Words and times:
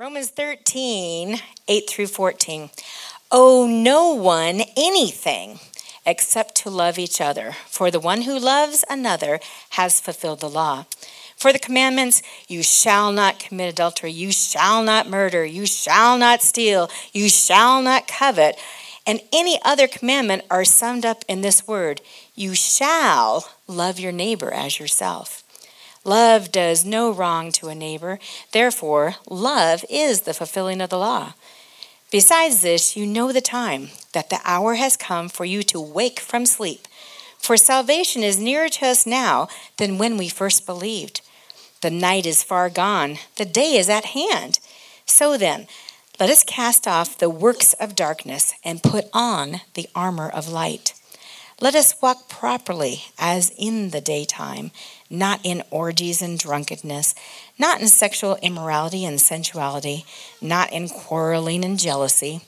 Romans 0.00 0.30
13, 0.30 1.36
8 1.68 1.90
through 1.90 2.06
14. 2.06 2.70
Owe 3.30 3.66
no 3.66 4.14
one 4.14 4.62
anything 4.74 5.60
except 6.06 6.54
to 6.54 6.70
love 6.70 6.98
each 6.98 7.20
other, 7.20 7.52
for 7.66 7.90
the 7.90 8.00
one 8.00 8.22
who 8.22 8.38
loves 8.38 8.82
another 8.88 9.40
has 9.72 10.00
fulfilled 10.00 10.40
the 10.40 10.48
law. 10.48 10.86
For 11.36 11.52
the 11.52 11.58
commandments, 11.58 12.22
you 12.48 12.62
shall 12.62 13.12
not 13.12 13.38
commit 13.38 13.70
adultery, 13.70 14.10
you 14.10 14.32
shall 14.32 14.82
not 14.82 15.06
murder, 15.06 15.44
you 15.44 15.66
shall 15.66 16.16
not 16.16 16.40
steal, 16.40 16.88
you 17.12 17.28
shall 17.28 17.82
not 17.82 18.08
covet, 18.08 18.58
and 19.06 19.20
any 19.34 19.60
other 19.66 19.86
commandment 19.86 20.44
are 20.50 20.64
summed 20.64 21.04
up 21.04 21.26
in 21.28 21.42
this 21.42 21.68
word 21.68 22.00
you 22.34 22.54
shall 22.54 23.50
love 23.66 24.00
your 24.00 24.12
neighbor 24.12 24.50
as 24.50 24.80
yourself. 24.80 25.44
Love 26.04 26.50
does 26.50 26.84
no 26.84 27.12
wrong 27.12 27.52
to 27.52 27.68
a 27.68 27.74
neighbor. 27.74 28.18
Therefore, 28.52 29.16
love 29.28 29.84
is 29.90 30.22
the 30.22 30.34
fulfilling 30.34 30.80
of 30.80 30.90
the 30.90 30.98
law. 30.98 31.34
Besides 32.10 32.62
this, 32.62 32.96
you 32.96 33.06
know 33.06 33.32
the 33.32 33.40
time, 33.40 33.90
that 34.12 34.30
the 34.30 34.40
hour 34.44 34.74
has 34.74 34.96
come 34.96 35.28
for 35.28 35.44
you 35.44 35.62
to 35.64 35.80
wake 35.80 36.18
from 36.18 36.46
sleep. 36.46 36.88
For 37.38 37.56
salvation 37.56 38.22
is 38.22 38.38
nearer 38.38 38.68
to 38.68 38.86
us 38.86 39.06
now 39.06 39.48
than 39.76 39.98
when 39.98 40.16
we 40.16 40.28
first 40.28 40.66
believed. 40.66 41.20
The 41.82 41.90
night 41.90 42.26
is 42.26 42.42
far 42.42 42.68
gone, 42.68 43.18
the 43.36 43.44
day 43.44 43.76
is 43.76 43.88
at 43.88 44.06
hand. 44.06 44.58
So 45.06 45.36
then, 45.36 45.66
let 46.18 46.30
us 46.30 46.44
cast 46.44 46.86
off 46.86 47.16
the 47.16 47.30
works 47.30 47.72
of 47.74 47.94
darkness 47.94 48.54
and 48.64 48.82
put 48.82 49.06
on 49.12 49.62
the 49.74 49.88
armor 49.94 50.28
of 50.28 50.48
light. 50.48 50.94
Let 51.60 51.74
us 51.74 51.94
walk 52.02 52.28
properly 52.28 53.04
as 53.18 53.52
in 53.56 53.90
the 53.90 54.00
daytime 54.00 54.70
not 55.10 55.40
in 55.42 55.62
orgies 55.70 56.22
and 56.22 56.38
drunkenness, 56.38 57.14
not 57.58 57.80
in 57.80 57.88
sexual 57.88 58.38
immorality 58.42 59.04
and 59.04 59.20
sensuality, 59.20 60.04
not 60.40 60.72
in 60.72 60.88
quarreling 60.88 61.64
and 61.64 61.78
jealousy, 61.78 62.40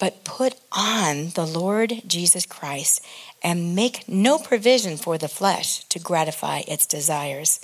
but 0.00 0.24
put 0.24 0.56
on 0.72 1.28
the 1.30 1.46
Lord 1.46 2.02
Jesus 2.06 2.46
Christ 2.46 3.04
and 3.42 3.76
make 3.76 4.08
no 4.08 4.38
provision 4.38 4.96
for 4.96 5.16
the 5.16 5.28
flesh 5.28 5.84
to 5.84 5.98
gratify 5.98 6.62
its 6.66 6.86
desires. 6.86 7.60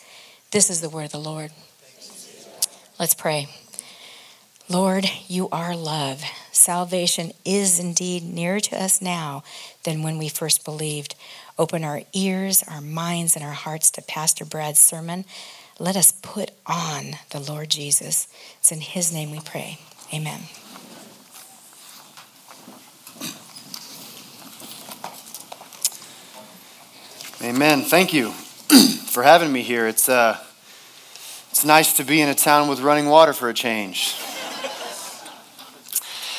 This 0.53 0.71
is 0.71 0.81
the 0.81 0.91
word 0.91 1.07
of 1.07 1.13
the 1.13 1.19
Lord. 1.19 1.51
Let's 2.99 3.15
pray. 3.15 3.49
Lord, 4.69 5.09
you 5.29 5.49
are 5.51 5.77
love. 5.77 6.25
Salvation 6.51 7.31
is 7.45 7.79
indeed 7.79 8.25
nearer 8.25 8.59
to 8.59 8.77
us 8.77 9.01
now 9.01 9.45
than 9.85 10.03
when 10.03 10.19
we 10.19 10.29
first 10.29 10.65
believed. 10.65 11.15
Open 11.57 11.85
our 11.85 12.03
ears, 12.13 12.65
our 12.69 12.81
minds, 12.81 13.37
and 13.37 13.45
our 13.45 13.53
hearts 13.53 13.93
to 13.93 14.03
Pastor 14.03 14.45
Brad's 14.45 14.81
sermon. 14.81 15.25
Let 15.79 15.95
us 15.95 16.11
put 16.21 16.51
on 16.67 17.13
the 17.31 17.39
Lord 17.39 17.71
Jesus. 17.71 18.27
It's 18.59 18.73
in 18.73 18.81
His 18.81 19.13
name 19.13 19.31
we 19.31 19.39
pray. 19.39 19.79
Amen. 20.13 20.41
Amen. 27.41 27.83
Thank 27.83 28.13
you 28.13 28.31
for 29.07 29.23
having 29.23 29.53
me 29.53 29.63
here. 29.63 29.87
It's, 29.87 30.09
uh, 30.09 30.41
it's 31.53 31.65
nice 31.65 31.93
to 31.99 32.05
be 32.05 32.21
in 32.21 32.29
a 32.29 32.35
town 32.35 32.67
with 32.67 32.81
running 32.81 33.07
water 33.07 33.33
for 33.33 33.49
a 33.49 33.55
change. 33.55 34.17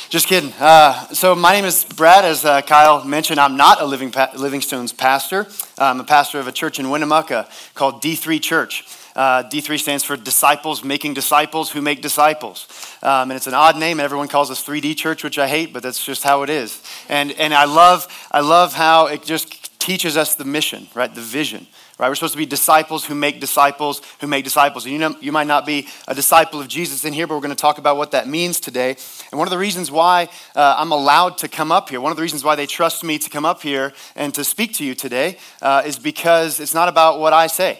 Just 0.09 0.27
kidding. 0.27 0.53
Uh, 0.57 1.09
so 1.09 1.35
my 1.35 1.51
name 1.51 1.65
is 1.65 1.83
Brad. 1.83 2.23
As 2.23 2.45
uh, 2.45 2.61
Kyle 2.61 3.03
mentioned, 3.03 3.41
I'm 3.41 3.57
not 3.57 3.81
a 3.81 3.85
Living 3.85 4.09
pa- 4.09 4.31
Living 4.37 4.61
Stones' 4.61 4.93
pastor. 4.93 5.47
I'm 5.77 5.99
a 5.99 6.05
pastor 6.05 6.39
of 6.39 6.47
a 6.47 6.53
church 6.53 6.79
in 6.79 6.89
Winnemucca 6.89 7.49
called 7.73 8.01
D3 8.01 8.41
Church. 8.41 8.85
Uh, 9.17 9.43
D3 9.43 9.77
stands 9.77 10.05
for 10.05 10.15
Disciples 10.15 10.81
Making 10.81 11.13
Disciples 11.13 11.71
Who 11.71 11.81
Make 11.81 12.01
Disciples. 12.01 12.69
Um, 13.03 13.31
and 13.31 13.33
it's 13.33 13.47
an 13.47 13.53
odd 13.53 13.77
name. 13.77 13.99
Everyone 13.99 14.29
calls 14.29 14.49
us 14.49 14.63
3D 14.65 14.95
Church, 14.95 15.25
which 15.25 15.37
I 15.37 15.49
hate, 15.49 15.73
but 15.73 15.83
that's 15.83 16.05
just 16.05 16.23
how 16.23 16.41
it 16.43 16.49
is. 16.49 16.81
And, 17.09 17.33
and 17.33 17.53
I, 17.53 17.65
love, 17.65 18.07
I 18.31 18.39
love 18.39 18.73
how 18.73 19.07
it 19.07 19.23
just 19.23 19.77
teaches 19.77 20.15
us 20.15 20.35
the 20.35 20.45
mission, 20.45 20.87
right? 20.95 21.13
The 21.13 21.19
vision. 21.19 21.67
Right? 21.97 22.09
We're 22.09 22.15
supposed 22.15 22.33
to 22.33 22.37
be 22.37 22.45
disciples 22.45 23.05
who 23.05 23.15
make 23.15 23.39
disciples 23.39 24.03
who 24.21 24.27
make 24.27 24.43
disciples. 24.43 24.85
And 24.85 24.93
you 24.93 24.99
know, 24.99 25.15
you 25.19 25.31
might 25.31 25.47
not 25.47 25.65
be 25.65 25.87
a 26.07 26.13
disciple 26.13 26.59
of 26.59 26.67
Jesus 26.67 27.03
in 27.05 27.13
here, 27.13 27.25
but 27.25 27.33
we're 27.33 27.41
going 27.41 27.49
to 27.49 27.55
talk 27.55 27.79
about 27.79 27.97
what 27.97 28.11
that 28.11 28.27
means 28.27 28.59
today. 28.59 28.95
And 29.31 29.39
one 29.39 29.47
of 29.47 29.51
the 29.51 29.57
reasons 29.57 29.89
why 29.89 30.29
uh, 30.55 30.75
I'm 30.77 30.91
allowed 30.91 31.39
to 31.39 31.47
come 31.47 31.71
up 31.71 31.89
here, 31.89 31.99
one 31.99 32.11
of 32.11 32.15
the 32.15 32.21
reasons 32.21 32.43
why 32.43 32.55
they 32.55 32.67
trust 32.67 33.03
me 33.03 33.17
to 33.17 33.29
come 33.31 33.45
up 33.45 33.63
here 33.63 33.93
and 34.15 34.31
to 34.35 34.43
speak 34.43 34.75
to 34.75 34.85
you 34.85 34.93
today, 34.93 35.39
uh, 35.63 35.81
is 35.85 35.97
because 35.97 36.59
it's 36.59 36.75
not 36.75 36.87
about 36.87 37.19
what 37.19 37.33
I 37.33 37.47
say. 37.47 37.79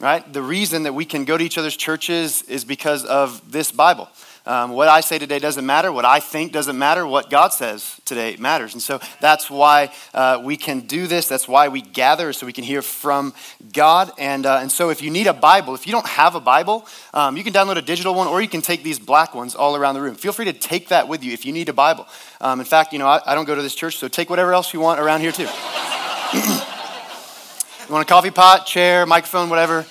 Right? 0.00 0.32
The 0.32 0.42
reason 0.42 0.82
that 0.82 0.92
we 0.92 1.04
can 1.04 1.24
go 1.24 1.38
to 1.38 1.44
each 1.44 1.56
other's 1.56 1.76
churches 1.76 2.42
is 2.42 2.64
because 2.64 3.04
of 3.04 3.52
this 3.52 3.70
Bible. 3.70 4.08
Um, 4.46 4.72
what 4.72 4.88
I 4.88 5.00
say 5.00 5.18
today 5.18 5.38
doesn't 5.38 5.64
matter. 5.64 5.90
What 5.90 6.04
I 6.04 6.20
think 6.20 6.52
doesn't 6.52 6.78
matter. 6.78 7.06
What 7.06 7.30
God 7.30 7.54
says 7.54 7.98
today 8.04 8.36
matters. 8.36 8.74
And 8.74 8.82
so 8.82 9.00
that's 9.18 9.48
why 9.48 9.90
uh, 10.12 10.42
we 10.44 10.58
can 10.58 10.80
do 10.80 11.06
this. 11.06 11.26
That's 11.28 11.48
why 11.48 11.68
we 11.68 11.80
gather, 11.80 12.30
so 12.34 12.44
we 12.44 12.52
can 12.52 12.64
hear 12.64 12.82
from 12.82 13.32
God. 13.72 14.12
And, 14.18 14.44
uh, 14.44 14.58
and 14.60 14.70
so 14.70 14.90
if 14.90 15.00
you 15.00 15.10
need 15.10 15.28
a 15.28 15.32
Bible, 15.32 15.74
if 15.74 15.86
you 15.86 15.92
don't 15.92 16.06
have 16.06 16.34
a 16.34 16.40
Bible, 16.40 16.86
um, 17.14 17.38
you 17.38 17.44
can 17.44 17.54
download 17.54 17.78
a 17.78 17.82
digital 17.82 18.14
one 18.14 18.26
or 18.26 18.42
you 18.42 18.48
can 18.48 18.60
take 18.60 18.82
these 18.82 18.98
black 18.98 19.34
ones 19.34 19.54
all 19.54 19.76
around 19.76 19.94
the 19.94 20.02
room. 20.02 20.14
Feel 20.14 20.32
free 20.32 20.44
to 20.44 20.52
take 20.52 20.88
that 20.88 21.08
with 21.08 21.24
you 21.24 21.32
if 21.32 21.46
you 21.46 21.52
need 21.52 21.70
a 21.70 21.72
Bible. 21.72 22.06
Um, 22.42 22.60
in 22.60 22.66
fact, 22.66 22.92
you 22.92 22.98
know, 22.98 23.06
I, 23.06 23.22
I 23.24 23.34
don't 23.34 23.46
go 23.46 23.54
to 23.54 23.62
this 23.62 23.74
church, 23.74 23.96
so 23.96 24.08
take 24.08 24.28
whatever 24.28 24.52
else 24.52 24.74
you 24.74 24.80
want 24.80 25.00
around 25.00 25.22
here 25.22 25.32
too. 25.32 25.44
you 26.34 27.88
want 27.88 28.02
a 28.02 28.04
coffee 28.04 28.30
pot, 28.30 28.66
chair, 28.66 29.06
microphone, 29.06 29.48
whatever, 29.48 29.86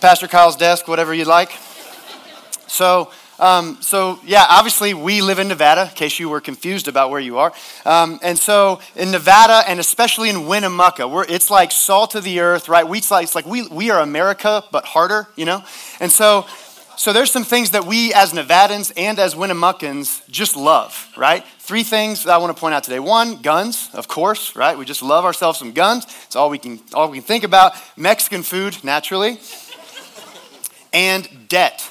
Pastor 0.00 0.28
Kyle's 0.28 0.54
desk, 0.54 0.86
whatever 0.86 1.12
you'd 1.12 1.26
like. 1.26 1.50
So, 2.68 3.10
um, 3.38 3.78
so, 3.80 4.18
yeah, 4.24 4.46
obviously 4.48 4.94
we 4.94 5.20
live 5.20 5.38
in 5.38 5.48
Nevada, 5.48 5.82
in 5.82 5.90
case 5.90 6.18
you 6.18 6.28
were 6.28 6.40
confused 6.40 6.88
about 6.88 7.10
where 7.10 7.20
you 7.20 7.38
are. 7.38 7.52
Um, 7.84 8.18
and 8.22 8.38
so 8.38 8.80
in 8.94 9.10
Nevada, 9.10 9.62
and 9.68 9.78
especially 9.78 10.30
in 10.30 10.46
Winnemucca, 10.46 11.06
we're, 11.06 11.24
it's 11.24 11.50
like 11.50 11.70
salt 11.70 12.14
of 12.14 12.24
the 12.24 12.40
earth, 12.40 12.68
right? 12.68 12.86
We, 12.86 12.98
it's 12.98 13.10
like, 13.10 13.24
it's 13.24 13.34
like 13.34 13.46
we, 13.46 13.68
we 13.68 13.90
are 13.90 14.00
America, 14.00 14.64
but 14.72 14.86
harder, 14.86 15.28
you 15.36 15.44
know? 15.44 15.62
And 16.00 16.10
so, 16.10 16.46
so 16.96 17.12
there's 17.12 17.30
some 17.30 17.44
things 17.44 17.72
that 17.72 17.84
we 17.84 18.14
as 18.14 18.32
Nevadans 18.32 18.90
and 18.96 19.18
as 19.18 19.34
Winnemuccans 19.34 20.26
just 20.30 20.56
love, 20.56 21.12
right? 21.14 21.44
Three 21.58 21.82
things 21.82 22.24
that 22.24 22.32
I 22.32 22.38
want 22.38 22.56
to 22.56 22.60
point 22.60 22.74
out 22.74 22.84
today. 22.84 23.00
One, 23.00 23.42
guns, 23.42 23.90
of 23.92 24.08
course, 24.08 24.56
right? 24.56 24.78
We 24.78 24.86
just 24.86 25.02
love 25.02 25.26
ourselves 25.26 25.58
some 25.58 25.72
guns. 25.72 26.06
It's 26.24 26.36
all 26.36 26.48
we 26.48 26.58
can, 26.58 26.80
all 26.94 27.10
we 27.10 27.18
can 27.18 27.26
think 27.26 27.44
about. 27.44 27.74
Mexican 27.98 28.42
food, 28.42 28.82
naturally. 28.82 29.38
And 30.94 31.28
debt 31.48 31.86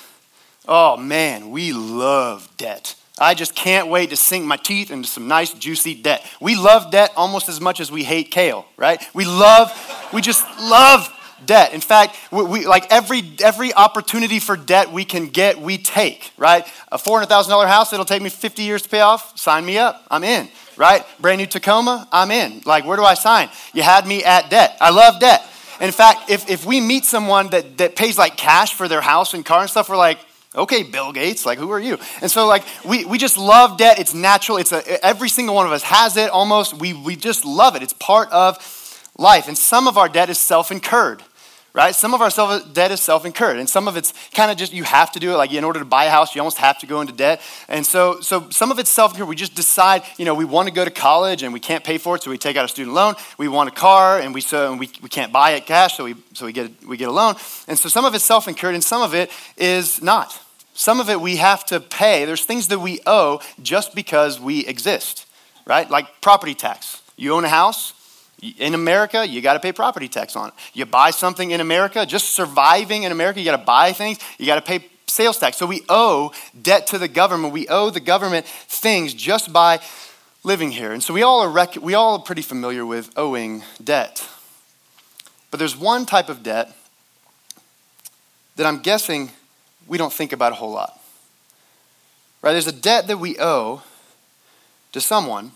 Oh 0.67 0.97
man, 0.97 1.51
we 1.51 1.73
love 1.73 2.49
debt. 2.57 2.95
I 3.17 3.33
just 3.33 3.55
can't 3.55 3.87
wait 3.87 4.09
to 4.09 4.17
sink 4.17 4.45
my 4.45 4.57
teeth 4.57 4.91
into 4.91 5.07
some 5.07 5.27
nice, 5.27 5.53
juicy 5.53 5.95
debt. 5.95 6.25
We 6.41 6.55
love 6.55 6.91
debt 6.91 7.13
almost 7.15 7.47
as 7.47 7.61
much 7.61 7.79
as 7.79 7.89
we 7.89 8.03
hate 8.03 8.29
kale, 8.29 8.65
right? 8.75 9.01
We 9.13 9.23
love, 9.23 9.71
we 10.11 10.21
just 10.21 10.43
love 10.59 11.09
debt. 11.45 11.73
In 11.73 11.79
fact, 11.79 12.17
we, 12.31 12.43
we, 12.43 12.67
like 12.67 12.91
every 12.91 13.23
every 13.41 13.73
opportunity 13.73 14.39
for 14.39 14.57
debt 14.57 14.91
we 14.91 15.05
can 15.05 15.27
get, 15.27 15.61
we 15.61 15.77
take, 15.77 16.31
right? 16.37 16.67
A 16.91 16.97
four 16.97 17.19
hundred 17.19 17.29
thousand 17.29 17.51
dollar 17.51 17.67
house 17.67 17.91
that'll 17.91 18.05
take 18.05 18.21
me 18.21 18.29
fifty 18.29 18.63
years 18.63 18.81
to 18.81 18.89
pay 18.89 19.01
off. 19.01 19.37
Sign 19.37 19.65
me 19.65 19.77
up. 19.77 20.03
I'm 20.11 20.23
in, 20.23 20.49
right? 20.75 21.05
Brand 21.19 21.39
new 21.39 21.47
Tacoma. 21.47 22.07
I'm 22.11 22.31
in. 22.31 22.61
Like, 22.65 22.85
where 22.85 22.97
do 22.97 23.03
I 23.03 23.13
sign? 23.13 23.49
You 23.73 23.83
had 23.83 24.05
me 24.05 24.23
at 24.23 24.49
debt. 24.49 24.75
I 24.81 24.89
love 24.89 25.21
debt. 25.21 25.41
In 25.79 25.91
fact, 25.91 26.29
if 26.29 26.49
if 26.49 26.65
we 26.65 26.81
meet 26.81 27.05
someone 27.05 27.49
that 27.51 27.77
that 27.77 27.95
pays 27.95 28.17
like 28.17 28.35
cash 28.35 28.73
for 28.73 28.87
their 28.87 29.01
house 29.01 29.33
and 29.33 29.45
car 29.45 29.61
and 29.61 29.69
stuff, 29.69 29.87
we're 29.89 29.97
like 29.97 30.19
Okay, 30.55 30.83
Bill 30.83 31.11
Gates, 31.11 31.45
like 31.45 31.57
who 31.57 31.69
are 31.71 31.79
you? 31.79 31.97
And 32.21 32.31
so 32.31 32.47
like 32.47 32.63
we, 32.85 33.03
we 33.03 33.17
just 33.17 33.37
love 33.37 33.77
debt. 33.77 33.99
It's 33.99 34.13
natural. 34.13 34.57
It's 34.57 34.71
a, 34.71 35.05
every 35.05 35.27
single 35.27 35.53
one 35.53 35.65
of 35.65 35.73
us 35.73 35.83
has 35.83 36.15
it 36.15 36.29
almost. 36.29 36.73
We, 36.73 36.93
we 36.93 37.15
just 37.17 37.43
love 37.43 37.75
it. 37.75 37.83
It's 37.83 37.93
part 37.93 38.31
of 38.31 38.57
life. 39.17 39.47
And 39.47 39.57
some 39.57 39.87
of 39.87 39.97
our 39.97 40.07
debt 40.07 40.29
is 40.29 40.39
self-incurred, 40.39 41.23
right? 41.73 41.93
Some 41.93 42.13
of 42.13 42.21
our 42.21 42.29
self, 42.29 42.73
debt 42.73 42.91
is 42.91 43.01
self-incurred. 43.01 43.57
And 43.57 43.69
some 43.69 43.87
of 43.89 43.97
it's 43.97 44.13
kind 44.33 44.49
of 44.49 44.57
just 44.57 44.73
you 44.73 44.83
have 44.83 45.11
to 45.11 45.19
do 45.19 45.33
it. 45.33 45.37
Like 45.37 45.51
in 45.51 45.63
order 45.63 45.79
to 45.79 45.85
buy 45.85 46.05
a 46.05 46.09
house, 46.09 46.35
you 46.35 46.41
almost 46.41 46.57
have 46.57 46.79
to 46.79 46.87
go 46.87 47.01
into 47.01 47.13
debt. 47.13 47.41
And 47.67 47.85
so, 47.85 48.21
so 48.21 48.49
some 48.49 48.71
of 48.71 48.79
it's 48.79 48.89
self-incurred. 48.89 49.27
We 49.27 49.35
just 49.35 49.55
decide, 49.55 50.03
you 50.17 50.23
know, 50.23 50.33
we 50.33 50.45
want 50.45 50.67
to 50.69 50.73
go 50.73 50.85
to 50.85 50.91
college 50.91 51.43
and 51.43 51.53
we 51.53 51.59
can't 51.59 51.83
pay 51.83 51.97
for 51.97 52.15
it, 52.15 52.23
so 52.23 52.31
we 52.31 52.37
take 52.37 52.55
out 52.55 52.63
a 52.63 52.69
student 52.69 52.95
loan. 52.95 53.15
We 53.37 53.49
want 53.49 53.69
a 53.69 53.73
car 53.73 54.19
and 54.19 54.33
we, 54.33 54.41
so, 54.41 54.71
and 54.71 54.79
we, 54.79 54.89
we 55.01 55.09
can't 55.09 55.33
buy 55.33 55.51
it 55.51 55.65
cash, 55.65 55.97
so 55.97 56.05
we, 56.05 56.15
so 56.33 56.45
we, 56.45 56.53
get, 56.53 56.85
we 56.85 56.95
get 56.95 57.09
a 57.09 57.11
loan. 57.11 57.35
And 57.67 57.77
so 57.77 57.89
some 57.89 58.05
of 58.05 58.15
it's 58.15 58.23
self-incurred 58.23 58.73
and 58.73 58.83
some 58.83 59.01
of 59.01 59.13
it 59.13 59.31
is 59.57 60.01
not. 60.01 60.41
Some 60.75 60.99
of 60.99 61.09
it 61.09 61.19
we 61.19 61.37
have 61.37 61.65
to 61.67 61.79
pay. 61.79 62.25
There's 62.25 62.45
things 62.45 62.67
that 62.67 62.79
we 62.79 62.99
owe 63.07 63.39
just 63.61 63.95
because 63.95 64.39
we 64.39 64.67
exist, 64.67 65.25
right? 65.65 65.89
Like 65.89 66.21
property 66.21 66.53
tax. 66.53 67.01
You 67.15 67.33
own 67.33 67.45
a 67.45 67.49
house 67.49 67.93
in 68.57 68.73
America, 68.73 69.25
you 69.25 69.41
got 69.41 69.53
to 69.53 69.61
pay 69.61 69.71
property 69.71 70.09
tax 70.09 70.35
on 70.35 70.49
it. 70.49 70.53
You 70.73 70.85
buy 70.85 71.11
something 71.11 71.51
in 71.51 71.61
America, 71.61 72.05
just 72.05 72.29
surviving 72.29 73.03
in 73.03 73.13
America, 73.13 73.39
you 73.39 73.45
got 73.45 73.57
to 73.57 73.65
buy 73.65 73.93
things, 73.93 74.19
you 74.37 74.45
got 74.45 74.55
to 74.55 74.61
pay 74.61 74.85
sales 75.07 75.37
tax. 75.37 75.55
So 75.55 75.65
we 75.65 75.83
owe 75.87 76.33
debt 76.61 76.87
to 76.87 76.97
the 76.97 77.07
government. 77.07 77.53
We 77.53 77.67
owe 77.69 77.89
the 77.89 78.01
government 78.01 78.45
things 78.45 79.13
just 79.13 79.53
by 79.53 79.79
living 80.43 80.71
here. 80.71 80.91
And 80.91 81.01
so 81.01 81.13
we 81.13 81.23
all 81.23 81.39
are 81.39 81.49
rec- 81.49 81.81
we 81.81 81.93
all 81.93 82.17
are 82.17 82.21
pretty 82.21 82.41
familiar 82.41 82.85
with 82.85 83.11
owing 83.15 83.63
debt. 83.81 84.27
But 85.51 85.59
there's 85.59 85.77
one 85.77 86.05
type 86.05 86.27
of 86.27 86.43
debt 86.43 86.75
that 88.57 88.65
I'm 88.65 88.79
guessing 88.79 89.31
we 89.87 89.97
don't 89.97 90.13
think 90.13 90.33
about 90.33 90.51
a 90.51 90.55
whole 90.55 90.71
lot. 90.71 90.99
Right? 92.41 92.51
There's 92.51 92.67
a 92.67 92.71
debt 92.71 93.07
that 93.07 93.17
we 93.17 93.37
owe 93.39 93.81
to 94.91 95.01
someone 95.01 95.51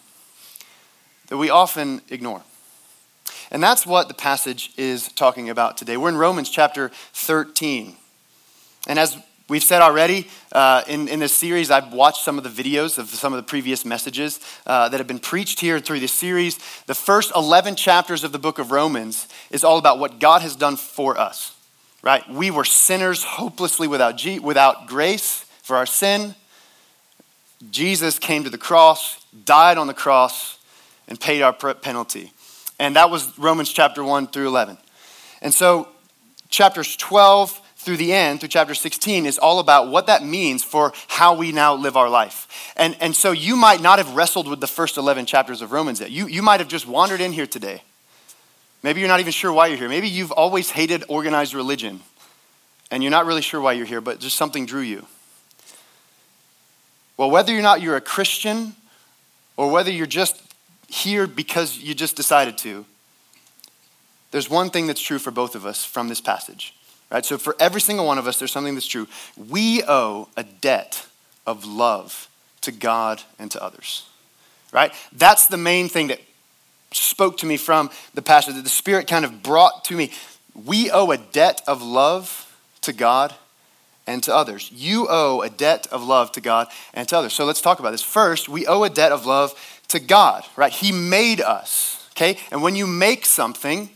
that 1.28 1.38
we 1.38 1.50
often 1.50 2.02
ignore. 2.10 2.42
And 3.52 3.64
that's 3.64 3.86
what 3.86 4.08
the 4.08 4.14
passage 4.14 4.72
is 4.78 5.12
talking 5.14 5.50
about 5.50 5.78
today. 5.78 5.98
We're 5.98 6.10
in 6.10 6.18
Romans 6.18 6.50
chapter 6.50 6.90
13. 7.14 7.96
And 8.88 9.00
as 9.00 9.18
we've 9.48 9.64
said 9.64 9.82
already, 9.82 10.28
uh, 10.52 10.84
in, 10.88 11.08
in 11.08 11.20
this 11.20 11.34
series, 11.34 11.72
I've 11.72 11.92
watched 11.94 12.24
some 12.24 12.38
of 12.38 12.44
the 12.44 12.50
videos 12.50 12.98
of 12.98 13.10
some 13.10 13.34
of 13.34 13.38
the 13.38 13.44
previous 13.44 13.86
messages 13.86 14.40
uh, 14.66 14.90
that 14.90 15.00
have 15.00 15.08
been 15.08 15.20
preached 15.20 15.60
here 15.60 15.80
through 15.80 16.00
this 16.00 16.14
series. 16.14 16.58
The 16.86 16.96
first 16.96 17.32
11 17.36 17.76
chapters 17.76 18.24
of 18.24 18.32
the 18.32 18.40
book 18.40 18.60
of 18.60 18.72
Romans 18.72 19.28
is 19.50 19.64
all 19.64 19.78
about 19.78 20.00
what 20.00 20.20
God 20.20 20.42
has 20.42 20.56
done 20.56 20.76
for 20.76 21.20
us, 21.20 21.56
right? 22.02 22.28
We 22.30 22.52
were 22.52 22.66
sinners, 22.66 23.24
hopelessly 23.24 23.88
without, 23.88 24.18
G- 24.18 24.40
without 24.40 24.88
grace 24.88 25.46
for 25.62 25.76
our 25.76 25.86
sin. 25.86 26.36
Jesus 27.72 28.20
came 28.20 28.44
to 28.44 28.50
the 28.50 28.58
cross, 28.58 29.24
died 29.46 29.78
on 29.78 29.88
the 29.88 29.94
cross, 29.94 30.58
and 31.08 31.20
paid 31.20 31.42
our 31.42 31.54
penalty. 31.54 32.32
And 32.80 32.96
that 32.96 33.10
was 33.10 33.38
Romans 33.38 33.72
chapter 33.72 34.04
1 34.04 34.28
through 34.28 34.48
11. 34.48 34.78
And 35.42 35.54
so, 35.54 35.90
chapters 36.48 36.96
12 36.96 37.62
through 37.76 37.98
the 37.98 38.14
end, 38.14 38.40
through 38.40 38.50
chapter 38.50 38.74
16, 38.74 39.26
is 39.26 39.38
all 39.38 39.60
about 39.60 39.90
what 39.90 40.08
that 40.08 40.24
means 40.24 40.64
for 40.64 40.94
how 41.08 41.36
we 41.36 41.52
now 41.52 41.74
live 41.74 41.98
our 41.98 42.10
life. 42.10 42.74
And, 42.78 42.96
and 43.02 43.16
so, 43.16 43.32
you 43.32 43.58
might 43.58 43.82
not 43.82 44.00
have 44.00 44.16
wrestled 44.16 44.48
with 44.48 44.62
the 44.62 44.68
first 44.68 44.98
11 44.98 45.26
chapters 45.26 45.62
of 45.62 45.74
Romans 45.74 46.00
yet. 46.00 46.12
You, 46.12 46.28
you 46.28 46.42
might 46.42 46.62
have 46.62 46.70
just 46.70 46.88
wandered 46.88 47.20
in 47.20 47.34
here 47.34 47.48
today. 47.48 47.84
Maybe 48.82 49.02
you're 49.02 49.10
not 49.10 49.20
even 49.20 49.34
sure 49.34 49.52
why 49.52 49.68
you're 49.68 49.78
here. 49.78 49.90
Maybe 49.90 50.08
you've 50.08 50.32
always 50.32 50.72
hated 50.72 51.04
organized 51.08 51.54
religion 51.54 52.02
and 52.92 53.04
you're 53.04 53.12
not 53.12 53.26
really 53.26 53.42
sure 53.42 53.62
why 53.62 53.74
you're 53.74 53.86
here, 53.86 54.02
but 54.02 54.20
just 54.20 54.38
something 54.38 54.66
drew 54.66 54.82
you. 54.82 55.06
Well, 57.18 57.30
whether 57.30 57.58
or 57.58 57.62
not 57.62 57.82
you're 57.82 57.98
a 57.98 58.02
Christian 58.02 58.74
or 59.58 59.70
whether 59.70 59.92
you're 59.92 60.08
just 60.08 60.42
here 60.88 61.28
because 61.28 61.78
you 61.78 61.94
just 61.94 62.16
decided 62.16 62.58
to, 62.60 62.86
there's 64.32 64.50
one 64.50 64.70
thing 64.70 64.88
that's 64.88 65.02
true 65.02 65.20
for 65.20 65.32
both 65.32 65.56
of 65.56 65.66
us 65.66 65.84
from 65.84 66.08
this 66.08 66.22
passage. 66.22 66.74
Right? 67.12 67.26
So 67.26 67.38
for 67.38 67.56
every 67.60 67.82
single 67.82 68.06
one 68.06 68.18
of 68.18 68.28
us, 68.28 68.40
there's 68.40 68.52
something 68.52 68.76
that's 68.76 68.88
true. 68.88 69.08
We 69.50 69.84
owe 69.88 70.30
a 70.38 70.44
debt 70.44 71.08
of 71.46 71.66
love 71.66 72.30
to 72.62 72.72
God 72.72 73.24
and 73.40 73.50
to 73.52 73.64
others. 73.64 74.08
Right? 74.72 74.94
That's 75.12 75.48
the 75.48 75.58
main 75.58 75.90
thing 75.90 76.08
that 76.08 76.22
spoke 76.92 77.38
to 77.38 77.46
me 77.46 77.58
from 77.58 77.90
the 78.14 78.22
passage 78.22 78.56
that 78.56 78.64
the 78.64 78.70
Spirit 78.70 79.08
kind 79.08 79.26
of 79.26 79.44
brought 79.44 79.86
to 79.86 79.96
me. 79.96 80.12
We 80.66 80.90
owe 80.92 81.12
a 81.12 81.18
debt 81.18 81.62
of 81.68 81.82
love 81.82 82.56
to 82.82 82.94
God 82.94 83.34
and 84.08 84.24
to 84.24 84.36
others. 84.36 84.72
You 84.72 85.08
owe 85.10 85.42
a 85.42 85.50
debt 85.50 85.88
of 85.92 86.04
love 86.04 86.32
to 86.34 86.42
God 86.42 86.68
and 86.94 87.08
to 87.10 87.18
others. 87.18 87.34
So 87.34 87.46
let's 87.46 87.62
talk 87.62 87.80
about 87.80 87.92
this. 87.92 88.02
First, 88.02 88.50
we 88.50 88.66
owe 88.66 88.84
a 88.84 88.90
debt 88.90 89.12
of 89.12 89.26
love 89.26 89.54
to 89.90 90.00
God, 90.00 90.44
right? 90.56 90.72
He 90.72 90.92
made 90.92 91.42
us, 91.42 92.08
okay? 92.14 92.38
And 92.52 92.64
when 92.64 92.76
you 92.76 92.88
make 92.88 93.26
something, 93.26 93.90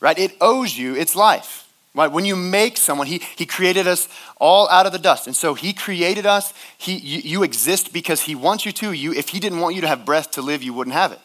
right, 0.00 0.18
it 0.18 0.36
owes 0.40 0.76
you 0.76 0.94
its 0.94 1.14
life. 1.14 1.66
Right? 1.94 2.12
When 2.12 2.24
you 2.24 2.36
make 2.36 2.76
someone, 2.76 3.08
he, 3.08 3.20
he 3.34 3.44
created 3.44 3.88
us 3.88 4.08
all 4.36 4.68
out 4.68 4.86
of 4.86 4.92
the 4.92 5.00
dust. 5.00 5.26
And 5.26 5.34
so 5.34 5.54
he 5.54 5.72
created 5.72 6.26
us. 6.26 6.54
He, 6.76 6.96
you, 6.96 7.22
you 7.22 7.42
exist 7.42 7.92
because 7.92 8.20
he 8.20 8.36
wants 8.36 8.64
you 8.64 8.70
to. 8.72 8.92
You, 8.92 9.12
if 9.14 9.30
he 9.30 9.40
didn't 9.40 9.58
want 9.58 9.74
you 9.74 9.80
to 9.80 9.88
have 9.88 10.04
breath 10.04 10.30
to 10.32 10.42
live, 10.42 10.62
you 10.62 10.72
wouldn't 10.72 10.94
have 10.94 11.10
it. 11.10 11.18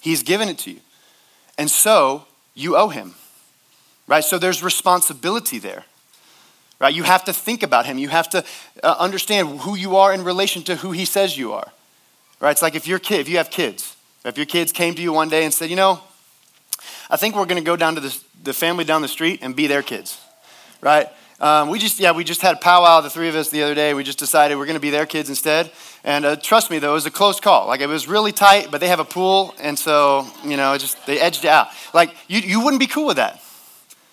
He's 0.00 0.22
given 0.22 0.48
it 0.48 0.58
to 0.58 0.70
you. 0.70 0.80
And 1.58 1.70
so 1.70 2.26
you 2.54 2.76
owe 2.76 2.88
him. 2.88 3.14
Right? 4.06 4.24
So 4.24 4.38
there's 4.38 4.62
responsibility 4.62 5.58
there. 5.58 5.84
Right? 6.78 6.94
You 6.94 7.02
have 7.02 7.24
to 7.24 7.32
think 7.32 7.62
about 7.62 7.86
him. 7.86 7.98
You 7.98 8.08
have 8.08 8.28
to 8.30 8.44
uh, 8.82 8.96
understand 8.98 9.60
who 9.60 9.76
you 9.76 9.96
are 9.96 10.12
in 10.12 10.24
relation 10.24 10.62
to 10.64 10.76
who 10.76 10.92
he 10.92 11.04
says 11.04 11.36
you 11.36 11.52
are. 11.52 11.70
Right? 12.40 12.52
It's 12.52 12.62
like 12.62 12.74
if 12.74 12.86
your 12.86 12.98
kid, 12.98 13.20
if 13.20 13.28
you 13.28 13.36
have 13.36 13.50
kids, 13.50 13.96
if 14.24 14.36
your 14.36 14.46
kids 14.46 14.72
came 14.72 14.94
to 14.94 15.02
you 15.02 15.12
one 15.12 15.28
day 15.28 15.44
and 15.44 15.52
said, 15.52 15.70
you 15.70 15.76
know, 15.76 16.00
I 17.10 17.16
think 17.16 17.36
we're 17.36 17.46
going 17.46 17.62
to 17.62 17.66
go 17.66 17.76
down 17.76 17.94
to 17.96 18.00
the, 18.00 18.18
the 18.42 18.52
family 18.52 18.84
down 18.84 19.02
the 19.02 19.08
street 19.08 19.40
and 19.42 19.54
be 19.54 19.66
their 19.66 19.82
kids, 19.82 20.18
right? 20.80 21.08
Um, 21.40 21.70
we 21.70 21.78
just, 21.78 21.98
yeah, 21.98 22.12
we 22.12 22.22
just 22.22 22.42
had 22.42 22.56
a 22.56 22.58
powwow, 22.58 23.00
the 23.00 23.08
three 23.08 23.28
of 23.28 23.34
us 23.34 23.48
the 23.48 23.62
other 23.62 23.74
day. 23.74 23.94
We 23.94 24.04
just 24.04 24.18
decided 24.18 24.58
we're 24.58 24.66
going 24.66 24.74
to 24.74 24.80
be 24.80 24.90
their 24.90 25.06
kids 25.06 25.28
instead. 25.28 25.70
And 26.04 26.24
uh, 26.24 26.36
trust 26.36 26.70
me, 26.70 26.78
though, 26.78 26.90
it 26.90 26.94
was 26.94 27.06
a 27.06 27.10
close 27.10 27.40
call. 27.40 27.66
Like, 27.66 27.80
it 27.80 27.86
was 27.86 28.06
really 28.06 28.32
tight, 28.32 28.70
but 28.70 28.80
they 28.80 28.88
have 28.88 29.00
a 29.00 29.04
pool, 29.04 29.54
and 29.60 29.78
so, 29.78 30.26
you 30.44 30.56
know, 30.56 30.76
just, 30.76 31.06
they 31.06 31.18
edged 31.18 31.44
it 31.44 31.48
out. 31.48 31.68
Like, 31.94 32.14
you, 32.28 32.40
you 32.40 32.60
wouldn't 32.62 32.80
be 32.80 32.86
cool 32.86 33.06
with 33.06 33.16
that. 33.16 33.42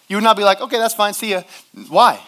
You 0.07 0.15
would 0.15 0.23
not 0.23 0.37
be 0.37 0.43
like, 0.43 0.61
okay, 0.61 0.77
that's 0.77 0.95
fine, 0.95 1.13
see 1.13 1.31
ya. 1.31 1.43
Why? 1.89 2.21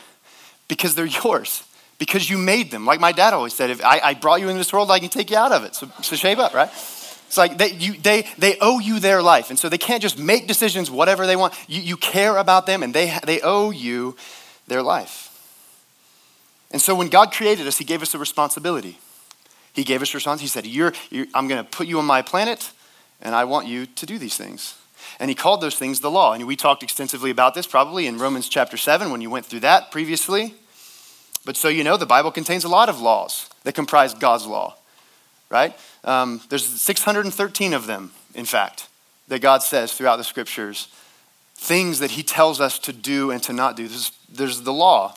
Because 0.68 0.96
they're 0.96 1.06
yours 1.24 1.64
because 2.00 2.30
you 2.30 2.38
made 2.38 2.72
them. 2.72 2.86
Like 2.86 3.00
my 3.00 3.12
dad 3.12 3.34
always 3.34 3.54
said, 3.54 3.70
if 3.70 3.84
I, 3.84 4.00
I 4.00 4.14
brought 4.16 4.40
you 4.40 4.48
into 4.48 4.58
this 4.58 4.74
world, 4.74 4.90
I 4.90 5.00
can 5.00 5.10
take 5.10 5.30
you 5.30 5.38
out 5.38 5.52
of 5.52 5.66
it. 5.66 5.76
So, 5.76 5.92
so 6.02 6.16
shape 6.16 6.40
up, 6.40 6.56
right? 6.56 6.70
It's 6.70 7.38
like 7.38 7.60
they, 7.60 7.74
you, 7.74 7.94
they, 7.94 8.26
they 8.40 8.58
owe 8.60 8.80
you 8.80 9.00
their 9.00 9.22
life. 9.22 9.52
And 9.52 9.60
so 9.60 9.70
they 9.70 9.78
can't 9.78 10.02
just 10.02 10.18
make 10.18 10.48
decisions 10.48 10.90
whatever 10.90 11.28
they 11.28 11.36
want. 11.36 11.54
You, 11.68 11.82
you 11.82 11.98
care 11.98 12.38
about 12.38 12.66
them 12.66 12.82
and 12.82 12.92
they, 12.92 13.16
they 13.26 13.42
owe 13.42 13.70
you 13.70 14.16
their 14.70 14.84
life. 14.84 15.26
And 16.72 16.82
so 16.82 16.96
when 16.96 17.10
God 17.10 17.32
created 17.32 17.68
us, 17.68 17.78
He 17.78 17.86
gave 17.86 18.02
us 18.02 18.14
a 18.14 18.18
responsibility. 18.18 18.98
He 19.74 19.84
gave 19.84 20.02
us 20.02 20.14
responsibility. 20.14 20.44
He 20.44 20.50
said, 20.50 20.66
you're, 20.66 20.94
you're, 21.10 21.28
I'm 21.34 21.48
going 21.48 21.64
to 21.64 21.70
put 21.70 21.88
you 21.88 22.00
on 22.00 22.06
my 22.06 22.22
planet 22.22 22.72
and 23.22 23.36
I 23.36 23.46
want 23.46 23.68
you 23.68 23.86
to 23.86 24.06
do 24.06 24.18
these 24.18 24.38
things. 24.38 24.76
And 25.20 25.30
he 25.30 25.36
called 25.36 25.62
those 25.62 25.76
things 25.76 26.00
the 26.00 26.12
law. 26.12 26.34
And 26.34 26.46
we 26.46 26.56
talked 26.56 26.84
extensively 26.84 27.32
about 27.32 27.54
this 27.54 27.68
probably 27.68 28.08
in 28.08 28.18
Romans 28.18 28.48
chapter 28.50 28.78
7 28.78 29.12
when 29.12 29.22
you 29.22 29.30
went 29.30 29.46
through 29.46 29.62
that 29.62 29.92
previously. 29.92 30.54
But 31.46 31.56
so 31.56 31.68
you 31.68 31.84
know, 31.84 31.98
the 31.98 32.06
Bible 32.06 32.32
contains 32.32 32.64
a 32.64 32.70
lot 32.70 32.90
of 32.90 33.02
laws 33.02 33.50
that 33.64 33.74
comprise 33.74 34.14
God's 34.14 34.46
law, 34.46 34.76
right? 35.50 35.78
Um, 36.04 36.42
there's 36.50 36.66
613 36.66 37.74
of 37.74 37.88
them, 37.88 38.12
in 38.36 38.46
fact, 38.46 38.88
that 39.28 39.42
God 39.42 39.64
says 39.64 39.94
throughout 39.94 40.18
the 40.18 40.24
scriptures. 40.24 40.88
Things 41.62 42.00
that 42.00 42.12
He 42.12 42.24
tells 42.24 42.62
us 42.62 42.80
to 42.80 42.94
do 42.94 43.32
and 43.32 43.44
to 43.44 43.54
not 43.54 43.76
do. 43.76 43.88
There's, 43.88 44.12
there's 44.30 44.62
the 44.62 44.74
law. 44.74 45.16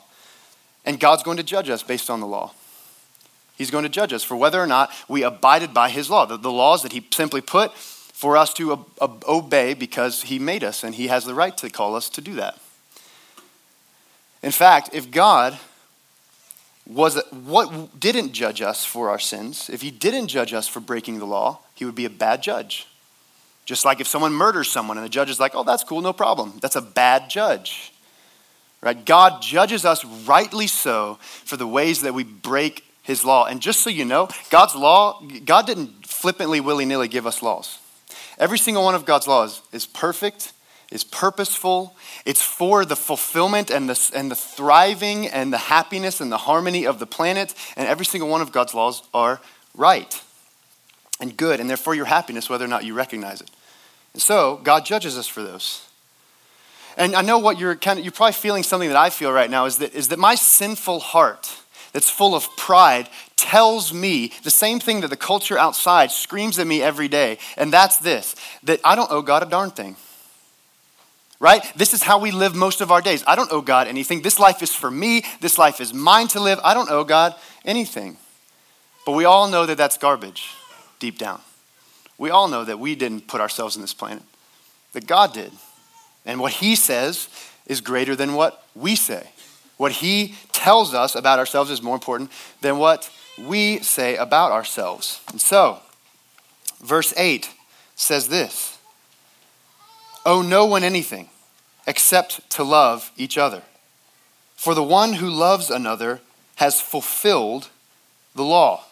And 0.85 0.99
God's 0.99 1.23
going 1.23 1.37
to 1.37 1.43
judge 1.43 1.69
us 1.69 1.81
based 1.81 2.09
on 2.09 2.19
the 2.19 2.27
law. 2.27 2.51
He's 3.57 3.71
going 3.71 3.83
to 3.83 3.89
judge 3.89 4.11
us 4.11 4.23
for 4.23 4.35
whether 4.35 4.59
or 4.59 4.67
not 4.67 4.91
we 5.07 5.23
abided 5.23 5.73
by 5.73 5.89
His 5.89 6.09
law, 6.09 6.25
the, 6.25 6.37
the 6.37 6.51
laws 6.51 6.83
that 6.83 6.91
He 6.91 7.05
simply 7.11 7.41
put 7.41 7.73
for 7.73 8.35
us 8.35 8.53
to 8.55 8.85
obey 8.99 9.73
because 9.73 10.23
He 10.23 10.37
made 10.37 10.63
us 10.63 10.83
and 10.83 10.95
He 10.95 11.07
has 11.07 11.23
the 11.23 11.33
right 11.33 11.55
to 11.57 11.69
call 11.69 11.95
us 11.95 12.09
to 12.09 12.21
do 12.21 12.33
that. 12.35 12.59
In 14.41 14.51
fact, 14.51 14.89
if 14.93 15.09
God 15.09 15.57
was 16.85 17.21
what 17.31 17.99
didn't 17.99 18.33
judge 18.33 18.61
us 18.61 18.85
for 18.85 19.09
our 19.09 19.19
sins. 19.19 19.69
If 19.69 19.81
he 19.81 19.91
didn't 19.91 20.27
judge 20.27 20.53
us 20.53 20.67
for 20.67 20.79
breaking 20.79 21.19
the 21.19 21.25
law, 21.25 21.59
he 21.75 21.85
would 21.85 21.95
be 21.95 22.05
a 22.05 22.09
bad 22.09 22.43
judge. 22.43 22.87
Just 23.65 23.85
like 23.85 24.01
if 24.01 24.07
someone 24.07 24.33
murders 24.33 24.69
someone 24.69 24.97
and 24.97 25.05
the 25.05 25.09
judge 25.09 25.29
is 25.29 25.39
like, 25.39 25.55
"Oh, 25.55 25.63
that's 25.63 25.83
cool, 25.83 26.01
no 26.01 26.13
problem." 26.13 26.59
That's 26.61 26.75
a 26.75 26.81
bad 26.81 27.29
judge. 27.29 27.93
Right? 28.81 29.05
God 29.05 29.41
judges 29.41 29.85
us 29.85 30.03
rightly 30.03 30.67
so 30.67 31.17
for 31.21 31.55
the 31.55 31.67
ways 31.67 32.01
that 32.01 32.13
we 32.13 32.25
break 32.25 32.83
his 33.01 33.23
law. 33.23 33.45
And 33.45 33.61
just 33.61 33.81
so 33.81 33.89
you 33.89 34.03
know, 34.03 34.27
God's 34.49 34.75
law, 34.75 35.21
God 35.45 35.65
didn't 35.65 36.05
flippantly 36.05 36.59
willy-nilly 36.59 37.07
give 37.07 37.25
us 37.25 37.41
laws. 37.41 37.79
Every 38.37 38.57
single 38.57 38.83
one 38.83 38.95
of 38.95 39.05
God's 39.05 39.27
laws 39.27 39.61
is 39.71 39.85
perfect 39.85 40.51
is 40.91 41.03
purposeful. 41.03 41.95
It's 42.23 42.41
for 42.41 42.85
the 42.85 42.95
fulfillment 42.95 43.71
and 43.71 43.89
the, 43.89 44.11
and 44.15 44.29
the 44.29 44.35
thriving 44.35 45.27
and 45.27 45.51
the 45.51 45.57
happiness 45.57 46.21
and 46.21 46.31
the 46.31 46.37
harmony 46.37 46.85
of 46.85 46.99
the 46.99 47.07
planet. 47.07 47.55
And 47.75 47.87
every 47.87 48.05
single 48.05 48.29
one 48.29 48.41
of 48.41 48.51
God's 48.51 48.75
laws 48.75 49.01
are 49.13 49.41
right 49.75 50.21
and 51.23 51.37
good, 51.37 51.61
and 51.61 51.69
they're 51.69 51.95
your 51.95 52.05
happiness, 52.05 52.49
whether 52.49 52.65
or 52.65 52.67
not 52.67 52.83
you 52.83 52.93
recognize 52.93 53.39
it. 53.39 53.49
And 54.11 54.21
so, 54.21 54.59
God 54.61 54.85
judges 54.85 55.17
us 55.17 55.25
for 55.25 55.41
those. 55.41 55.87
And 56.97 57.15
I 57.15 57.21
know 57.21 57.39
what 57.39 57.57
you're 57.57 57.75
kind 57.75 57.97
of, 57.97 58.05
you're 58.05 58.11
probably 58.11 58.33
feeling 58.33 58.61
something 58.61 58.89
that 58.89 58.97
I 58.97 59.09
feel 59.09 59.31
right 59.31 59.49
now 59.49 59.65
is 59.65 59.77
that, 59.77 59.95
is 59.95 60.09
that 60.09 60.19
my 60.19 60.35
sinful 60.35 60.99
heart 60.99 61.55
that's 61.93 62.09
full 62.09 62.35
of 62.35 62.55
pride 62.57 63.09
tells 63.37 63.93
me 63.93 64.33
the 64.43 64.51
same 64.51 64.79
thing 64.79 65.01
that 65.01 65.09
the 65.09 65.17
culture 65.17 65.57
outside 65.57 66.11
screams 66.11 66.59
at 66.59 66.67
me 66.67 66.81
every 66.81 67.07
day. 67.07 67.37
And 67.57 67.71
that's 67.71 67.97
this 67.97 68.35
that 68.63 68.81
I 68.83 68.95
don't 68.95 69.09
owe 69.09 69.21
God 69.21 69.41
a 69.41 69.47
darn 69.47 69.71
thing 69.71 69.95
right? 71.39 71.61
This 71.75 71.93
is 71.93 72.01
how 72.01 72.19
we 72.19 72.31
live 72.31 72.55
most 72.55 72.79
of 72.79 72.89
our 72.89 73.01
days. 73.01 73.21
I 73.27 73.35
don't 73.35 73.51
owe 73.51 73.59
God 73.59 73.89
anything. 73.89 74.21
This 74.21 74.39
life 74.39 74.63
is 74.63 74.73
for 74.73 74.89
me. 74.89 75.25
This 75.41 75.57
life 75.57 75.81
is 75.81 75.93
mine 75.93 76.29
to 76.29 76.39
live. 76.39 76.57
I 76.63 76.73
don't 76.73 76.89
owe 76.89 77.03
God 77.03 77.35
anything. 77.65 78.15
But 79.05 79.11
we 79.11 79.25
all 79.25 79.49
know 79.49 79.65
that 79.65 79.77
that's 79.77 79.97
garbage 79.97 80.55
deep 81.03 81.17
down. 81.17 81.41
We 82.17 82.29
all 82.29 82.47
know 82.47 82.63
that 82.63 82.79
we 82.79 82.95
didn't 82.95 83.27
put 83.27 83.41
ourselves 83.41 83.75
in 83.75 83.81
this 83.81 83.93
planet, 83.93 84.23
that 84.93 85.05
God 85.05 85.33
did. 85.33 85.51
And 86.25 86.39
what 86.39 86.53
He 86.53 86.77
says 86.77 87.27
is 87.67 87.81
greater 87.81 88.15
than 88.15 88.35
what 88.35 88.65
we 88.73 88.95
say. 88.95 89.31
What 89.75 89.91
He 89.91 90.35
tells 90.53 90.93
us 90.93 91.13
about 91.13 91.39
ourselves 91.39 91.69
is 91.69 91.81
more 91.81 91.95
important 91.95 92.31
than 92.61 92.77
what 92.77 93.11
we 93.37 93.79
say 93.79 94.15
about 94.15 94.53
ourselves. 94.53 95.19
And 95.29 95.41
so, 95.41 95.79
verse 96.81 97.13
8 97.17 97.49
says 97.97 98.29
this 98.29 98.77
Owe 100.25 100.41
no 100.41 100.63
one 100.63 100.85
anything 100.85 101.27
except 101.85 102.49
to 102.51 102.63
love 102.63 103.11
each 103.17 103.37
other. 103.37 103.61
For 104.55 104.73
the 104.73 104.81
one 104.81 105.11
who 105.11 105.29
loves 105.29 105.69
another 105.69 106.21
has 106.55 106.79
fulfilled 106.79 107.67
the 108.35 108.45
law. 108.45 108.85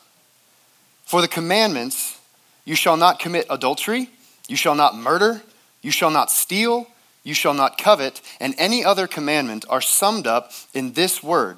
For 1.12 1.20
the 1.20 1.28
commandments, 1.28 2.18
you 2.64 2.74
shall 2.74 2.96
not 2.96 3.20
commit 3.20 3.46
adultery, 3.50 4.10
you 4.48 4.56
shall 4.56 4.76
not 4.76 4.96
murder, 4.96 5.42
you 5.82 5.92
shall 5.92 6.10
not 6.10 6.32
steal, 6.32 6.88
you 7.22 7.34
shall 7.34 7.54
not 7.54 7.78
covet, 7.78 8.22
and 8.40 8.56
any 8.58 8.86
other 8.86 9.08
commandment 9.08 9.66
are 9.68 9.82
summed 9.82 10.26
up 10.26 10.54
in 10.74 10.94
this 10.94 11.22
word 11.22 11.58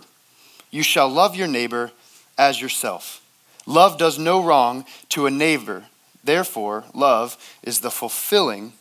You 0.71 0.81
shall 0.81 1.07
love 1.07 1.35
your 1.35 1.47
neighbor 1.47 1.91
as 2.35 2.59
yourself. 2.59 3.23
Love 3.67 3.99
does 3.99 4.17
no 4.17 4.43
wrong 4.43 4.85
to 5.09 5.27
a 5.27 5.29
neighbor. 5.29 5.83
Therefore, 6.23 6.85
love 6.95 7.37
is 7.61 7.81
the 7.81 7.91
fulfilling 7.91 8.73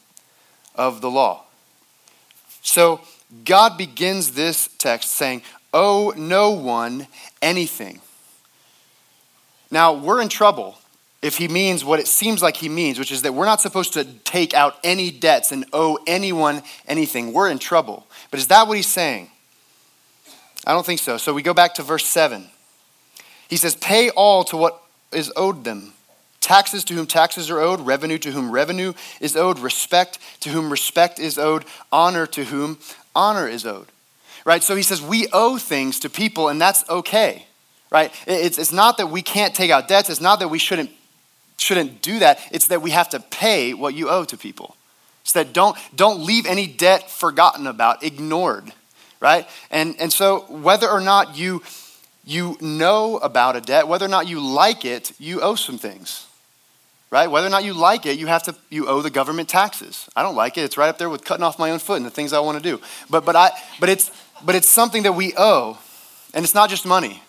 of 0.75 1.03
the 1.03 1.11
law. 1.11 1.45
So, 2.63 3.03
God 3.45 3.77
begins 3.77 4.33
this 4.33 4.71
text 4.79 5.11
saying, 5.11 5.43
Owe 5.75 6.15
no 6.17 6.53
one 6.53 7.09
anything. 7.43 8.01
Now, 9.73 9.95
we're 9.95 10.21
in 10.21 10.29
trouble 10.29 10.79
if 11.23 11.39
he 11.39 11.49
means 11.49 11.85
what 11.85 11.99
it 11.99 12.07
seems 12.07 12.43
like 12.43 12.57
he 12.57 12.69
means, 12.69 12.99
which 12.99 13.11
is 13.11 13.23
that 13.23 13.33
we're 13.33 13.47
not 13.47 13.61
supposed 13.61 13.95
to 13.95 14.05
take 14.05 14.55
out 14.55 14.77
any 14.85 15.11
debts 15.11 15.51
and 15.51 15.65
owe 15.73 15.99
anyone 16.07 16.63
anything. 16.87 17.33
We're 17.33 17.51
in 17.51 17.59
trouble. 17.59 18.07
But 18.31 18.39
is 18.39 18.49
that 18.49 18.69
what 18.69 18.77
he's 18.77 18.87
saying? 18.87 19.31
I 20.65 20.73
don't 20.73 20.87
think 20.87 21.01
so. 21.01 21.17
So 21.17 21.35
we 21.35 21.43
go 21.43 21.55
back 21.55 21.75
to 21.75 21.83
verse 21.83 22.07
7. 22.07 22.47
He 23.49 23.57
says, 23.57 23.75
Pay 23.75 24.11
all 24.11 24.45
to 24.45 24.57
what 24.57 24.81
is 25.11 25.33
owed 25.35 25.65
them 25.65 25.95
taxes 26.43 26.85
to 26.85 26.95
whom 26.95 27.07
taxes 27.07 27.49
are 27.49 27.61
owed, 27.61 27.81
revenue 27.81 28.19
to 28.19 28.33
whom 28.33 28.51
revenue 28.51 28.93
is 29.21 29.37
owed, 29.37 29.59
respect 29.59 30.19
to 30.41 30.51
whom 30.51 30.69
respect 30.69 31.19
is 31.19 31.39
owed, 31.39 31.65
honor 31.91 32.27
to 32.27 32.45
whom 32.45 32.79
honor 33.15 33.49
is 33.49 33.65
owed. 33.65 33.87
Right? 34.45 34.63
So 34.63 34.77
he 34.77 34.83
says, 34.83 35.01
We 35.01 35.29
owe 35.33 35.57
things 35.57 36.01
to 36.01 36.11
people, 36.11 36.49
and 36.49 36.61
that's 36.61 36.87
okay. 36.91 37.47
Right? 37.93 38.11
It's, 38.27 38.59
it's 38.59 38.73
not 38.73 38.97
that 38.97 39.09
we 39.09 39.23
can't 39.23 39.55
take 39.55 39.71
out 39.71 39.87
debts, 39.87 40.11
it's 40.11 40.21
not 40.21 40.41
that 40.41 40.49
we 40.49 40.59
shouldn't 40.59 40.91
shouldn't 41.63 42.03
do 42.03 42.19
that. 42.19 42.41
It's 42.51 42.67
that 42.69 42.83
we 42.83 42.91
have 42.91 43.09
to 43.11 43.21
pay 43.21 43.73
what 43.73 43.95
you 43.95 44.09
owe 44.11 44.25
to 44.25 44.37
people. 44.37 44.77
It's 45.23 45.33
that 45.33 45.53
don't, 45.53 45.77
don't 45.95 46.21
leave 46.25 46.47
any 46.47 46.67
debt 46.67 47.11
forgotten 47.11 47.67
about, 47.67 48.03
ignored, 48.03 48.73
right? 49.21 49.49
And, 49.71 49.95
and 50.01 50.13
so 50.13 50.41
whether 50.49 50.89
or 50.89 51.01
not 51.01 51.37
you, 51.37 51.63
you 52.25 52.57
know 52.61 53.19
about 53.19 53.55
a 53.55 53.61
debt, 53.61 53.87
whether 53.87 54.05
or 54.05 54.09
not 54.09 54.29
you 54.29 54.41
like 54.41 54.85
it, 54.85 55.13
you 55.21 55.41
owe 55.41 55.55
some 55.55 55.79
things, 55.79 56.27
right? 57.11 57.31
Whether 57.31 57.47
or 57.47 57.51
not 57.51 57.65
you 57.65 57.73
like 57.73 58.05
it, 58.05 58.19
you 58.19 58.27
have 58.27 58.43
to, 58.45 58.57
you 58.69 58.89
owe 58.89 59.01
the 59.01 59.11
government 59.11 59.49
taxes. 59.49 60.09
I 60.17 60.23
don't 60.23 60.35
like 60.35 60.59
it. 60.59 60.63
It's 60.63 60.77
right 60.77 60.89
up 60.89 60.99
there 60.99 61.09
with 61.09 61.25
cutting 61.25 61.45
off 61.45 61.59
my 61.59 61.71
own 61.71 61.79
foot 61.79 61.99
and 61.99 62.07
the 62.07 62.11
things 62.11 62.33
I 62.33 62.41
want 62.41 62.59
to 62.59 62.63
do. 62.63 62.83
But, 63.09 63.25
but, 63.25 63.37
I, 63.37 63.53
but, 63.79 63.89
it's, 63.89 64.11
but 64.45 64.57
it's 64.57 64.69
something 64.69 65.05
that 65.05 65.13
we 65.13 65.35
owe, 65.37 65.79
and 66.35 66.45
it's 66.45 66.55
not 66.55 66.69
just 66.69 66.85
money. 66.85 67.23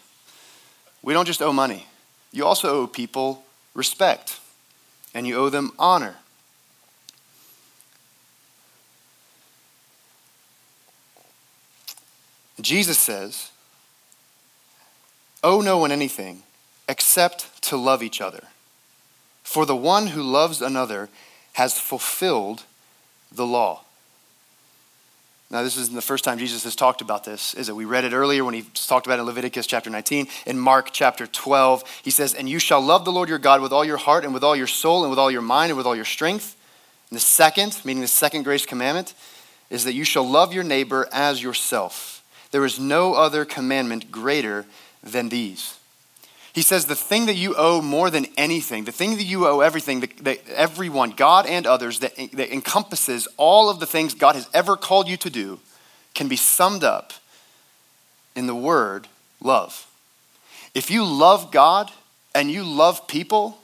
We 1.03 1.13
don't 1.13 1.25
just 1.25 1.41
owe 1.41 1.53
money. 1.53 1.86
You 2.31 2.45
also 2.45 2.69
owe 2.69 2.88
people 2.88 3.43
respect, 3.75 4.39
and 5.13 5.27
you 5.27 5.36
owe 5.36 5.50
them 5.50 5.72
honor. 5.77 6.15
Jesus 12.62 12.98
says, 12.98 13.51
Owe 15.43 15.60
no 15.60 15.77
one 15.77 15.91
anything 15.91 16.43
except 16.88 17.62
to 17.63 17.75
love 17.77 18.01
each 18.01 18.22
other. 18.22 18.45
For 19.43 19.65
the 19.65 19.75
one 19.75 20.07
who 20.07 20.24
loves 20.24 20.62
another 20.62 21.10
has 21.53 21.77
fulfilled 21.77 22.63
the 23.31 23.45
law. 23.45 23.81
Now, 25.53 25.62
this 25.62 25.77
isn't 25.77 25.93
the 25.93 26.01
first 26.01 26.24
time 26.24 26.39
Jesus 26.39 26.63
has 26.63 26.75
talked 26.75 27.01
about 27.01 27.25
this, 27.25 27.53
is 27.53 27.69
it? 27.69 27.75
We 27.75 27.86
read 27.86 28.05
it 28.05 28.13
earlier 28.13 28.43
when 28.43 28.55
he 28.55 28.63
talked 28.74 29.05
about 29.05 29.19
it 29.19 29.22
in 29.22 29.27
Leviticus 29.27 29.67
chapter 29.67 29.91
19. 29.91 30.27
In 30.48 30.57
Mark 30.57 30.89
chapter 30.91 31.27
12, 31.27 31.83
he 32.01 32.10
says, 32.10 32.33
And 32.33 32.50
you 32.50 32.57
shall 32.57 32.81
love 32.81 33.05
the 33.05 33.12
Lord 33.12 33.29
your 33.29 33.38
God 33.38 33.62
with 33.62 33.72
all 33.72 33.86
your 33.86 33.98
heart 33.98 34.25
and 34.25 34.33
with 34.33 34.43
all 34.43 34.55
your 34.55 34.65
soul 34.65 35.03
and 35.03 35.12
with 35.12 35.19
all 35.19 35.29
your 35.29 35.43
mind 35.43 35.69
and 35.69 35.77
with 35.77 35.86
all 35.86 35.95
your 35.95 36.05
strength. 36.05 36.55
And 37.12 37.17
the 37.17 37.22
second, 37.22 37.79
meaning 37.86 38.01
the 38.01 38.07
second 38.07 38.41
grace 38.41 38.65
commandment, 38.65 39.13
is 39.69 39.83
that 39.83 39.93
you 39.93 40.03
shall 40.03 40.27
love 40.27 40.53
your 40.53 40.63
neighbor 40.63 41.07
as 41.13 41.43
yourself. 41.43 42.24
There 42.50 42.65
is 42.65 42.79
no 42.79 43.13
other 43.13 43.45
commandment 43.45 44.10
greater 44.10 44.65
than 45.03 45.29
these. 45.29 45.77
He 46.53 46.62
says, 46.62 46.86
The 46.86 46.95
thing 46.95 47.25
that 47.25 47.36
you 47.36 47.55
owe 47.57 47.81
more 47.81 48.10
than 48.10 48.27
anything, 48.38 48.86
the 48.86 48.91
thing 48.91 49.17
that 49.17 49.24
you 49.24 49.48
owe 49.48 49.60
everything, 49.60 50.01
that, 50.22 50.48
everyone, 50.50 51.12
God 51.12 51.45
and 51.48 51.65
others, 51.65 52.00
that, 52.00 52.15
that 52.15 52.53
encompasses 52.53 53.27
all 53.38 53.69
of 53.69 53.79
the 53.79 53.88
things 53.88 54.13
God 54.13 54.36
has 54.36 54.48
ever 54.53 54.77
called 54.77 55.07
you 55.07 55.17
to 55.17 55.29
do, 55.29 55.60
can 56.13 56.27
be 56.27 56.36
summed 56.36 56.83
up 56.83 57.13
in 58.36 58.48
the 58.48 58.55
word 58.55 59.07
love. 59.41 59.88
If 60.75 60.89
you 60.89 61.03
love 61.03 61.51
God 61.51 61.91
and 62.33 62.50
you 62.50 62.63
love 62.63 63.07
people, 63.07 63.57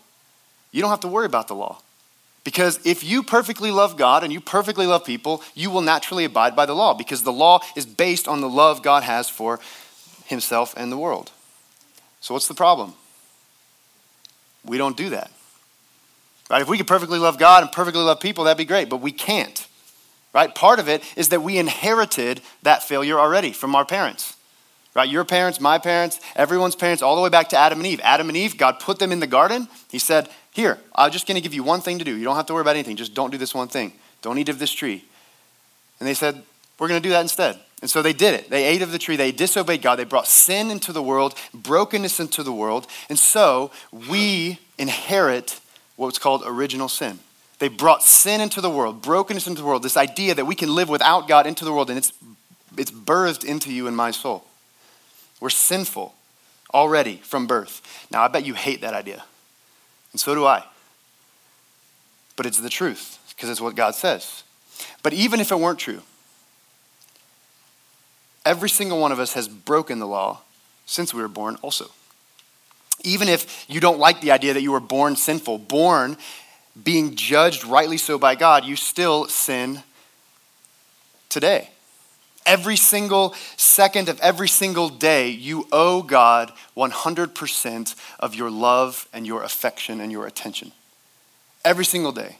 you 0.71 0.81
don't 0.81 0.91
have 0.91 0.99
to 1.01 1.07
worry 1.07 1.25
about 1.25 1.47
the 1.47 1.55
law. 1.55 1.79
Because 2.43 2.79
if 2.85 3.03
you 3.03 3.21
perfectly 3.21 3.69
love 3.69 3.97
God 3.97 4.23
and 4.23 4.33
you 4.33 4.41
perfectly 4.41 4.87
love 4.87 5.05
people, 5.05 5.43
you 5.53 5.69
will 5.69 5.81
naturally 5.81 6.25
abide 6.25 6.55
by 6.55 6.65
the 6.65 6.75
law 6.75 6.95
because 6.95 7.21
the 7.21 7.33
law 7.33 7.59
is 7.75 7.85
based 7.85 8.27
on 8.27 8.41
the 8.41 8.49
love 8.49 8.81
God 8.81 9.03
has 9.03 9.29
for 9.29 9.59
himself 10.25 10.73
and 10.75 10.91
the 10.91 10.97
world. 10.97 11.31
So, 12.21 12.33
what's 12.33 12.47
the 12.47 12.53
problem? 12.53 12.93
We 14.65 14.77
don't 14.77 14.97
do 14.97 15.09
that. 15.11 15.31
Right? 16.49 16.61
If 16.61 16.67
we 16.67 16.77
could 16.77 16.87
perfectly 16.87 17.19
love 17.19 17.37
God 17.37 17.63
and 17.63 17.71
perfectly 17.71 18.01
love 18.01 18.19
people, 18.19 18.43
that'd 18.43 18.57
be 18.57 18.65
great, 18.65 18.89
but 18.89 18.97
we 18.97 19.11
can't. 19.11 19.67
Right? 20.33 20.53
Part 20.53 20.79
of 20.79 20.87
it 20.87 21.03
is 21.15 21.29
that 21.29 21.41
we 21.41 21.57
inherited 21.57 22.41
that 22.63 22.83
failure 22.83 23.19
already 23.19 23.51
from 23.51 23.75
our 23.75 23.85
parents. 23.85 24.35
Right? 24.95 25.09
Your 25.09 25.23
parents, 25.23 25.61
my 25.61 25.77
parents, 25.77 26.19
everyone's 26.35 26.75
parents, 26.75 27.01
all 27.01 27.15
the 27.15 27.21
way 27.21 27.29
back 27.29 27.49
to 27.49 27.57
Adam 27.57 27.79
and 27.79 27.87
Eve. 27.87 28.01
Adam 28.03 28.27
and 28.27 28.37
Eve, 28.37 28.57
God 28.57 28.79
put 28.79 28.99
them 28.99 29.11
in 29.11 29.19
the 29.19 29.27
garden. 29.27 29.67
He 29.89 29.99
said, 29.99 30.29
Here, 30.51 30.79
I'm 30.95 31.11
just 31.11 31.27
going 31.27 31.35
to 31.35 31.41
give 31.41 31.53
you 31.53 31.63
one 31.63 31.81
thing 31.81 31.99
to 31.99 32.05
do. 32.05 32.15
You 32.15 32.23
don't 32.23 32.35
have 32.35 32.47
to 32.47 32.53
worry 32.53 32.61
about 32.61 32.75
anything. 32.75 32.95
Just 32.95 33.13
don't 33.13 33.31
do 33.31 33.37
this 33.37 33.53
one 33.53 33.67
thing. 33.67 33.93
Don't 34.21 34.37
eat 34.37 34.49
of 34.49 34.59
this 34.59 34.71
tree. 34.71 35.05
And 35.99 36.07
they 36.07 36.15
said, 36.15 36.41
We're 36.79 36.87
going 36.87 37.01
to 37.01 37.07
do 37.07 37.13
that 37.13 37.21
instead. 37.21 37.59
And 37.81 37.89
so 37.89 38.01
they 38.01 38.13
did 38.13 38.33
it. 38.33 38.49
They 38.49 38.65
ate 38.65 38.81
of 38.81 38.91
the 38.91 38.99
tree. 38.99 39.15
They 39.15 39.31
disobeyed 39.31 39.81
God. 39.81 39.95
They 39.95 40.03
brought 40.03 40.27
sin 40.27 40.69
into 40.69 40.91
the 40.91 41.01
world, 41.01 41.35
brokenness 41.53 42.19
into 42.19 42.43
the 42.43 42.51
world. 42.51 42.87
And 43.07 43.17
so 43.17 43.71
we 44.09 44.59
inherit 44.77 45.59
what's 45.95 46.19
called 46.19 46.43
original 46.45 46.89
sin. 46.89 47.19
They 47.59 47.67
brought 47.67 48.03
sin 48.03 48.41
into 48.41 48.61
the 48.61 48.69
world, 48.69 49.01
brokenness 49.01 49.47
into 49.47 49.61
the 49.61 49.67
world, 49.67 49.83
this 49.83 49.97
idea 49.97 50.33
that 50.35 50.45
we 50.45 50.55
can 50.55 50.73
live 50.73 50.87
without 50.87 51.27
God 51.27 51.45
into 51.45 51.65
the 51.65 51.73
world, 51.73 51.89
and 51.89 51.97
it's, 51.97 52.13
it's 52.77 52.91
birthed 52.91 53.43
into 53.43 53.71
you 53.71 53.85
and 53.85 53.95
my 53.97 54.11
soul. 54.11 54.45
We're 55.41 55.49
sinful 55.49 56.15
already 56.73 57.17
from 57.17 57.47
birth. 57.47 58.07
Now, 58.11 58.23
I 58.23 58.29
bet 58.29 58.45
you 58.45 58.53
hate 58.53 58.79
that 58.81 58.93
idea. 58.93 59.25
And 60.13 60.21
so 60.21 60.35
do 60.35 60.45
I. 60.45 60.63
But 62.37 62.45
it's 62.45 62.59
the 62.59 62.69
truth, 62.69 63.19
because 63.35 63.49
it's 63.49 63.61
what 63.61 63.75
God 63.75 63.93
says. 63.93 64.43
But 65.03 65.11
even 65.11 65.41
if 65.41 65.51
it 65.51 65.59
weren't 65.59 65.79
true, 65.79 66.01
Every 68.45 68.69
single 68.69 68.99
one 68.99 69.11
of 69.11 69.19
us 69.19 69.33
has 69.33 69.47
broken 69.47 69.99
the 69.99 70.07
law 70.07 70.41
since 70.85 71.13
we 71.13 71.21
were 71.21 71.27
born, 71.27 71.57
also. 71.61 71.91
Even 73.03 73.29
if 73.29 73.65
you 73.69 73.79
don't 73.79 73.99
like 73.99 74.21
the 74.21 74.31
idea 74.31 74.53
that 74.53 74.61
you 74.61 74.71
were 74.71 74.79
born 74.79 75.15
sinful, 75.15 75.59
born 75.59 76.17
being 76.81 77.15
judged 77.15 77.63
rightly 77.63 77.97
so 77.97 78.17
by 78.17 78.35
God, 78.35 78.65
you 78.65 78.75
still 78.75 79.27
sin 79.27 79.83
today. 81.29 81.69
Every 82.45 82.77
single 82.77 83.35
second 83.57 84.09
of 84.09 84.19
every 84.21 84.47
single 84.47 84.89
day, 84.89 85.29
you 85.29 85.67
owe 85.71 86.01
God 86.01 86.51
100% 86.75 87.95
of 88.19 88.33
your 88.33 88.49
love 88.49 89.07
and 89.13 89.27
your 89.27 89.43
affection 89.43 90.01
and 90.01 90.11
your 90.11 90.25
attention. 90.25 90.71
Every 91.63 91.85
single 91.85 92.11
day. 92.11 92.37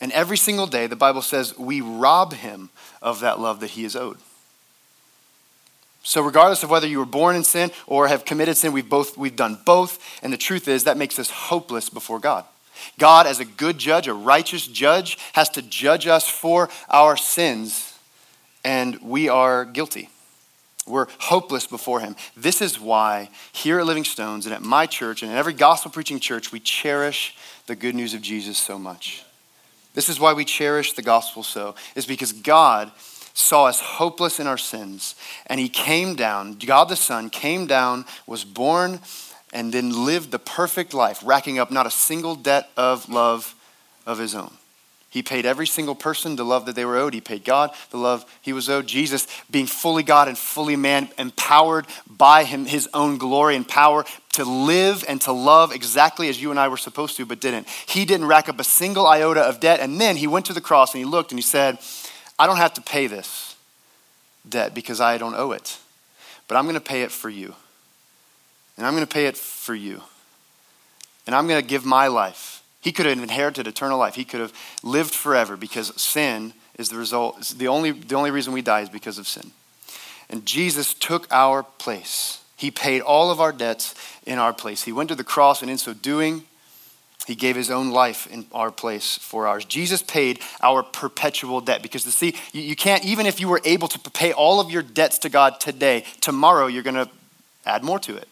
And 0.00 0.10
every 0.12 0.38
single 0.38 0.66
day, 0.66 0.86
the 0.86 0.96
Bible 0.96 1.22
says 1.22 1.56
we 1.58 1.80
rob 1.80 2.32
him 2.32 2.70
of 3.02 3.20
that 3.20 3.38
love 3.38 3.60
that 3.60 3.70
he 3.70 3.84
is 3.84 3.94
owed. 3.94 4.18
So, 6.02 6.20
regardless 6.22 6.62
of 6.62 6.70
whether 6.70 6.86
you 6.86 6.98
were 6.98 7.04
born 7.04 7.36
in 7.36 7.44
sin 7.44 7.70
or 7.86 8.08
have 8.08 8.24
committed 8.24 8.56
sin, 8.56 8.72
we've, 8.72 8.88
both, 8.88 9.16
we've 9.16 9.36
done 9.36 9.58
both. 9.64 10.00
And 10.22 10.32
the 10.32 10.38
truth 10.38 10.66
is, 10.66 10.84
that 10.84 10.96
makes 10.96 11.18
us 11.18 11.30
hopeless 11.30 11.88
before 11.88 12.18
God. 12.18 12.44
God, 12.98 13.26
as 13.26 13.38
a 13.38 13.44
good 13.44 13.78
judge, 13.78 14.08
a 14.08 14.14
righteous 14.14 14.66
judge, 14.66 15.16
has 15.34 15.48
to 15.50 15.62
judge 15.62 16.08
us 16.08 16.28
for 16.28 16.68
our 16.88 17.16
sins, 17.16 17.96
and 18.64 19.00
we 19.00 19.28
are 19.28 19.64
guilty. 19.64 20.08
We're 20.86 21.06
hopeless 21.20 21.68
before 21.68 22.00
Him. 22.00 22.16
This 22.36 22.60
is 22.60 22.80
why 22.80 23.30
here 23.52 23.78
at 23.78 23.86
Living 23.86 24.04
Stones 24.04 24.46
and 24.46 24.54
at 24.54 24.62
my 24.62 24.86
church 24.86 25.22
and 25.22 25.30
at 25.30 25.38
every 25.38 25.52
gospel 25.52 25.92
preaching 25.92 26.18
church, 26.18 26.50
we 26.50 26.58
cherish 26.58 27.36
the 27.68 27.76
good 27.76 27.94
news 27.94 28.14
of 28.14 28.22
Jesus 28.22 28.58
so 28.58 28.78
much. 28.78 29.24
This 29.94 30.08
is 30.08 30.18
why 30.18 30.32
we 30.32 30.44
cherish 30.44 30.94
the 30.94 31.02
gospel 31.02 31.44
so, 31.44 31.76
is 31.94 32.06
because 32.06 32.32
God 32.32 32.90
saw 33.34 33.66
us 33.66 33.80
hopeless 33.80 34.38
in 34.40 34.46
our 34.46 34.58
sins, 34.58 35.14
and 35.46 35.58
he 35.58 35.68
came 35.68 36.14
down, 36.14 36.54
God 36.54 36.88
the 36.88 36.96
Son 36.96 37.30
came 37.30 37.66
down, 37.66 38.04
was 38.26 38.44
born, 38.44 39.00
and 39.52 39.72
then 39.72 40.04
lived 40.04 40.30
the 40.30 40.38
perfect 40.38 40.94
life, 40.94 41.20
racking 41.24 41.58
up 41.58 41.70
not 41.70 41.86
a 41.86 41.90
single 41.90 42.34
debt 42.34 42.70
of 42.76 43.08
love 43.08 43.54
of 44.06 44.18
his 44.18 44.34
own. 44.34 44.52
He 45.12 45.22
paid 45.22 45.44
every 45.44 45.66
single 45.66 45.94
person 45.94 46.36
the 46.36 46.44
love 46.44 46.64
that 46.64 46.74
they 46.74 46.86
were 46.86 46.96
owed. 46.96 47.12
He 47.12 47.20
paid 47.20 47.44
God 47.44 47.70
the 47.90 47.98
love 47.98 48.24
he 48.40 48.54
was 48.54 48.70
owed. 48.70 48.86
Jesus, 48.86 49.26
being 49.50 49.66
fully 49.66 50.02
God 50.02 50.26
and 50.26 50.38
fully 50.38 50.74
man, 50.74 51.10
empowered 51.18 51.86
by 52.08 52.44
him, 52.44 52.64
his 52.64 52.88
own 52.94 53.18
glory 53.18 53.54
and 53.54 53.68
power 53.68 54.06
to 54.32 54.44
live 54.46 55.04
and 55.06 55.20
to 55.20 55.32
love 55.32 55.70
exactly 55.70 56.30
as 56.30 56.40
you 56.40 56.50
and 56.50 56.58
I 56.58 56.68
were 56.68 56.78
supposed 56.78 57.18
to, 57.18 57.26
but 57.26 57.42
didn't. 57.42 57.68
He 57.68 58.06
didn't 58.06 58.26
rack 58.26 58.48
up 58.48 58.58
a 58.58 58.64
single 58.64 59.06
iota 59.06 59.42
of 59.42 59.60
debt. 59.60 59.80
And 59.80 60.00
then 60.00 60.16
he 60.16 60.26
went 60.26 60.46
to 60.46 60.54
the 60.54 60.62
cross 60.62 60.94
and 60.94 61.00
he 61.00 61.04
looked 61.04 61.30
and 61.30 61.38
he 61.38 61.42
said, 61.42 61.78
I 62.38 62.46
don't 62.46 62.56
have 62.56 62.74
to 62.74 62.80
pay 62.80 63.06
this 63.06 63.56
debt 64.48 64.74
because 64.74 65.00
I 65.00 65.18
don't 65.18 65.34
owe 65.34 65.52
it, 65.52 65.78
but 66.48 66.56
I'm 66.56 66.64
going 66.64 66.74
to 66.74 66.80
pay 66.80 67.02
it 67.02 67.12
for 67.12 67.28
you. 67.28 67.54
And 68.76 68.86
I'm 68.86 68.94
going 68.94 69.06
to 69.06 69.12
pay 69.12 69.26
it 69.26 69.36
for 69.36 69.74
you. 69.74 70.02
And 71.26 71.36
I'm 71.36 71.46
going 71.46 71.60
to 71.60 71.66
give 71.66 71.84
my 71.84 72.08
life 72.08 72.62
he 72.82 72.90
could 72.90 73.06
have 73.06 73.22
inherited 73.22 73.68
eternal 73.68 73.96
life. 73.96 74.16
He 74.16 74.24
could 74.24 74.40
have 74.40 74.52
lived 74.82 75.14
forever 75.14 75.56
because 75.56 75.94
sin 76.00 76.52
is 76.76 76.88
the 76.88 76.98
result. 76.98 77.54
The 77.56 77.68
only, 77.68 77.92
the 77.92 78.16
only 78.16 78.32
reason 78.32 78.52
we 78.52 78.60
die 78.60 78.80
is 78.80 78.88
because 78.88 79.18
of 79.18 79.28
sin. 79.28 79.52
And 80.28 80.44
Jesus 80.44 80.92
took 80.92 81.28
our 81.30 81.62
place. 81.62 82.42
He 82.56 82.72
paid 82.72 83.00
all 83.00 83.30
of 83.30 83.40
our 83.40 83.52
debts 83.52 83.94
in 84.26 84.38
our 84.38 84.52
place. 84.52 84.82
He 84.82 84.92
went 84.92 85.10
to 85.10 85.14
the 85.14 85.22
cross, 85.22 85.62
and 85.62 85.70
in 85.70 85.78
so 85.78 85.94
doing, 85.94 86.42
he 87.24 87.34
gave 87.34 87.56
his 87.56 87.70
own 87.70 87.90
life 87.90 88.26
in 88.26 88.46
our 88.52 88.70
place 88.70 89.16
for 89.18 89.46
ours. 89.46 89.64
Jesus 89.64 90.02
paid 90.02 90.40
our 90.60 90.82
perpetual 90.82 91.60
debt 91.60 91.82
because, 91.82 92.04
to 92.04 92.12
see, 92.12 92.34
you, 92.52 92.62
you 92.62 92.76
can't, 92.76 93.04
even 93.04 93.26
if 93.26 93.40
you 93.40 93.48
were 93.48 93.60
able 93.64 93.88
to 93.88 94.10
pay 94.10 94.32
all 94.32 94.60
of 94.60 94.70
your 94.70 94.82
debts 94.82 95.18
to 95.20 95.28
God 95.28 95.60
today, 95.60 96.04
tomorrow 96.20 96.66
you're 96.66 96.82
going 96.82 96.94
to 96.94 97.08
add 97.64 97.84
more 97.84 97.98
to 98.00 98.16
it. 98.16 98.28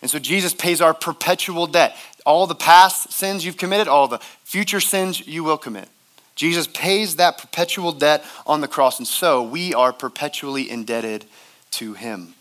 And 0.00 0.10
so 0.10 0.18
Jesus 0.18 0.52
pays 0.52 0.80
our 0.80 0.94
perpetual 0.94 1.66
debt. 1.66 1.96
All 2.26 2.46
the 2.46 2.54
past 2.54 3.12
sins 3.12 3.44
you've 3.44 3.56
committed, 3.56 3.88
all 3.88 4.08
the 4.08 4.18
future 4.44 4.80
sins 4.80 5.26
you 5.26 5.44
will 5.44 5.58
commit. 5.58 5.88
Jesus 6.34 6.66
pays 6.66 7.16
that 7.16 7.38
perpetual 7.38 7.92
debt 7.92 8.24
on 8.46 8.60
the 8.60 8.68
cross, 8.68 8.98
and 8.98 9.06
so 9.06 9.42
we 9.42 9.74
are 9.74 9.92
perpetually 9.92 10.70
indebted 10.70 11.24
to 11.72 11.94
him. 11.94 12.34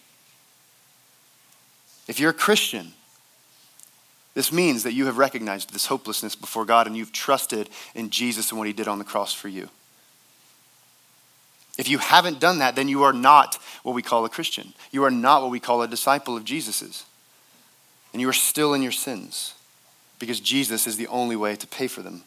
If 2.08 2.20
you're 2.20 2.32
a 2.32 2.34
Christian, 2.34 2.94
this 4.34 4.52
means 4.52 4.84
that 4.84 4.94
you 4.94 5.08
have 5.08 5.18
recognized 5.18 5.74
this 5.74 5.88
hopelessness 5.88 6.36
before 6.36 6.66
God 6.66 6.88
and 6.88 6.96
you've 6.96 7.12
trusted 7.12 7.70
in 7.94 8.10
Jesus 8.10 8.50
and 8.50 8.58
what 8.58 8.68
he 8.68 8.74
did 8.74 8.88
on 8.88 8.98
the 8.98 9.06
cross 9.06 9.34
for 9.34 9.50
you. 9.50 9.70
If 11.78 11.90
you 11.90 11.98
haven't 11.98 12.40
done 12.40 12.60
that, 12.60 12.76
then 12.76 12.88
you 12.88 13.04
are 13.04 13.14
not 13.14 13.58
what 13.84 13.96
we 13.96 14.02
call 14.02 14.24
a 14.24 14.30
Christian. 14.30 14.74
You 14.92 15.04
are 15.04 15.12
not 15.12 15.42
what 15.42 15.52
we 15.52 15.60
call 15.60 15.82
a 15.82 15.88
disciple 15.88 16.38
of 16.38 16.46
Jesus's 16.46 17.06
and 18.14 18.22
you 18.22 18.30
are 18.30 18.34
still 18.34 18.74
in 18.74 18.82
your 18.82 18.92
sins 18.92 19.54
because 20.20 20.40
Jesus 20.40 20.86
is 20.88 20.98
the 20.98 21.08
only 21.08 21.36
way 21.36 21.56
to 21.56 21.68
pay 21.68 21.88
for 21.88 22.02
them. 22.02 22.24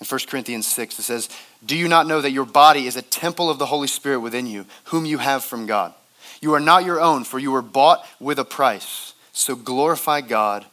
In 0.00 0.06
1 0.06 0.20
Corinthians 0.28 0.66
6, 0.66 0.98
it 0.98 1.02
says, 1.02 1.28
Do 1.64 1.76
you 1.76 1.88
not 1.88 2.06
know 2.06 2.20
that 2.20 2.32
your 2.32 2.44
body 2.44 2.86
is 2.86 2.96
a 2.96 3.02
temple 3.02 3.48
of 3.48 3.58
the 3.58 3.66
Holy 3.66 3.86
Spirit 3.86 4.20
within 4.20 4.46
you, 4.46 4.66
whom 4.84 5.04
you 5.04 5.18
have 5.18 5.44
from 5.44 5.66
God? 5.66 5.94
You 6.40 6.54
are 6.54 6.60
not 6.60 6.84
your 6.84 7.00
own, 7.00 7.24
for 7.24 7.38
you 7.38 7.52
were 7.52 7.62
bought 7.62 8.04
with 8.18 8.38
a 8.38 8.44
price. 8.44 9.14
So 9.32 9.56
glorify 9.56 10.20
God 10.20 10.66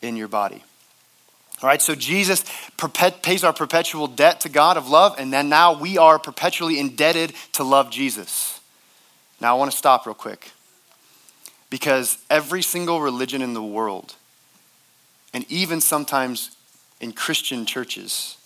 in 0.00 0.16
your 0.16 0.28
body. 0.28 0.62
All 1.60 1.68
right, 1.68 1.82
so 1.82 1.94
Jesus 1.94 2.44
pays 3.22 3.42
our 3.42 3.52
perpetual 3.52 4.06
debt 4.06 4.40
to 4.42 4.48
God 4.48 4.76
of 4.76 4.88
love, 4.88 5.16
and 5.18 5.32
then 5.32 5.48
now 5.48 5.78
we 5.78 5.98
are 5.98 6.18
perpetually 6.18 6.78
indebted 6.78 7.34
to 7.52 7.64
love 7.64 7.90
Jesus. 7.90 8.60
Now 9.40 9.56
I 9.56 9.58
want 9.58 9.72
to 9.72 9.76
stop 9.76 10.06
real 10.06 10.14
quick. 10.14 10.52
Because 11.68 12.16
every 12.30 12.62
single 12.62 13.00
religion 13.00 13.42
in 13.42 13.54
the 13.54 13.62
world, 13.62 14.14
and 15.34 15.44
even 15.50 15.80
sometimes 15.80 16.56
in 17.00 17.12
Christian 17.12 17.66
churches, 17.66 18.36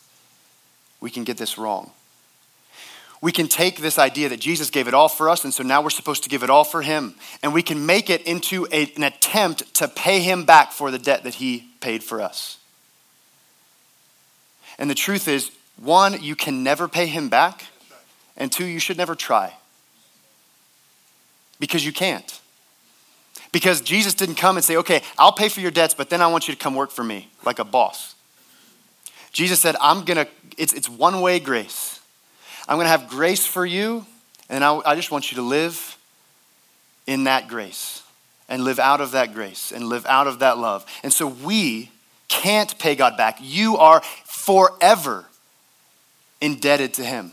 we 1.00 1.10
can 1.10 1.22
get 1.22 1.36
this 1.36 1.58
wrong. 1.58 1.92
We 3.22 3.30
can 3.30 3.46
take 3.46 3.78
this 3.78 4.00
idea 4.00 4.28
that 4.30 4.40
Jesus 4.40 4.68
gave 4.68 4.88
it 4.88 4.94
all 4.94 5.08
for 5.08 5.30
us, 5.30 5.44
and 5.44 5.54
so 5.54 5.62
now 5.62 5.80
we're 5.80 5.90
supposed 5.90 6.24
to 6.24 6.28
give 6.28 6.42
it 6.42 6.50
all 6.50 6.64
for 6.64 6.82
him. 6.82 7.14
And 7.42 7.54
we 7.54 7.62
can 7.62 7.86
make 7.86 8.10
it 8.10 8.22
into 8.22 8.66
a, 8.72 8.92
an 8.96 9.04
attempt 9.04 9.72
to 9.74 9.86
pay 9.86 10.20
him 10.20 10.44
back 10.44 10.72
for 10.72 10.90
the 10.90 10.98
debt 10.98 11.22
that 11.22 11.34
he 11.34 11.68
paid 11.80 12.02
for 12.02 12.20
us. 12.20 12.58
And 14.76 14.90
the 14.90 14.96
truth 14.96 15.28
is, 15.28 15.52
one, 15.76 16.20
you 16.20 16.34
can 16.34 16.64
never 16.64 16.88
pay 16.88 17.06
him 17.06 17.28
back, 17.28 17.64
and 18.36 18.50
two, 18.50 18.66
you 18.66 18.80
should 18.80 18.96
never 18.96 19.14
try. 19.14 19.54
Because 21.60 21.86
you 21.86 21.92
can't. 21.92 22.40
Because 23.52 23.82
Jesus 23.82 24.14
didn't 24.14 24.34
come 24.34 24.56
and 24.56 24.64
say, 24.64 24.76
okay, 24.78 25.00
I'll 25.16 25.32
pay 25.32 25.48
for 25.48 25.60
your 25.60 25.70
debts, 25.70 25.94
but 25.94 26.10
then 26.10 26.22
I 26.22 26.26
want 26.26 26.48
you 26.48 26.54
to 26.54 26.58
come 26.58 26.74
work 26.74 26.90
for 26.90 27.04
me 27.04 27.28
like 27.44 27.60
a 27.60 27.64
boss. 27.64 28.16
Jesus 29.30 29.60
said, 29.60 29.76
I'm 29.80 30.04
to, 30.06 30.26
it's, 30.58 30.72
it's 30.72 30.88
one 30.88 31.20
way 31.20 31.38
grace. 31.38 32.00
I'm 32.68 32.76
going 32.76 32.86
to 32.86 32.90
have 32.90 33.08
grace 33.08 33.46
for 33.46 33.66
you, 33.66 34.06
and 34.48 34.64
I, 34.64 34.76
I 34.84 34.94
just 34.94 35.10
want 35.10 35.30
you 35.30 35.36
to 35.36 35.42
live 35.42 35.96
in 37.06 37.24
that 37.24 37.48
grace 37.48 38.02
and 38.48 38.64
live 38.64 38.78
out 38.78 39.00
of 39.00 39.12
that 39.12 39.34
grace 39.34 39.72
and 39.72 39.86
live 39.86 40.06
out 40.06 40.26
of 40.26 40.40
that 40.40 40.58
love. 40.58 40.84
And 41.02 41.12
so 41.12 41.26
we 41.26 41.90
can't 42.28 42.78
pay 42.78 42.94
God 42.94 43.16
back. 43.16 43.38
You 43.40 43.76
are 43.76 44.02
forever 44.24 45.26
indebted 46.40 46.94
to 46.94 47.04
Him. 47.04 47.32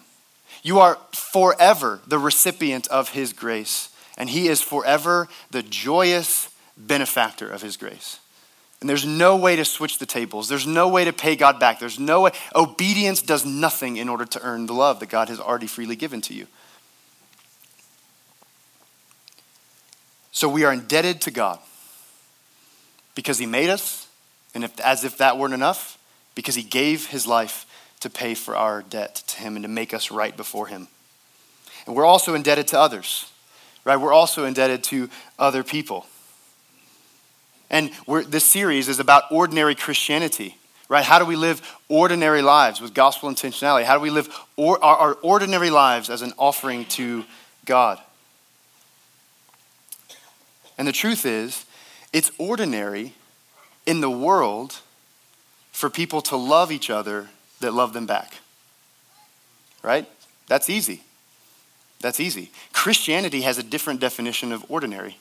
You 0.64 0.80
are 0.80 0.98
forever 1.14 2.00
the 2.08 2.20
recipient 2.20 2.88
of 2.88 3.10
His 3.10 3.34
grace 3.34 3.90
and 4.20 4.30
he 4.30 4.48
is 4.48 4.62
forever 4.62 5.30
the 5.50 5.64
joyous 5.64 6.50
benefactor 6.78 7.50
of 7.50 7.62
his 7.64 7.78
grace. 7.78 8.20
And 8.82 8.90
there's 8.90 9.06
no 9.06 9.36
way 9.36 9.56
to 9.58 9.66
switch 9.66 9.98
the 9.98 10.06
tables. 10.06 10.48
There's 10.48 10.68
no 10.68 10.88
way 10.88 11.04
to 11.06 11.12
pay 11.12 11.36
God 11.36 11.60
back. 11.60 11.80
There's 11.80 12.00
no 12.00 12.22
way. 12.22 12.32
Obedience 12.56 13.22
does 13.22 13.46
nothing 13.46 13.98
in 13.98 14.08
order 14.08 14.26
to 14.26 14.42
earn 14.42 14.68
the 14.68 14.74
love 14.74 15.00
that 15.02 15.10
God 15.10 15.28
has 15.28 15.40
already 15.40 15.68
freely 15.68 15.98
given 15.98 16.22
to 16.22 16.34
you. 16.34 16.48
So 20.32 20.48
we 20.48 20.64
are 20.64 20.72
indebted 20.72 21.22
to 21.22 21.32
God 21.32 21.60
because 23.16 23.38
he 23.38 23.46
made 23.46 23.70
us, 23.70 24.08
and 24.56 24.64
if, 24.64 24.80
as 24.80 25.04
if 25.04 25.18
that 25.18 25.38
weren't 25.38 25.54
enough, 25.54 25.98
because 26.36 26.56
he 26.56 26.64
gave 26.64 27.08
his 27.08 27.28
life 27.28 27.66
to 28.00 28.10
pay 28.10 28.34
for 28.34 28.56
our 28.56 28.82
debt 28.82 29.16
to 29.28 29.42
him 29.42 29.58
and 29.58 29.64
to 29.64 29.70
make 29.70 29.94
us 29.94 30.10
right 30.10 30.38
before 30.38 30.68
him. 30.68 30.88
And 31.86 31.96
we're 31.96 32.06
also 32.06 32.34
indebted 32.34 32.68
to 32.68 32.80
others 32.80 33.30
right? 33.90 33.98
We're 33.98 34.14
also 34.14 34.46
indebted 34.46 34.84
to 34.86 35.10
other 35.38 35.64
people. 35.64 36.06
And 37.70 37.92
this 38.28 38.46
series 38.46 38.88
is 38.88 39.00
about 39.00 39.24
ordinary 39.32 39.76
Christianity, 39.76 40.58
right? 40.88 41.06
How 41.06 41.20
do 41.20 41.26
we 41.26 41.36
live 41.36 41.62
ordinary 41.88 42.42
lives 42.42 42.82
with 42.82 42.94
gospel 42.94 43.30
intentionality? 43.30 43.84
How 43.84 43.96
do 43.96 44.02
we 44.02 44.10
live 44.10 44.36
or, 44.56 44.84
our, 44.84 44.98
our 44.98 45.14
ordinary 45.22 45.70
lives 45.70 46.10
as 46.10 46.22
an 46.22 46.34
offering 46.38 46.86
to 46.86 47.26
God? 47.66 48.00
And 50.78 50.88
the 50.88 50.94
truth 50.94 51.26
is, 51.26 51.66
it's 52.12 52.32
ordinary 52.40 53.14
in 53.86 54.02
the 54.02 54.10
world 54.10 54.80
for 55.72 55.90
people 55.90 56.22
to 56.22 56.36
love 56.36 56.72
each 56.72 56.90
other 56.90 57.28
that 57.60 57.74
love 57.74 57.94
them 57.94 58.06
back. 58.06 58.36
Right? 59.84 60.08
That's 60.48 60.70
easy. 60.70 61.04
That's 62.00 62.20
easy. 62.20 62.52
Christianity 62.74 63.42
has 63.42 63.58
a 63.58 63.64
different 63.64 64.00
definition 64.00 64.52
of 64.52 64.66
ordinary. 64.70 65.18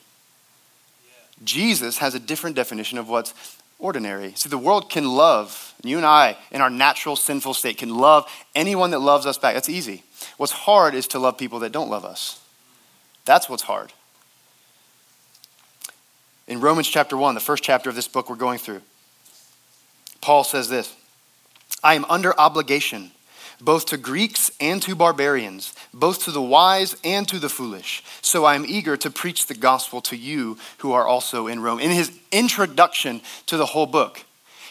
Jesus 1.43 1.99
has 1.99 2.15
a 2.15 2.19
different 2.19 2.55
definition 2.55 2.97
of 2.97 3.09
what's 3.09 3.33
ordinary. 3.79 4.33
See, 4.35 4.49
the 4.49 4.57
world 4.57 4.89
can 4.89 5.07
love, 5.07 5.73
you 5.83 5.97
and 5.97 6.05
I, 6.05 6.37
in 6.51 6.61
our 6.61 6.69
natural 6.69 7.15
sinful 7.15 7.53
state, 7.53 7.77
can 7.77 7.95
love 7.95 8.29
anyone 8.53 8.91
that 8.91 8.99
loves 8.99 9.25
us 9.25 9.37
back. 9.37 9.53
That's 9.53 9.69
easy. 9.69 10.03
What's 10.37 10.51
hard 10.51 10.93
is 10.93 11.07
to 11.09 11.19
love 11.19 11.37
people 11.37 11.59
that 11.59 11.71
don't 11.71 11.89
love 11.89 12.03
us. 12.03 12.43
That's 13.25 13.49
what's 13.49 13.63
hard. 13.63 13.93
In 16.47 16.59
Romans 16.59 16.87
chapter 16.87 17.15
1, 17.15 17.35
the 17.35 17.41
first 17.41 17.63
chapter 17.63 17.89
of 17.89 17.95
this 17.95 18.07
book 18.07 18.29
we're 18.29 18.35
going 18.35 18.57
through, 18.57 18.81
Paul 20.19 20.43
says 20.43 20.67
this 20.67 20.95
I 21.83 21.93
am 21.93 22.05
under 22.09 22.37
obligation 22.37 23.11
both 23.61 23.85
to 23.87 23.97
Greeks 23.97 24.51
and 24.59 24.81
to 24.83 24.95
barbarians, 24.95 25.73
both 25.93 26.23
to 26.25 26.31
the 26.31 26.41
wise 26.41 26.95
and 27.03 27.27
to 27.27 27.39
the 27.39 27.49
foolish. 27.49 28.03
So 28.21 28.45
I 28.45 28.55
am 28.55 28.65
eager 28.65 28.95
to 28.97 29.09
preach 29.09 29.45
the 29.45 29.55
gospel 29.55 30.01
to 30.01 30.15
you 30.15 30.57
who 30.79 30.93
are 30.93 31.07
also 31.07 31.47
in 31.47 31.61
Rome. 31.61 31.79
In 31.79 31.91
his 31.91 32.11
introduction 32.31 33.21
to 33.47 33.57
the 33.57 33.67
whole 33.67 33.85
book, 33.85 34.23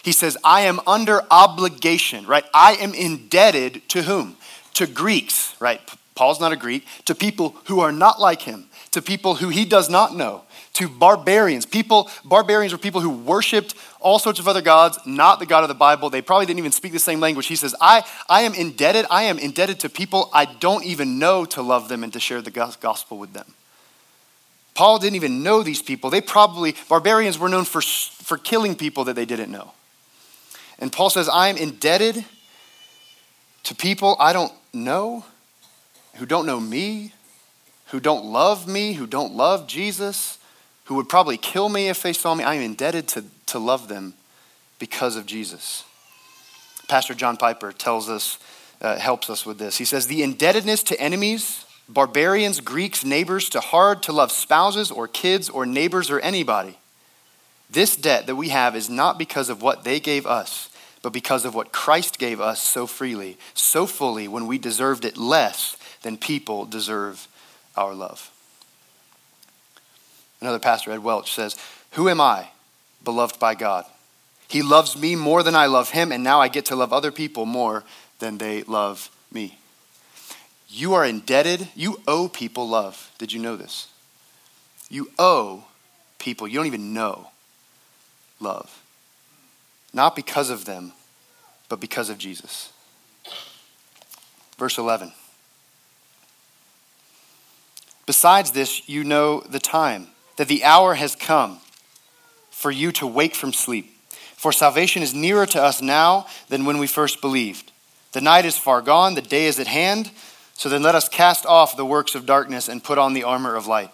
he 0.03 0.11
says, 0.11 0.37
I 0.43 0.61
am 0.61 0.79
under 0.87 1.21
obligation, 1.29 2.25
right? 2.25 2.45
I 2.53 2.73
am 2.75 2.93
indebted 2.93 3.87
to 3.89 4.03
whom? 4.03 4.37
To 4.75 4.87
Greeks, 4.87 5.55
right? 5.59 5.81
Paul's 6.15 6.39
not 6.39 6.51
a 6.51 6.57
Greek, 6.57 6.85
to 7.05 7.15
people 7.15 7.55
who 7.65 7.79
are 7.79 7.91
not 7.91 8.19
like 8.19 8.41
him, 8.41 8.65
to 8.91 9.01
people 9.01 9.35
who 9.35 9.49
he 9.49 9.65
does 9.65 9.89
not 9.89 10.15
know, 10.15 10.43
to 10.79 10.87
barbarians. 10.87 11.65
People, 11.65 12.09
barbarians 12.23 12.71
were 12.71 12.79
people 12.79 13.01
who 13.01 13.09
worshiped 13.09 13.75
all 13.99 14.17
sorts 14.17 14.39
of 14.39 14.47
other 14.47 14.61
gods, 14.61 14.97
not 15.05 15.39
the 15.39 15.45
God 15.45 15.63
of 15.63 15.67
the 15.67 15.75
Bible. 15.75 16.09
They 16.09 16.21
probably 16.21 16.45
didn't 16.45 16.59
even 16.59 16.71
speak 16.71 16.93
the 16.93 16.99
same 16.99 17.19
language. 17.19 17.47
He 17.47 17.57
says, 17.57 17.75
I, 17.81 18.05
I 18.29 18.43
am 18.43 18.53
indebted. 18.53 19.05
I 19.11 19.23
am 19.23 19.37
indebted 19.37 19.81
to 19.81 19.89
people 19.89 20.29
I 20.33 20.45
don't 20.45 20.85
even 20.85 21.19
know 21.19 21.43
to 21.45 21.61
love 21.61 21.89
them 21.89 22.01
and 22.01 22.13
to 22.13 22.19
share 22.21 22.41
the 22.41 22.49
gospel 22.49 23.17
with 23.17 23.33
them. 23.33 23.53
Paul 24.73 24.99
didn't 24.99 25.17
even 25.17 25.43
know 25.43 25.63
these 25.63 25.81
people. 25.81 26.09
They 26.09 26.21
probably, 26.21 26.75
barbarians 26.87 27.37
were 27.37 27.49
known 27.49 27.65
for, 27.65 27.81
for 27.81 28.37
killing 28.37 28.75
people 28.75 29.03
that 29.03 29.17
they 29.17 29.25
didn't 29.25 29.51
know. 29.51 29.73
And 30.79 30.93
Paul 30.93 31.09
says, 31.09 31.27
I 31.27 31.49
am 31.49 31.57
indebted 31.57 32.23
to 33.63 33.75
people 33.75 34.15
I 34.17 34.31
don't 34.31 34.53
know, 34.71 35.25
who 36.15 36.25
don't 36.25 36.45
know 36.45 36.61
me, 36.61 37.11
who 37.87 37.99
don't 37.99 38.23
love 38.23 38.65
me, 38.65 38.93
who 38.93 39.05
don't 39.05 39.33
love 39.33 39.67
Jesus, 39.67 40.38
who 40.89 40.95
would 40.95 41.07
probably 41.07 41.37
kill 41.37 41.69
me 41.69 41.87
if 41.87 42.01
they 42.01 42.11
saw 42.11 42.33
me. 42.33 42.43
I 42.43 42.55
am 42.55 42.63
indebted 42.63 43.07
to, 43.09 43.23
to 43.45 43.59
love 43.59 43.87
them 43.89 44.15
because 44.79 45.15
of 45.17 45.27
Jesus. 45.27 45.83
Pastor 46.87 47.13
John 47.13 47.37
Piper 47.37 47.71
tells 47.71 48.09
us, 48.09 48.39
uh, 48.81 48.97
helps 48.97 49.29
us 49.29 49.45
with 49.45 49.59
this. 49.59 49.77
He 49.77 49.85
says, 49.85 50.07
The 50.07 50.23
indebtedness 50.23 50.81
to 50.83 50.99
enemies, 50.99 51.63
barbarians, 51.87 52.59
Greeks, 52.59 53.05
neighbors, 53.05 53.49
to 53.49 53.59
hard 53.59 54.01
to 54.01 54.11
love 54.11 54.31
spouses 54.31 54.89
or 54.89 55.07
kids 55.07 55.47
or 55.47 55.63
neighbors 55.63 56.09
or 56.09 56.19
anybody. 56.21 56.79
This 57.69 57.95
debt 57.95 58.25
that 58.25 58.35
we 58.35 58.49
have 58.49 58.75
is 58.75 58.89
not 58.89 59.19
because 59.19 59.49
of 59.49 59.61
what 59.61 59.83
they 59.83 59.99
gave 59.99 60.25
us, 60.25 60.71
but 61.03 61.13
because 61.13 61.45
of 61.45 61.53
what 61.53 61.71
Christ 61.71 62.17
gave 62.17 62.41
us 62.41 62.63
so 62.63 62.87
freely, 62.87 63.37
so 63.53 63.85
fully, 63.85 64.27
when 64.27 64.47
we 64.47 64.57
deserved 64.57 65.05
it 65.05 65.17
less 65.17 65.77
than 66.01 66.17
people 66.17 66.65
deserve 66.65 67.27
our 67.77 67.93
love. 67.93 68.31
Another 70.41 70.59
pastor, 70.59 70.91
Ed 70.91 70.99
Welch, 70.99 71.33
says, 71.33 71.55
Who 71.91 72.09
am 72.09 72.21
I, 72.21 72.49
beloved 73.03 73.39
by 73.39 73.55
God? 73.55 73.85
He 74.47 74.61
loves 74.61 74.97
me 74.97 75.15
more 75.15 75.43
than 75.43 75.55
I 75.55 75.67
love 75.67 75.91
him, 75.91 76.11
and 76.11 76.23
now 76.23 76.41
I 76.41 76.47
get 76.47 76.65
to 76.65 76.75
love 76.75 76.91
other 76.91 77.11
people 77.11 77.45
more 77.45 77.83
than 78.19 78.37
they 78.37 78.63
love 78.63 79.09
me. 79.31 79.59
You 80.67 80.93
are 80.93 81.05
indebted, 81.05 81.67
you 81.75 82.01
owe 82.07 82.27
people 82.27 82.67
love. 82.67 83.11
Did 83.17 83.31
you 83.31 83.39
know 83.39 83.55
this? 83.55 83.87
You 84.89 85.11
owe 85.19 85.65
people 86.19 86.47
you 86.47 86.57
don't 86.57 86.67
even 86.67 86.93
know 86.93 87.29
love. 88.39 88.83
Not 89.93 90.15
because 90.15 90.49
of 90.49 90.65
them, 90.65 90.93
but 91.67 91.79
because 91.79 92.09
of 92.09 92.17
Jesus. 92.17 92.71
Verse 94.57 94.77
11. 94.77 95.13
Besides 98.05 98.51
this, 98.51 98.87
you 98.89 99.03
know 99.03 99.39
the 99.41 99.59
time, 99.59 100.07
that 100.39 100.47
the 100.47 100.63
hour 100.63 100.93
has 100.93 101.17
come 101.17 101.59
for 102.49 102.71
you 102.71 102.93
to 102.93 103.05
wake 103.05 103.35
from 103.35 103.51
sleep. 103.51 103.93
For 104.37 104.53
salvation 104.53 105.03
is 105.03 105.13
nearer 105.13 105.45
to 105.47 105.61
us 105.61 105.81
now 105.81 106.27
than 106.47 106.63
when 106.63 106.77
we 106.77 106.87
first 106.87 107.19
believed. 107.19 107.73
The 108.13 108.21
night 108.21 108.45
is 108.45 108.57
far 108.57 108.81
gone, 108.81 109.15
the 109.15 109.21
day 109.21 109.47
is 109.47 109.59
at 109.59 109.67
hand. 109.67 110.11
So 110.53 110.69
then 110.69 110.81
let 110.81 110.95
us 110.95 111.09
cast 111.09 111.45
off 111.45 111.75
the 111.75 111.85
works 111.85 112.15
of 112.15 112.25
darkness 112.25 112.69
and 112.69 112.81
put 112.81 112.97
on 112.97 113.11
the 113.11 113.25
armor 113.25 113.57
of 113.57 113.67
light. 113.67 113.91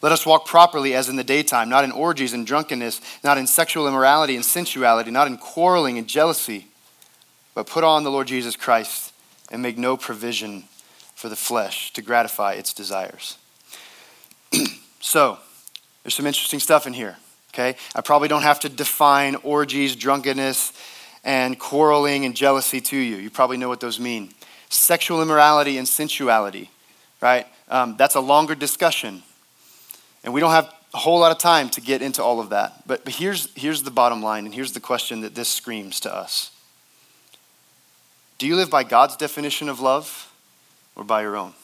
Let 0.00 0.12
us 0.12 0.24
walk 0.24 0.46
properly 0.46 0.94
as 0.94 1.10
in 1.10 1.16
the 1.16 1.24
daytime, 1.24 1.68
not 1.68 1.84
in 1.84 1.92
orgies 1.92 2.32
and 2.32 2.46
drunkenness, 2.46 3.02
not 3.22 3.36
in 3.36 3.46
sexual 3.46 3.86
immorality 3.86 4.34
and 4.34 4.44
sensuality, 4.46 5.10
not 5.10 5.26
in 5.26 5.36
quarreling 5.36 5.98
and 5.98 6.08
jealousy, 6.08 6.68
but 7.54 7.66
put 7.66 7.84
on 7.84 8.02
the 8.02 8.10
Lord 8.10 8.28
Jesus 8.28 8.56
Christ 8.56 9.12
and 9.50 9.60
make 9.60 9.76
no 9.76 9.98
provision 9.98 10.64
for 11.14 11.28
the 11.28 11.36
flesh 11.36 11.92
to 11.92 12.00
gratify 12.00 12.54
its 12.54 12.72
desires. 12.72 13.36
so, 15.00 15.38
there's 16.02 16.14
some 16.14 16.26
interesting 16.26 16.60
stuff 16.60 16.86
in 16.86 16.92
here, 16.92 17.16
okay? 17.52 17.76
I 17.94 18.00
probably 18.00 18.28
don't 18.28 18.42
have 18.42 18.60
to 18.60 18.68
define 18.68 19.36
orgies, 19.36 19.94
drunkenness, 19.96 20.72
and 21.24 21.58
quarreling 21.58 22.24
and 22.24 22.34
jealousy 22.34 22.80
to 22.80 22.96
you. 22.96 23.16
You 23.16 23.30
probably 23.30 23.56
know 23.56 23.68
what 23.68 23.80
those 23.80 24.00
mean. 24.00 24.32
Sexual 24.68 25.22
immorality 25.22 25.78
and 25.78 25.86
sensuality, 25.86 26.70
right? 27.20 27.46
Um, 27.68 27.96
that's 27.96 28.16
a 28.16 28.20
longer 28.20 28.54
discussion. 28.54 29.22
And 30.24 30.34
we 30.34 30.40
don't 30.40 30.50
have 30.50 30.72
a 30.94 30.98
whole 30.98 31.20
lot 31.20 31.32
of 31.32 31.38
time 31.38 31.68
to 31.70 31.80
get 31.80 32.02
into 32.02 32.22
all 32.22 32.40
of 32.40 32.50
that. 32.50 32.86
But, 32.86 33.04
but 33.04 33.14
here's, 33.14 33.48
here's 33.54 33.82
the 33.82 33.90
bottom 33.90 34.22
line, 34.22 34.44
and 34.44 34.54
here's 34.54 34.72
the 34.72 34.80
question 34.80 35.20
that 35.20 35.34
this 35.34 35.48
screams 35.48 36.00
to 36.00 36.14
us 36.14 36.50
Do 38.38 38.46
you 38.46 38.56
live 38.56 38.70
by 38.70 38.82
God's 38.82 39.16
definition 39.16 39.68
of 39.68 39.80
love 39.80 40.32
or 40.96 41.04
by 41.04 41.22
your 41.22 41.36
own? 41.36 41.54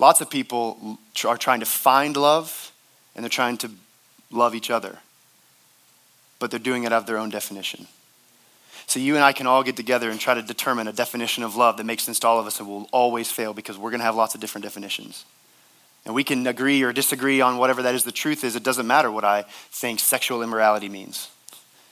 Lots 0.00 0.22
of 0.22 0.30
people 0.30 0.98
are 1.26 1.36
trying 1.36 1.60
to 1.60 1.66
find 1.66 2.16
love 2.16 2.72
and 3.14 3.22
they're 3.22 3.28
trying 3.28 3.58
to 3.58 3.70
love 4.30 4.54
each 4.54 4.70
other, 4.70 4.98
but 6.38 6.50
they're 6.50 6.58
doing 6.58 6.84
it 6.84 6.92
out 6.92 7.02
of 7.02 7.06
their 7.06 7.18
own 7.18 7.28
definition. 7.28 7.86
So 8.86 8.98
you 8.98 9.14
and 9.14 9.22
I 9.22 9.34
can 9.34 9.46
all 9.46 9.62
get 9.62 9.76
together 9.76 10.10
and 10.10 10.18
try 10.18 10.32
to 10.32 10.40
determine 10.40 10.88
a 10.88 10.92
definition 10.92 11.44
of 11.44 11.54
love 11.54 11.76
that 11.76 11.84
makes 11.84 12.04
sense 12.04 12.18
to 12.20 12.26
all 12.26 12.40
of 12.40 12.46
us 12.46 12.58
and 12.58 12.68
will 12.68 12.88
always 12.92 13.30
fail 13.30 13.52
because 13.52 13.76
we're 13.76 13.90
going 13.90 14.00
to 14.00 14.06
have 14.06 14.16
lots 14.16 14.34
of 14.34 14.40
different 14.40 14.64
definitions. 14.64 15.26
And 16.06 16.14
we 16.14 16.24
can 16.24 16.46
agree 16.46 16.82
or 16.82 16.94
disagree 16.94 17.42
on 17.42 17.58
whatever 17.58 17.82
that 17.82 17.94
is 17.94 18.04
the 18.04 18.10
truth 18.10 18.42
is. 18.42 18.56
It 18.56 18.62
doesn't 18.62 18.86
matter 18.86 19.10
what 19.10 19.24
I 19.24 19.42
think 19.70 20.00
sexual 20.00 20.42
immorality 20.42 20.88
means. 20.88 21.28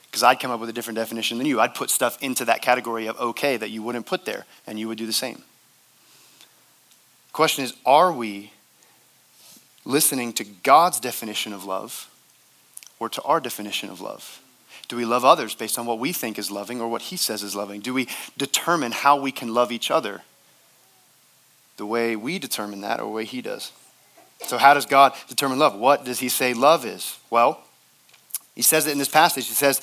Because 0.06 0.22
I'd 0.22 0.40
come 0.40 0.50
up 0.50 0.60
with 0.60 0.70
a 0.70 0.72
different 0.72 0.96
definition 0.96 1.36
than 1.36 1.46
you. 1.46 1.60
I'd 1.60 1.74
put 1.74 1.90
stuff 1.90 2.16
into 2.22 2.46
that 2.46 2.62
category 2.62 3.06
of 3.06 3.20
okay 3.20 3.58
that 3.58 3.68
you 3.68 3.82
wouldn't 3.82 4.06
put 4.06 4.24
there, 4.24 4.46
and 4.66 4.80
you 4.80 4.88
would 4.88 4.96
do 4.96 5.04
the 5.04 5.12
same 5.12 5.42
question 7.32 7.64
is 7.64 7.74
are 7.86 8.12
we 8.12 8.52
listening 9.84 10.32
to 10.34 10.44
God's 10.44 11.00
definition 11.00 11.52
of 11.52 11.64
love 11.64 12.10
or 12.98 13.08
to 13.08 13.22
our 13.22 13.40
definition 13.40 13.90
of 13.90 14.00
love? 14.00 14.42
Do 14.88 14.96
we 14.96 15.04
love 15.04 15.24
others 15.24 15.54
based 15.54 15.78
on 15.78 15.86
what 15.86 15.98
we 15.98 16.12
think 16.12 16.38
is 16.38 16.50
loving 16.50 16.80
or 16.80 16.88
what 16.88 17.02
He 17.02 17.16
says 17.16 17.42
is 17.42 17.54
loving? 17.54 17.80
Do 17.80 17.92
we 17.92 18.08
determine 18.36 18.92
how 18.92 19.20
we 19.20 19.30
can 19.32 19.52
love 19.52 19.70
each 19.70 19.90
other 19.90 20.22
the 21.76 21.86
way 21.86 22.16
we 22.16 22.38
determine 22.38 22.80
that 22.80 23.00
or 23.00 23.04
the 23.04 23.10
way 23.10 23.24
He 23.24 23.42
does? 23.42 23.72
So, 24.46 24.56
how 24.56 24.74
does 24.74 24.86
God 24.86 25.14
determine 25.28 25.58
love? 25.58 25.76
What 25.78 26.04
does 26.04 26.20
He 26.20 26.28
say 26.28 26.54
love 26.54 26.86
is? 26.86 27.18
Well, 27.28 27.60
He 28.54 28.62
says 28.62 28.86
it 28.86 28.92
in 28.92 28.98
this 28.98 29.08
passage. 29.08 29.46
He 29.46 29.54
says, 29.54 29.82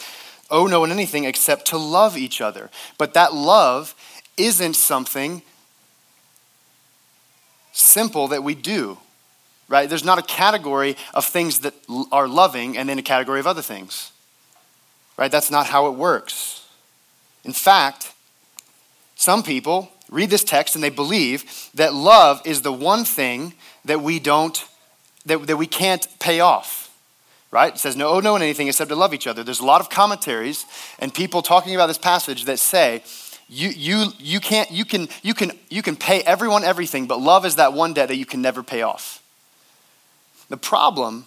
Oh, 0.49 0.67
no 0.67 0.79
one 0.79 0.91
anything 0.91 1.25
except 1.25 1.65
to 1.67 1.77
love 1.77 2.17
each 2.17 2.41
other. 2.41 2.69
But 2.97 3.13
that 3.15 3.33
love 3.33 3.95
isn't 4.37 4.75
something 4.75 5.41
simple 7.75 8.29
that 8.29 8.43
we 8.43 8.55
do, 8.55 8.97
right? 9.67 9.89
There's 9.89 10.03
not 10.03 10.17
a 10.17 10.23
category 10.23 10.95
of 11.13 11.25
things 11.25 11.59
that 11.59 11.73
are 12.11 12.27
loving 12.27 12.77
and 12.77 12.87
then 12.87 12.97
a 12.97 13.03
category 13.03 13.39
of 13.39 13.47
other 13.47 13.61
things, 13.61 14.11
right? 15.17 15.31
That's 15.31 15.51
not 15.51 15.67
how 15.67 15.87
it 15.87 15.91
works. 15.91 16.65
In 17.43 17.53
fact, 17.53 18.13
some 19.15 19.43
people 19.43 19.91
read 20.09 20.29
this 20.29 20.43
text 20.43 20.75
and 20.75 20.83
they 20.83 20.89
believe 20.89 21.69
that 21.73 21.93
love 21.93 22.41
is 22.45 22.61
the 22.61 22.73
one 22.73 23.05
thing 23.05 23.53
that 23.83 24.01
we 24.01 24.19
don't, 24.19 24.65
that, 25.25 25.45
that 25.47 25.57
we 25.57 25.67
can't 25.67 26.07
pay 26.19 26.39
off 26.39 26.85
right? 27.55 27.73
It 27.73 27.79
says, 27.79 27.95
no, 27.95 28.09
oh, 28.09 28.19
no, 28.19 28.35
anything 28.35 28.67
except 28.67 28.89
to 28.89 28.97
love 28.97 29.13
each 29.13 29.27
other. 29.27 29.41
There's 29.41 29.61
a 29.61 29.65
lot 29.65 29.79
of 29.79 29.89
commentaries 29.89 30.65
and 30.99 31.13
people 31.13 31.41
talking 31.41 31.73
about 31.73 31.87
this 31.87 31.97
passage 31.97 32.43
that 32.45 32.59
say 32.59 33.01
you, 33.47 33.69
you, 33.69 34.07
you, 34.17 34.39
can't, 34.39 34.71
you, 34.71 34.85
can, 34.85 35.07
you, 35.21 35.33
can, 35.33 35.51
you 35.69 35.81
can 35.81 35.95
pay 35.95 36.21
everyone 36.21 36.63
everything, 36.63 37.05
but 37.05 37.19
love 37.19 37.45
is 37.45 37.55
that 37.57 37.73
one 37.73 37.93
debt 37.93 38.07
that 38.07 38.17
you 38.17 38.25
can 38.25 38.41
never 38.41 38.63
pay 38.63 38.81
off. 38.81 39.21
The 40.49 40.57
problem 40.57 41.25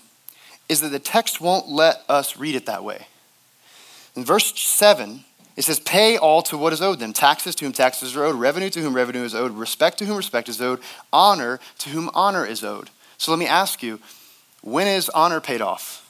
is 0.68 0.80
that 0.80 0.88
the 0.88 0.98
text 0.98 1.40
won't 1.40 1.68
let 1.68 2.02
us 2.08 2.36
read 2.36 2.54
it 2.54 2.66
that 2.66 2.82
way. 2.82 3.06
In 4.16 4.24
verse 4.24 4.58
7, 4.58 5.24
it 5.56 5.62
says, 5.62 5.80
Pay 5.80 6.16
all 6.16 6.42
to 6.42 6.58
what 6.58 6.72
is 6.72 6.82
owed 6.82 6.98
them 6.98 7.12
taxes 7.12 7.54
to 7.56 7.64
whom 7.64 7.72
taxes 7.72 8.16
are 8.16 8.24
owed, 8.24 8.36
revenue 8.36 8.70
to 8.70 8.80
whom 8.80 8.94
revenue 8.94 9.22
is 9.22 9.34
owed, 9.34 9.52
respect 9.52 9.98
to 9.98 10.04
whom 10.04 10.16
respect 10.16 10.48
is 10.48 10.60
owed, 10.60 10.80
honor 11.12 11.60
to 11.78 11.90
whom 11.90 12.10
honor 12.14 12.44
is 12.44 12.64
owed. 12.64 12.90
So 13.16 13.30
let 13.30 13.38
me 13.38 13.46
ask 13.46 13.82
you, 13.82 14.00
when 14.62 14.88
is 14.88 15.08
honor 15.10 15.40
paid 15.40 15.60
off? 15.60 16.04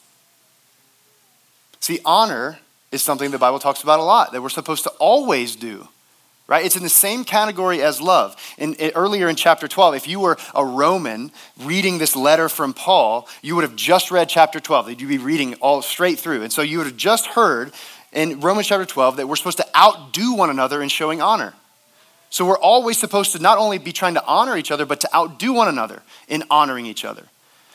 See, 1.81 2.01
honor 2.05 2.59
is 2.90 3.03
something 3.03 3.31
the 3.31 3.38
Bible 3.38 3.59
talks 3.59 3.83
about 3.83 4.01
a 4.01 4.03
lot 4.03 4.33
that 4.33 4.42
we're 4.42 4.49
supposed 4.49 4.85
to 4.85 4.90
always 4.99 5.55
do 5.55 5.88
right? 6.49 6.65
It's 6.65 6.77
in 6.77 6.83
the 6.83 6.89
same 6.89 7.25
category 7.25 7.83
as 7.83 8.01
love. 8.01 8.35
In, 8.57 8.75
in, 8.75 8.91
earlier 8.95 9.29
in 9.29 9.37
chapter 9.37 9.69
12, 9.69 9.95
if 9.95 10.09
you 10.09 10.19
were 10.19 10.39
a 10.55 10.65
Roman 10.65 11.31
reading 11.63 11.99
this 11.99 12.17
letter 12.17 12.49
from 12.49 12.73
Paul, 12.73 13.29
you 13.43 13.55
would 13.55 13.65
have 13.65 13.77
just 13.77 14.11
read 14.11 14.29
chapter 14.29 14.59
12. 14.59 14.89
You'd 15.01 15.09
be 15.09 15.19
reading 15.19 15.55
all 15.57 15.83
straight 15.83 16.19
through. 16.19 16.43
And 16.43 16.53
so 16.53 16.63
you 16.63 16.79
would 16.79 16.87
have 16.87 16.97
just 16.97 17.27
heard 17.27 17.73
in 18.13 18.41
Romans 18.41 18.67
chapter 18.67 18.87
12 18.87 19.19
that 19.19 19.27
we're 19.29 19.37
supposed 19.37 19.59
to 19.59 19.77
outdo 19.77 20.33
one 20.35 20.49
another 20.49 20.83
in 20.83 20.89
showing 20.89 21.21
honor. 21.21 21.53
So 22.31 22.47
we're 22.47 22.59
always 22.59 22.99
supposed 22.99 23.33
to 23.33 23.39
not 23.39 23.59
only 23.59 23.79
be 23.79 23.93
trying 23.93 24.15
to 24.15 24.25
honor 24.25 24.57
each 24.57 24.71
other, 24.71 24.87
but 24.87 25.01
to 25.01 25.15
outdo 25.15 25.53
one 25.53 25.69
another 25.69 26.03
in 26.29 26.45
honoring 26.51 26.87
each 26.87 27.05
other. 27.05 27.25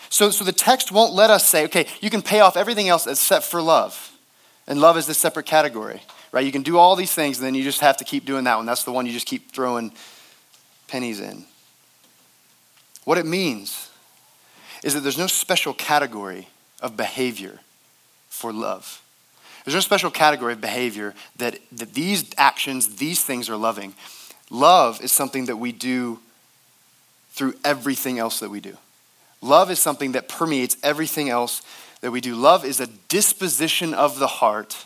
So, 0.09 0.31
so 0.31 0.43
the 0.43 0.51
text 0.51 0.91
won't 0.91 1.13
let 1.13 1.29
us 1.29 1.47
say, 1.47 1.65
okay, 1.65 1.87
you 2.01 2.09
can 2.09 2.21
pay 2.21 2.39
off 2.39 2.57
everything 2.57 2.89
else 2.89 3.07
except 3.07 3.45
for 3.45 3.61
love. 3.61 4.11
And 4.67 4.79
love 4.79 4.97
is 4.97 5.07
this 5.07 5.17
separate 5.17 5.45
category 5.45 6.01
right? 6.33 6.45
You 6.45 6.51
can 6.51 6.63
do 6.63 6.77
all 6.77 6.97
these 6.97 7.13
things, 7.13 7.37
and 7.37 7.45
then 7.45 7.55
you 7.55 7.63
just 7.63 7.79
have 7.79 7.95
to 7.97 8.03
keep 8.03 8.25
doing 8.25 8.43
that 8.43 8.57
one. 8.57 8.65
That's 8.65 8.83
the 8.83 8.91
one 8.91 9.05
you 9.05 9.13
just 9.13 9.27
keep 9.27 9.53
throwing 9.53 9.93
pennies 10.89 11.21
in. 11.21 11.45
What 13.05 13.17
it 13.17 13.25
means 13.25 13.89
is 14.83 14.95
that 14.95 15.01
there's 15.01 15.17
no 15.17 15.27
special 15.27 15.73
category 15.73 16.49
of 16.81 16.97
behavior 16.97 17.59
for 18.27 18.51
love. 18.51 19.01
There's 19.63 19.75
no 19.75 19.79
special 19.79 20.11
category 20.11 20.53
of 20.53 20.59
behavior 20.59 21.13
that, 21.37 21.59
that 21.71 21.93
these 21.93 22.25
actions, 22.35 22.95
these 22.97 23.23
things 23.23 23.49
are 23.49 23.55
loving. 23.55 23.93
Love 24.49 25.01
is 25.01 25.11
something 25.11 25.45
that 25.45 25.57
we 25.57 25.71
do 25.71 26.19
through 27.29 27.53
everything 27.63 28.19
else 28.19 28.39
that 28.39 28.49
we 28.49 28.59
do. 28.59 28.75
Love 29.41 29.69
is 29.69 29.79
something 29.79 30.13
that 30.13 30.27
permeates 30.27 30.77
everything 30.83 31.29
else 31.29 31.61
that 32.01 32.11
we 32.11 32.21
do. 32.21 32.35
Love 32.35 32.65
is 32.65 32.79
a 32.79 32.87
disposition 32.87 33.93
of 33.93 34.19
the 34.19 34.27
heart 34.27 34.85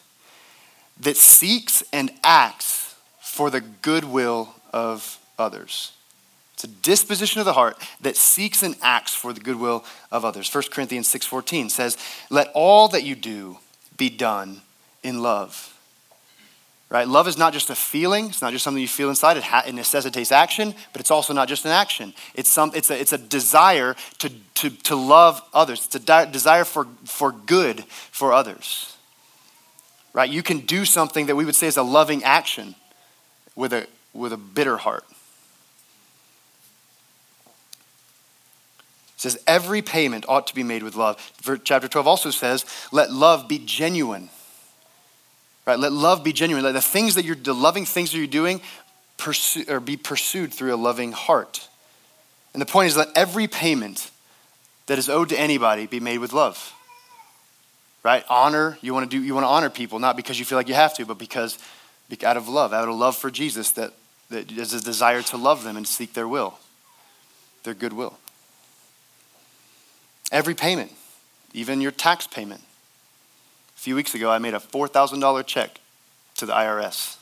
that 1.01 1.17
seeks 1.17 1.83
and 1.93 2.12
acts 2.23 2.95
for 3.19 3.49
the 3.49 3.62
goodwill 3.62 4.55
of 4.73 5.19
others. 5.38 5.91
It's 6.57 6.63
a 6.63 6.67
disposition 6.67 7.39
of 7.39 7.45
the 7.45 7.53
heart 7.53 7.77
that 8.01 8.17
seeks 8.17 8.63
and 8.63 8.75
acts 8.81 9.13
for 9.13 9.31
the 9.31 9.39
goodwill 9.39 9.86
of 10.12 10.25
others. 10.25 10.49
1 10.49 10.71
Corinthians 10.71 11.07
6:14 11.07 11.69
says, 11.69 11.97
"Let 12.31 12.51
all 12.55 12.88
that 12.88 13.03
you 13.03 13.13
do 13.13 13.60
be 13.95 14.10
done 14.10 14.63
in 15.03 15.21
love." 15.21 15.71
Right? 16.89 17.07
Love 17.07 17.27
is 17.27 17.38
not 17.38 17.53
just 17.53 17.69
a 17.69 17.75
feeling, 17.75 18.29
it's 18.29 18.41
not 18.41 18.53
just 18.53 18.63
something 18.63 18.81
you 18.81 18.88
feel 18.88 19.10
inside. 19.10 19.38
It, 19.38 19.43
ha- 19.43 19.65
it 19.67 19.75
necessitates 19.75 20.31
action, 20.31 20.73
but 20.93 20.99
it's 20.99 21.12
also 21.12 21.31
not 21.33 21.47
just 21.47 21.65
an 21.65 21.71
action. 21.71 22.13
It's, 22.33 22.49
some, 22.49 22.71
it's, 22.73 22.89
a, 22.89 22.99
it's 22.99 23.13
a 23.13 23.17
desire 23.19 23.95
to, 24.19 24.29
to, 24.55 24.69
to 24.69 24.95
love 24.95 25.43
others, 25.53 25.86
it's 25.86 25.95
a 25.95 25.99
di- 25.99 26.25
desire 26.25 26.63
for, 26.63 26.88
for 27.03 27.31
good 27.33 27.86
for 27.86 28.33
others. 28.33 28.96
Right? 30.17 30.32
You 30.32 30.41
can 30.41 30.62
do 30.62 30.84
something 30.84 31.27
that 31.27 31.36
we 31.36 31.45
would 31.45 31.56
say 31.56 31.67
is 31.67 31.77
a 31.77 31.84
loving 31.84 32.23
action 32.23 32.73
with 33.56 33.71
a, 33.71 33.86
with 34.15 34.34
a 34.34 34.38
bitter 34.38 34.77
heart. 34.77 35.03
It 39.13 39.21
says 39.21 39.39
every 39.45 39.84
payment 39.84 40.25
ought 40.27 40.47
to 40.47 40.56
be 40.56 40.63
made 40.63 40.82
with 40.82 40.95
love. 40.95 41.21
Chapter 41.63 41.88
12 41.88 42.08
also 42.08 42.32
says, 42.32 42.65
let 42.91 43.12
love 43.12 43.47
be 43.47 43.60
genuine. 43.60 44.30
Right? 45.67 45.77
Let 45.77 45.91
love 45.91 46.23
be 46.23 46.34
genuine. 46.34 46.63
Let 46.63 46.71
the 46.71 46.82
things 46.82 47.13
that 47.13 47.23
you're, 47.23 47.36
the 47.36 47.53
loving 47.53 47.86
things 47.86 48.12
that 48.12 48.17
you're 48.17 48.25
doing, 48.25 48.62
pursue, 49.17 49.65
or 49.69 49.80
be 49.80 49.97
pursued 49.97 50.51
through 50.51 50.73
a 50.73 50.77
loving 50.77 51.12
heart. 51.12 51.69
And 52.53 52.62
the 52.62 52.65
point 52.65 52.88
is, 52.88 52.97
let 52.97 53.10
every 53.15 53.45
payment 53.45 54.10
that 54.88 54.97
is 54.97 55.10
owed 55.10 55.30
to 55.30 55.39
anybody 55.39 55.86
be 55.86 55.99
made 55.99 56.17
with 56.17 56.34
love. 56.34 56.73
Right? 58.08 58.24
Honor. 58.30 58.78
You 58.80 58.93
want 58.93 59.12
to 59.12 59.17
do. 59.17 59.22
You 59.22 59.34
want 59.34 59.43
to 59.43 59.50
honor 59.50 59.70
people 59.70 60.00
not 60.00 60.15
because 60.15 60.39
you 60.39 60.46
feel 60.46 60.58
like 60.58 60.70
you 60.70 60.76
have 60.76 60.93
to, 60.93 61.06
but 61.06 61.17
because 61.17 61.60
out 62.24 62.38
of 62.38 62.48
love, 62.48 62.72
out 62.72 62.88
of 62.88 62.96
love 62.96 63.17
for 63.17 63.30
Jesus, 63.30 63.72
that 63.72 63.91
that 64.30 64.50
is 64.50 64.72
a 64.72 64.82
desire 64.82 65.22
to 65.24 65.36
love 65.36 65.65
them 65.65 65.76
and 65.76 65.86
seek 65.86 66.13
their 66.13 66.26
will, 66.26 66.58
their 67.63 67.74
goodwill. 67.74 68.17
Every 70.32 70.56
payment, 70.56 70.93
even 71.54 71.82
your 71.82 71.91
tax 71.91 72.28
payment. 72.28 72.62
A 73.76 73.80
few 73.80 73.93
weeks 73.93 74.15
ago, 74.15 74.32
I 74.32 74.39
made 74.39 74.54
a 74.54 74.60
$4,000 74.60 75.46
check 75.46 75.82
to 76.38 76.46
the 76.46 76.54
IRS. 76.54 77.17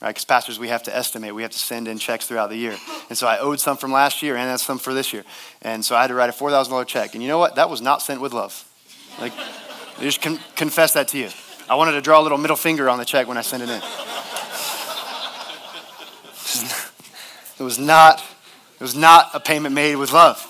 Right, 0.00 0.08
because 0.08 0.24
pastors, 0.24 0.58
we 0.58 0.68
have 0.68 0.84
to 0.84 0.96
estimate, 0.96 1.34
we 1.34 1.42
have 1.42 1.50
to 1.50 1.58
send 1.58 1.86
in 1.86 1.98
checks 1.98 2.26
throughout 2.26 2.48
the 2.48 2.56
year. 2.56 2.76
And 3.10 3.18
so 3.18 3.26
I 3.26 3.40
owed 3.40 3.60
some 3.60 3.76
from 3.76 3.92
last 3.92 4.22
year 4.22 4.38
and 4.38 4.48
that's 4.48 4.62
some 4.62 4.78
for 4.78 4.94
this 4.94 5.12
year. 5.12 5.24
And 5.60 5.84
so 5.84 5.96
I 5.96 6.00
had 6.00 6.06
to 6.06 6.14
write 6.14 6.30
a 6.30 6.32
$4,000 6.32 6.86
check. 6.86 7.12
And 7.12 7.22
you 7.22 7.28
know 7.28 7.38
what? 7.38 7.56
That 7.56 7.68
was 7.68 7.82
not 7.82 8.00
sent 8.00 8.22
with 8.22 8.32
love. 8.32 8.64
Like, 9.20 9.34
I 9.98 10.02
just 10.02 10.22
con- 10.22 10.38
confess 10.54 10.92
that 10.92 11.08
to 11.08 11.18
you. 11.18 11.28
I 11.68 11.74
wanted 11.74 11.92
to 11.92 12.00
draw 12.00 12.20
a 12.20 12.22
little 12.22 12.38
middle 12.38 12.56
finger 12.56 12.88
on 12.88 12.98
the 12.98 13.04
check 13.04 13.26
when 13.26 13.36
I 13.36 13.42
sent 13.42 13.62
it 13.62 13.68
in. 13.68 13.82
It 17.58 17.64
was 17.64 17.78
not, 17.78 18.20
it 18.20 18.80
was 18.80 18.94
not 18.94 19.30
a 19.34 19.40
payment 19.40 19.74
made 19.74 19.96
with 19.96 20.12
love. 20.12 20.44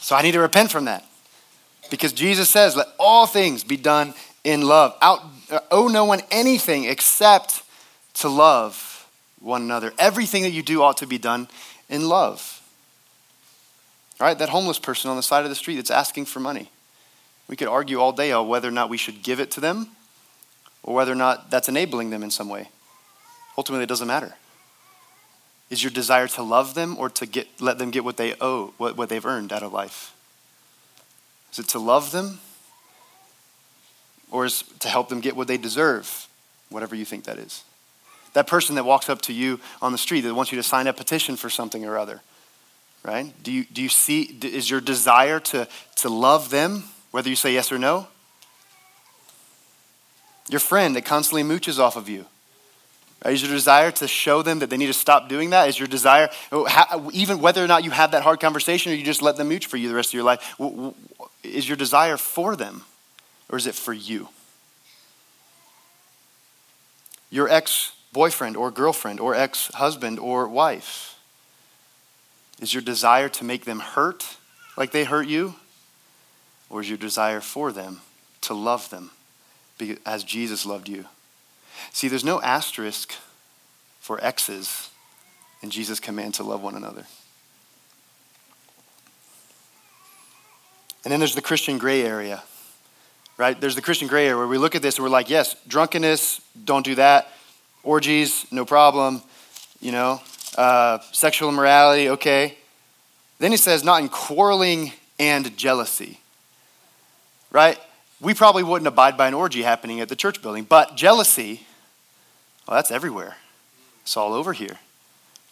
So 0.00 0.16
I 0.16 0.22
need 0.22 0.32
to 0.32 0.40
repent 0.40 0.72
from 0.72 0.86
that. 0.86 1.04
Because 1.90 2.12
Jesus 2.12 2.50
says, 2.50 2.76
let 2.76 2.88
all 2.98 3.26
things 3.26 3.62
be 3.62 3.76
done 3.76 4.14
in 4.42 4.62
love. 4.62 4.96
Out, 5.00 5.20
uh, 5.50 5.60
owe 5.70 5.86
no 5.86 6.04
one 6.04 6.20
anything 6.30 6.84
except 6.84 7.62
to 8.14 8.28
love 8.28 9.08
one 9.38 9.62
another. 9.62 9.92
Everything 9.98 10.42
that 10.42 10.50
you 10.50 10.62
do 10.62 10.82
ought 10.82 10.96
to 10.96 11.06
be 11.06 11.18
done 11.18 11.48
in 11.88 12.08
love. 12.08 12.60
Right, 14.18 14.36
that 14.38 14.48
homeless 14.48 14.78
person 14.78 15.10
on 15.10 15.16
the 15.16 15.22
side 15.22 15.44
of 15.44 15.50
the 15.50 15.56
street 15.56 15.76
that's 15.76 15.90
asking 15.90 16.24
for 16.26 16.40
money. 16.40 16.70
We 17.48 17.56
could 17.56 17.68
argue 17.68 18.00
all 18.00 18.12
day 18.12 18.32
on 18.32 18.48
whether 18.48 18.68
or 18.68 18.72
not 18.72 18.88
we 18.88 18.96
should 18.96 19.22
give 19.22 19.40
it 19.40 19.50
to 19.52 19.60
them 19.60 19.88
or 20.82 20.94
whether 20.94 21.12
or 21.12 21.16
not 21.16 21.50
that's 21.50 21.68
enabling 21.68 22.10
them 22.10 22.22
in 22.22 22.30
some 22.30 22.48
way. 22.48 22.68
Ultimately, 23.56 23.84
it 23.84 23.88
doesn't 23.88 24.08
matter. 24.08 24.34
Is 25.70 25.82
your 25.82 25.90
desire 25.90 26.28
to 26.28 26.42
love 26.42 26.74
them 26.74 26.96
or 26.98 27.08
to 27.10 27.26
get, 27.26 27.48
let 27.60 27.78
them 27.78 27.90
get 27.90 28.04
what 28.04 28.16
they 28.16 28.34
owe, 28.40 28.74
what, 28.76 28.96
what 28.96 29.08
they've 29.08 29.24
earned 29.24 29.52
out 29.52 29.62
of 29.62 29.72
life? 29.72 30.14
Is 31.52 31.58
it 31.58 31.68
to 31.68 31.78
love 31.78 32.10
them 32.10 32.40
or 34.30 34.44
is 34.44 34.62
to 34.80 34.88
help 34.88 35.08
them 35.08 35.20
get 35.20 35.36
what 35.36 35.48
they 35.48 35.56
deserve, 35.56 36.28
whatever 36.68 36.94
you 36.94 37.04
think 37.04 37.24
that 37.24 37.38
is? 37.38 37.64
That 38.34 38.46
person 38.46 38.74
that 38.74 38.84
walks 38.84 39.08
up 39.08 39.22
to 39.22 39.32
you 39.32 39.60
on 39.80 39.92
the 39.92 39.98
street 39.98 40.22
that 40.22 40.34
wants 40.34 40.50
you 40.50 40.56
to 40.56 40.62
sign 40.62 40.86
a 40.86 40.92
petition 40.92 41.36
for 41.36 41.48
something 41.48 41.84
or 41.84 41.96
other, 41.96 42.20
right? 43.04 43.32
Do 43.42 43.52
you, 43.52 43.64
do 43.64 43.80
you 43.80 43.88
see, 43.88 44.22
is 44.22 44.68
your 44.68 44.80
desire 44.80 45.38
to, 45.40 45.68
to 45.96 46.08
love 46.08 46.50
them, 46.50 46.84
whether 47.14 47.30
you 47.30 47.36
say 47.36 47.54
yes 47.54 47.70
or 47.70 47.78
no? 47.78 48.08
Your 50.48 50.58
friend 50.58 50.96
that 50.96 51.04
constantly 51.04 51.44
mooches 51.44 51.78
off 51.78 51.94
of 51.94 52.08
you, 52.08 52.26
is 53.24 53.40
your 53.40 53.52
desire 53.52 53.92
to 53.92 54.08
show 54.08 54.42
them 54.42 54.58
that 54.58 54.68
they 54.68 54.76
need 54.76 54.88
to 54.88 54.92
stop 54.92 55.28
doing 55.28 55.50
that? 55.50 55.68
Is 55.68 55.78
your 55.78 55.86
desire, 55.86 56.28
oh, 56.50 57.08
even 57.12 57.38
whether 57.38 57.62
or 57.62 57.68
not 57.68 57.84
you 57.84 57.92
have 57.92 58.10
that 58.10 58.24
hard 58.24 58.40
conversation 58.40 58.90
or 58.90 58.96
you 58.96 59.04
just 59.04 59.22
let 59.22 59.36
them 59.36 59.48
mooch 59.48 59.66
for 59.66 59.76
you 59.76 59.88
the 59.88 59.94
rest 59.94 60.10
of 60.10 60.14
your 60.14 60.24
life, 60.24 60.56
is 61.44 61.68
your 61.68 61.76
desire 61.76 62.16
for 62.16 62.56
them 62.56 62.82
or 63.48 63.58
is 63.58 63.68
it 63.68 63.76
for 63.76 63.92
you? 63.92 64.28
Your 67.30 67.48
ex 67.48 67.92
boyfriend 68.12 68.56
or 68.56 68.72
girlfriend 68.72 69.20
or 69.20 69.36
ex 69.36 69.68
husband 69.74 70.18
or 70.18 70.48
wife, 70.48 71.16
is 72.60 72.74
your 72.74 72.82
desire 72.82 73.28
to 73.28 73.44
make 73.44 73.66
them 73.66 73.78
hurt 73.78 74.36
like 74.76 74.90
they 74.90 75.04
hurt 75.04 75.28
you? 75.28 75.54
Or 76.70 76.80
is 76.80 76.88
your 76.88 76.98
desire 76.98 77.40
for 77.40 77.72
them 77.72 78.00
to 78.42 78.54
love 78.54 78.90
them 78.90 79.10
as 80.04 80.24
Jesus 80.24 80.66
loved 80.66 80.88
you? 80.88 81.04
See, 81.92 82.08
there's 82.08 82.24
no 82.24 82.40
asterisk 82.40 83.14
for 84.00 84.22
X's 84.22 84.90
in 85.62 85.70
Jesus' 85.70 86.00
command 86.00 86.34
to 86.34 86.42
love 86.42 86.62
one 86.62 86.74
another. 86.74 87.04
And 91.04 91.12
then 91.12 91.20
there's 91.20 91.34
the 91.34 91.42
Christian 91.42 91.78
gray 91.78 92.02
area, 92.02 92.42
right? 93.36 93.60
There's 93.60 93.74
the 93.74 93.82
Christian 93.82 94.08
gray 94.08 94.26
area 94.26 94.38
where 94.38 94.46
we 94.46 94.58
look 94.58 94.74
at 94.74 94.82
this 94.82 94.96
and 94.96 95.04
we're 95.04 95.10
like, 95.10 95.28
yes, 95.28 95.54
drunkenness, 95.68 96.40
don't 96.64 96.84
do 96.84 96.94
that. 96.94 97.28
Orgies, 97.82 98.46
no 98.50 98.64
problem. 98.64 99.22
You 99.80 99.92
know, 99.92 100.22
uh, 100.56 100.98
sexual 101.12 101.50
immorality, 101.50 102.08
okay. 102.10 102.56
Then 103.38 103.50
he 103.50 103.58
says, 103.58 103.84
not 103.84 104.00
in 104.00 104.08
quarreling 104.08 104.92
and 105.18 105.54
jealousy, 105.56 106.20
right? 107.54 107.78
We 108.20 108.34
probably 108.34 108.64
wouldn't 108.64 108.88
abide 108.88 109.16
by 109.16 109.28
an 109.28 109.34
orgy 109.34 109.62
happening 109.62 110.00
at 110.00 110.08
the 110.08 110.16
church 110.16 110.42
building, 110.42 110.64
but 110.64 110.96
jealousy, 110.96 111.66
well, 112.66 112.76
that's 112.76 112.90
everywhere. 112.90 113.36
It's 114.02 114.16
all 114.16 114.34
over 114.34 114.52
here. 114.52 114.78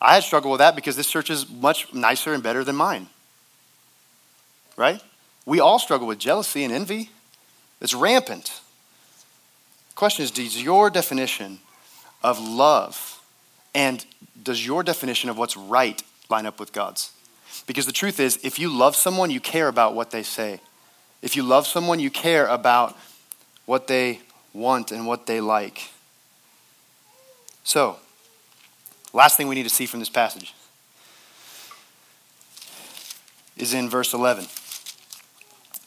I 0.00 0.14
had 0.14 0.24
struggled 0.24 0.50
with 0.50 0.58
that 0.58 0.74
because 0.74 0.96
this 0.96 1.08
church 1.08 1.30
is 1.30 1.48
much 1.48 1.94
nicer 1.94 2.34
and 2.34 2.42
better 2.42 2.64
than 2.64 2.74
mine. 2.74 3.06
Right? 4.76 5.00
We 5.46 5.60
all 5.60 5.78
struggle 5.78 6.08
with 6.08 6.18
jealousy 6.18 6.64
and 6.64 6.72
envy. 6.72 7.10
It's 7.80 7.94
rampant. 7.94 8.60
The 9.90 9.94
question 9.94 10.24
is 10.24 10.32
Does 10.32 10.60
your 10.60 10.90
definition 10.90 11.60
of 12.22 12.40
love 12.40 13.22
and 13.74 14.04
does 14.42 14.66
your 14.66 14.82
definition 14.82 15.30
of 15.30 15.38
what's 15.38 15.56
right 15.56 16.02
line 16.28 16.46
up 16.46 16.58
with 16.58 16.72
God's? 16.72 17.12
Because 17.66 17.86
the 17.86 17.92
truth 17.92 18.18
is, 18.18 18.40
if 18.42 18.58
you 18.58 18.68
love 18.68 18.96
someone, 18.96 19.30
you 19.30 19.40
care 19.40 19.68
about 19.68 19.94
what 19.94 20.10
they 20.10 20.24
say. 20.24 20.60
If 21.22 21.36
you 21.36 21.44
love 21.44 21.66
someone, 21.66 22.00
you 22.00 22.10
care 22.10 22.46
about 22.46 22.98
what 23.64 23.86
they 23.86 24.20
want 24.52 24.90
and 24.90 25.06
what 25.06 25.26
they 25.26 25.40
like. 25.40 25.90
So, 27.64 27.96
last 29.12 29.36
thing 29.36 29.46
we 29.46 29.54
need 29.54 29.62
to 29.62 29.70
see 29.70 29.86
from 29.86 30.00
this 30.00 30.08
passage 30.08 30.52
is 33.56 33.72
in 33.72 33.88
verse 33.88 34.12
11. 34.12 34.44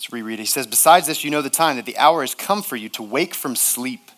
Let's 0.06 0.14
reread 0.14 0.40
it. 0.40 0.44
He 0.44 0.46
says, 0.46 0.68
Besides 0.68 1.08
this, 1.08 1.24
you 1.24 1.32
know 1.32 1.42
the 1.42 1.50
time, 1.50 1.76
that 1.76 1.86
the 1.86 1.98
hour 1.98 2.22
has 2.22 2.34
come 2.34 2.62
for 2.62 2.78
you 2.78 2.88
to 2.90 3.04
wake 3.04 3.34
from 3.34 3.56
sleep. 3.56 4.12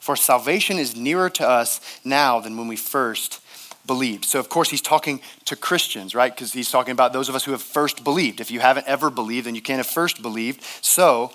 For 0.00 0.16
salvation 0.16 0.78
is 0.78 0.96
nearer 0.96 1.30
to 1.30 1.48
us 1.48 1.80
now 2.04 2.40
than 2.40 2.56
when 2.56 2.66
we 2.66 2.76
first 2.76 3.40
believed. 3.86 4.24
So, 4.24 4.38
of 4.38 4.48
course, 4.48 4.70
he's 4.70 4.82
talking 4.82 5.20
to 5.46 5.56
Christians, 5.56 6.14
right? 6.14 6.34
Because 6.34 6.52
he's 6.52 6.70
talking 6.70 6.92
about 6.92 7.12
those 7.12 7.28
of 7.28 7.34
us 7.34 7.44
who 7.44 7.52
have 7.52 7.62
first 7.62 8.04
believed. 8.04 8.40
If 8.40 8.50
you 8.50 8.60
haven't 8.60 8.86
ever 8.86 9.10
believed, 9.10 9.46
then 9.46 9.54
you 9.54 9.62
can't 9.62 9.78
have 9.78 9.86
first 9.86 10.22
believed. 10.22 10.62
So, 10.80 11.32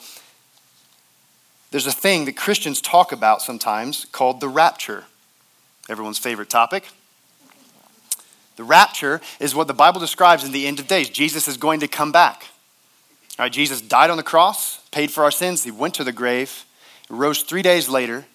there's 1.72 1.88
a 1.88 1.92
thing 1.92 2.26
that 2.26 2.38
Christians 2.38 2.80
talk 2.80 3.12
about 3.12 3.42
sometimes 3.42 4.06
called 4.06 4.40
the 4.40 4.48
rapture 4.48 5.06
everyone's 5.90 6.18
favorite 6.18 6.50
topic. 6.50 6.88
The 8.56 8.64
rapture 8.64 9.22
is 9.40 9.54
what 9.54 9.68
the 9.68 9.74
Bible 9.74 10.00
describes 10.00 10.44
in 10.44 10.52
the 10.52 10.66
end 10.66 10.80
of 10.80 10.88
days. 10.88 11.10
Jesus 11.10 11.48
is 11.48 11.58
going 11.58 11.82
to 11.82 11.88
come 11.88 12.12
back. 12.12 12.48
All 13.38 13.46
right, 13.46 13.52
Jesus 13.52 13.82
died 13.82 14.10
on 14.10 14.18
the 14.18 14.24
cross, 14.24 14.80
paid 14.92 15.12
for 15.12 15.24
our 15.24 15.32
sins, 15.32 15.64
he 15.64 15.72
went 15.72 15.94
to 15.96 16.06
the 16.06 16.14
grave, 16.14 16.66
rose 17.10 17.42
three 17.42 17.62
days 17.62 17.90
later, 17.90 18.26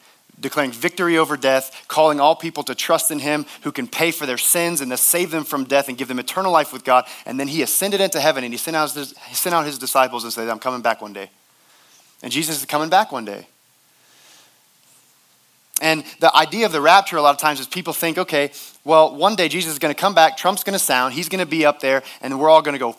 declaring 0.40 0.72
victory 0.72 1.18
over 1.18 1.36
death, 1.36 1.84
calling 1.88 2.20
all 2.20 2.34
people 2.34 2.62
to 2.64 2.74
trust 2.74 3.10
in 3.10 3.18
him 3.18 3.46
who 3.62 3.72
can 3.72 3.86
pay 3.86 4.10
for 4.10 4.26
their 4.26 4.38
sins 4.38 4.80
and 4.80 4.90
to 4.90 4.96
save 4.96 5.30
them 5.30 5.44
from 5.44 5.64
death 5.64 5.88
and 5.88 5.98
give 5.98 6.08
them 6.08 6.18
eternal 6.18 6.52
life 6.52 6.72
with 6.72 6.84
God. 6.84 7.06
And 7.26 7.38
then 7.38 7.48
he 7.48 7.62
ascended 7.62 8.00
into 8.00 8.20
heaven 8.20 8.44
and 8.44 8.52
he 8.52 8.58
sent 8.58 8.76
out 8.76 8.90
his, 8.92 9.16
he 9.28 9.34
sent 9.34 9.54
out 9.54 9.66
his 9.66 9.78
disciples 9.78 10.24
and 10.24 10.32
said, 10.32 10.48
I'm 10.48 10.58
coming 10.58 10.80
back 10.80 11.02
one 11.02 11.12
day. 11.12 11.30
And 12.22 12.32
Jesus 12.32 12.58
is 12.58 12.64
coming 12.66 12.88
back 12.88 13.12
one 13.12 13.24
day. 13.24 13.46
And 15.80 16.04
the 16.20 16.34
idea 16.36 16.66
of 16.66 16.72
the 16.72 16.80
rapture, 16.80 17.16
a 17.16 17.22
lot 17.22 17.34
of 17.34 17.40
times, 17.40 17.58
is 17.58 17.66
people 17.66 17.94
think, 17.94 18.18
okay, 18.18 18.50
well, 18.84 19.16
one 19.16 19.34
day 19.34 19.48
Jesus 19.48 19.72
is 19.72 19.78
going 19.78 19.94
to 19.94 19.98
come 19.98 20.14
back, 20.14 20.36
Trump's 20.36 20.62
going 20.62 20.74
to 20.74 20.78
sound, 20.78 21.14
he's 21.14 21.30
going 21.30 21.40
to 21.40 21.50
be 21.50 21.64
up 21.64 21.80
there, 21.80 22.02
and 22.20 22.38
we're 22.38 22.50
all 22.50 22.60
going 22.60 22.74
to 22.74 22.78
go, 22.78 22.94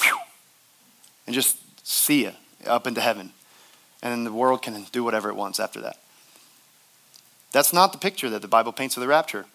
and 1.27 1.36
just 1.36 1.58
see 1.88 2.23
you 2.23 2.32
up 2.65 2.88
into 2.88 2.99
heaven. 2.99 3.32
And 4.01 4.12
then 4.12 4.23
the 4.23 4.34
world 4.34 4.63
can 4.63 4.84
do 4.91 5.04
whatever 5.04 5.30
it 5.30 5.36
wants 5.36 5.60
after 5.60 5.82
that. 5.82 6.00
That's 7.51 7.73
not 7.73 7.91
the 7.91 7.97
picture 7.97 8.29
that 8.29 8.41
the 8.41 8.47
Bible 8.47 8.71
paints 8.71 8.97
of 8.97 9.01
the 9.01 9.07
rapture. 9.07 9.45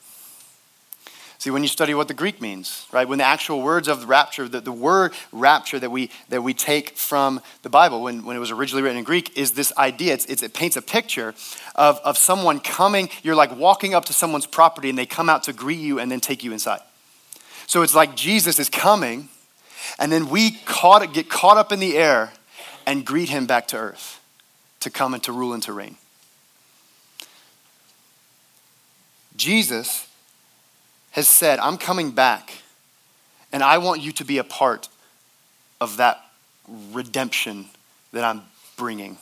See, 1.39 1.51
when 1.51 1.63
you 1.63 1.69
study 1.69 1.93
what 1.93 2.09
the 2.09 2.15
Greek 2.15 2.41
means, 2.41 2.87
right? 2.93 3.07
When 3.07 3.19
the 3.19 3.25
actual 3.25 3.61
words 3.61 3.89
of 3.89 4.01
the 4.01 4.07
rapture, 4.07 4.49
the, 4.49 4.61
the 4.61 4.73
word 4.73 5.13
rapture 5.33 5.79
that 5.79 5.91
we, 5.91 6.11
that 6.31 6.43
we 6.43 6.55
take 6.55 6.97
from 6.97 7.43
the 7.63 7.69
Bible, 7.69 8.03
when, 8.03 8.25
when 8.25 8.37
it 8.37 8.41
was 8.41 8.51
originally 8.51 8.83
written 8.83 8.97
in 8.97 9.05
Greek, 9.05 9.37
is 9.37 9.53
this 9.53 9.71
idea. 9.77 10.15
It's, 10.15 10.25
it's, 10.27 10.43
it 10.43 10.55
paints 10.55 10.77
a 10.77 10.83
picture 10.83 11.35
of, 11.75 12.01
of 12.05 12.17
someone 12.17 12.59
coming. 12.59 13.11
You're 13.23 13.35
like 13.35 13.55
walking 13.55 13.95
up 13.95 14.07
to 14.07 14.15
someone's 14.15 14.47
property 14.47 14.89
and 14.89 14.99
they 14.99 15.05
come 15.05 15.29
out 15.29 15.43
to 15.43 15.53
greet 15.53 15.79
you 15.79 15.99
and 15.99 16.11
then 16.11 16.21
take 16.21 16.43
you 16.43 16.53
inside. 16.53 16.81
So 17.67 17.83
it's 17.83 17.95
like 17.95 18.17
Jesus 18.17 18.59
is 18.59 18.71
coming, 18.71 19.29
and 19.99 20.11
then 20.11 20.29
we 20.31 20.53
caught, 20.65 21.13
get 21.13 21.29
caught 21.29 21.59
up 21.59 21.71
in 21.71 21.81
the 21.81 21.99
air 21.99 22.33
and 22.87 23.05
greet 23.05 23.29
him 23.29 23.45
back 23.47 23.69
to 23.69 23.77
earth 23.77 24.21
to 24.81 24.91
come 24.91 25.13
and 25.13 25.23
to 25.25 25.33
rule 25.33 25.53
and 25.53 25.63
to 25.65 25.73
reign. 25.73 25.97
Jesus 29.37 30.09
has 31.13 31.29
said, 31.29 31.59
I'm 31.59 31.79
coming 31.79 32.11
back, 32.11 32.53
and 33.53 33.63
I 33.63 33.79
want 33.79 34.01
you 34.01 34.13
to 34.13 34.25
be 34.25 34.39
a 34.39 34.45
part 34.45 34.89
of 35.81 35.99
that 35.99 36.25
redemption 36.93 37.67
that 38.13 38.25
I'm 38.25 38.43
bringing. 38.77 39.19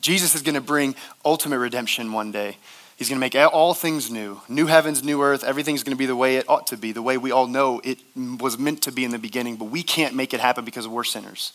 Jesus 0.00 0.34
is 0.34 0.42
going 0.42 0.54
to 0.54 0.60
bring 0.60 0.94
ultimate 1.24 1.58
redemption 1.58 2.12
one 2.12 2.30
day. 2.30 2.56
He's 2.96 3.08
going 3.10 3.20
to 3.20 3.20
make 3.20 3.34
all 3.52 3.74
things 3.74 4.10
new 4.10 4.40
new 4.48 4.66
heavens, 4.66 5.04
new 5.04 5.22
earth. 5.22 5.44
Everything's 5.44 5.82
going 5.82 5.94
to 5.94 5.98
be 5.98 6.06
the 6.06 6.16
way 6.16 6.36
it 6.36 6.48
ought 6.48 6.68
to 6.68 6.76
be, 6.76 6.92
the 6.92 7.02
way 7.02 7.18
we 7.18 7.30
all 7.30 7.46
know 7.46 7.80
it 7.84 7.98
was 8.16 8.58
meant 8.58 8.82
to 8.82 8.92
be 8.92 9.04
in 9.04 9.10
the 9.10 9.18
beginning, 9.18 9.56
but 9.56 9.66
we 9.66 9.82
can't 9.82 10.14
make 10.14 10.32
it 10.32 10.40
happen 10.40 10.64
because 10.64 10.88
we're 10.88 11.04
sinners. 11.04 11.52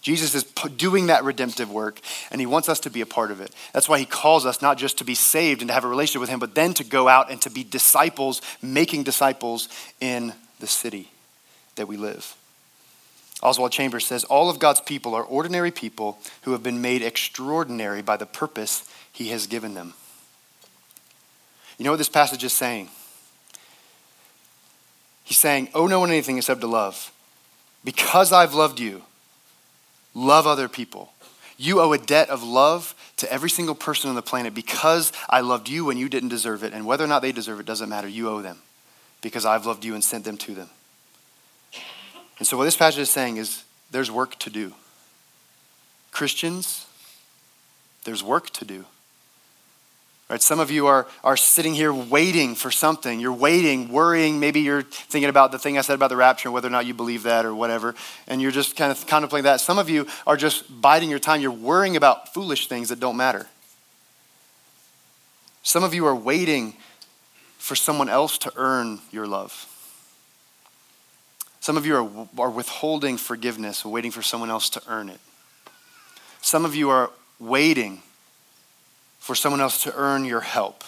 Jesus 0.00 0.34
is 0.34 0.44
doing 0.76 1.08
that 1.08 1.24
redemptive 1.24 1.70
work, 1.70 2.00
and 2.30 2.40
he 2.40 2.46
wants 2.46 2.68
us 2.68 2.80
to 2.80 2.90
be 2.90 3.00
a 3.00 3.06
part 3.06 3.30
of 3.30 3.40
it. 3.40 3.52
That's 3.72 3.88
why 3.88 3.98
he 3.98 4.04
calls 4.04 4.46
us 4.46 4.62
not 4.62 4.78
just 4.78 4.98
to 4.98 5.04
be 5.04 5.14
saved 5.14 5.60
and 5.60 5.68
to 5.68 5.74
have 5.74 5.84
a 5.84 5.88
relationship 5.88 6.20
with 6.20 6.30
him, 6.30 6.38
but 6.38 6.54
then 6.54 6.72
to 6.74 6.84
go 6.84 7.08
out 7.08 7.30
and 7.30 7.42
to 7.42 7.50
be 7.50 7.64
disciples, 7.64 8.40
making 8.62 9.02
disciples 9.02 9.68
in 10.00 10.32
the 10.60 10.66
city 10.66 11.10
that 11.74 11.88
we 11.88 11.96
live. 11.96 12.36
Oswald 13.42 13.72
Chambers 13.72 14.06
says 14.06 14.24
All 14.24 14.50
of 14.50 14.58
God's 14.58 14.80
people 14.80 15.14
are 15.14 15.22
ordinary 15.22 15.70
people 15.70 16.18
who 16.42 16.52
have 16.52 16.62
been 16.62 16.80
made 16.80 17.02
extraordinary 17.02 18.02
by 18.02 18.16
the 18.16 18.26
purpose 18.26 18.88
he 19.12 19.28
has 19.28 19.46
given 19.46 19.74
them. 19.74 19.94
You 21.78 21.84
know 21.84 21.92
what 21.92 21.98
this 21.98 22.08
passage 22.08 22.42
is 22.42 22.52
saying? 22.52 22.88
He's 25.24 25.38
saying, 25.38 25.68
Oh, 25.74 25.86
no 25.86 26.00
one 26.00 26.10
anything 26.10 26.38
except 26.38 26.60
to 26.62 26.66
love. 26.66 27.12
Because 27.84 28.32
I've 28.32 28.54
loved 28.54 28.80
you, 28.80 29.02
Love 30.18 30.48
other 30.48 30.68
people. 30.68 31.12
You 31.56 31.80
owe 31.80 31.92
a 31.92 31.98
debt 31.98 32.28
of 32.28 32.42
love 32.42 32.96
to 33.18 33.32
every 33.32 33.48
single 33.48 33.76
person 33.76 34.10
on 34.10 34.16
the 34.16 34.22
planet 34.22 34.52
because 34.52 35.12
I 35.30 35.42
loved 35.42 35.68
you 35.68 35.84
when 35.84 35.96
you 35.96 36.08
didn't 36.08 36.30
deserve 36.30 36.64
it. 36.64 36.72
And 36.72 36.84
whether 36.84 37.04
or 37.04 37.06
not 37.06 37.22
they 37.22 37.30
deserve 37.30 37.60
it 37.60 37.66
doesn't 37.66 37.88
matter. 37.88 38.08
You 38.08 38.28
owe 38.28 38.42
them 38.42 38.58
because 39.22 39.46
I've 39.46 39.64
loved 39.64 39.84
you 39.84 39.94
and 39.94 40.02
sent 40.02 40.24
them 40.24 40.36
to 40.38 40.54
them. 40.54 40.70
And 42.38 42.48
so, 42.48 42.56
what 42.56 42.64
this 42.64 42.76
passage 42.76 42.98
is 42.98 43.10
saying 43.10 43.36
is 43.36 43.62
there's 43.92 44.10
work 44.10 44.36
to 44.40 44.50
do. 44.50 44.72
Christians, 46.10 46.86
there's 48.04 48.24
work 48.24 48.50
to 48.50 48.64
do. 48.64 48.86
Right? 50.28 50.42
Some 50.42 50.60
of 50.60 50.70
you 50.70 50.86
are, 50.86 51.06
are 51.24 51.38
sitting 51.38 51.74
here 51.74 51.92
waiting 51.92 52.54
for 52.54 52.70
something. 52.70 53.18
You're 53.18 53.32
waiting, 53.32 53.88
worrying. 53.88 54.38
Maybe 54.38 54.60
you're 54.60 54.82
thinking 54.82 55.30
about 55.30 55.52
the 55.52 55.58
thing 55.58 55.78
I 55.78 55.80
said 55.80 55.94
about 55.94 56.08
the 56.08 56.16
rapture 56.16 56.48
and 56.48 56.54
whether 56.54 56.68
or 56.68 56.70
not 56.70 56.84
you 56.84 56.92
believe 56.92 57.22
that 57.22 57.46
or 57.46 57.54
whatever. 57.54 57.94
And 58.26 58.42
you're 58.42 58.50
just 58.50 58.76
kind 58.76 58.92
of 58.92 59.06
contemplating 59.06 59.44
that. 59.44 59.60
Some 59.60 59.78
of 59.78 59.88
you 59.88 60.06
are 60.26 60.36
just 60.36 60.82
biding 60.82 61.08
your 61.08 61.18
time. 61.18 61.40
You're 61.40 61.50
worrying 61.50 61.96
about 61.96 62.34
foolish 62.34 62.68
things 62.68 62.90
that 62.90 63.00
don't 63.00 63.16
matter. 63.16 63.46
Some 65.62 65.82
of 65.82 65.94
you 65.94 66.06
are 66.06 66.14
waiting 66.14 66.74
for 67.56 67.74
someone 67.74 68.10
else 68.10 68.36
to 68.38 68.52
earn 68.56 69.00
your 69.10 69.26
love. 69.26 69.66
Some 71.60 71.78
of 71.78 71.86
you 71.86 71.96
are, 71.96 72.28
are 72.38 72.50
withholding 72.50 73.16
forgiveness, 73.16 73.84
waiting 73.84 74.10
for 74.10 74.22
someone 74.22 74.50
else 74.50 74.68
to 74.70 74.82
earn 74.88 75.08
it. 75.08 75.20
Some 76.42 76.64
of 76.66 76.74
you 76.74 76.90
are 76.90 77.10
waiting 77.38 78.02
for 79.28 79.34
someone 79.34 79.60
else 79.60 79.82
to 79.82 79.94
earn 79.94 80.24
your 80.24 80.40
help. 80.40 80.82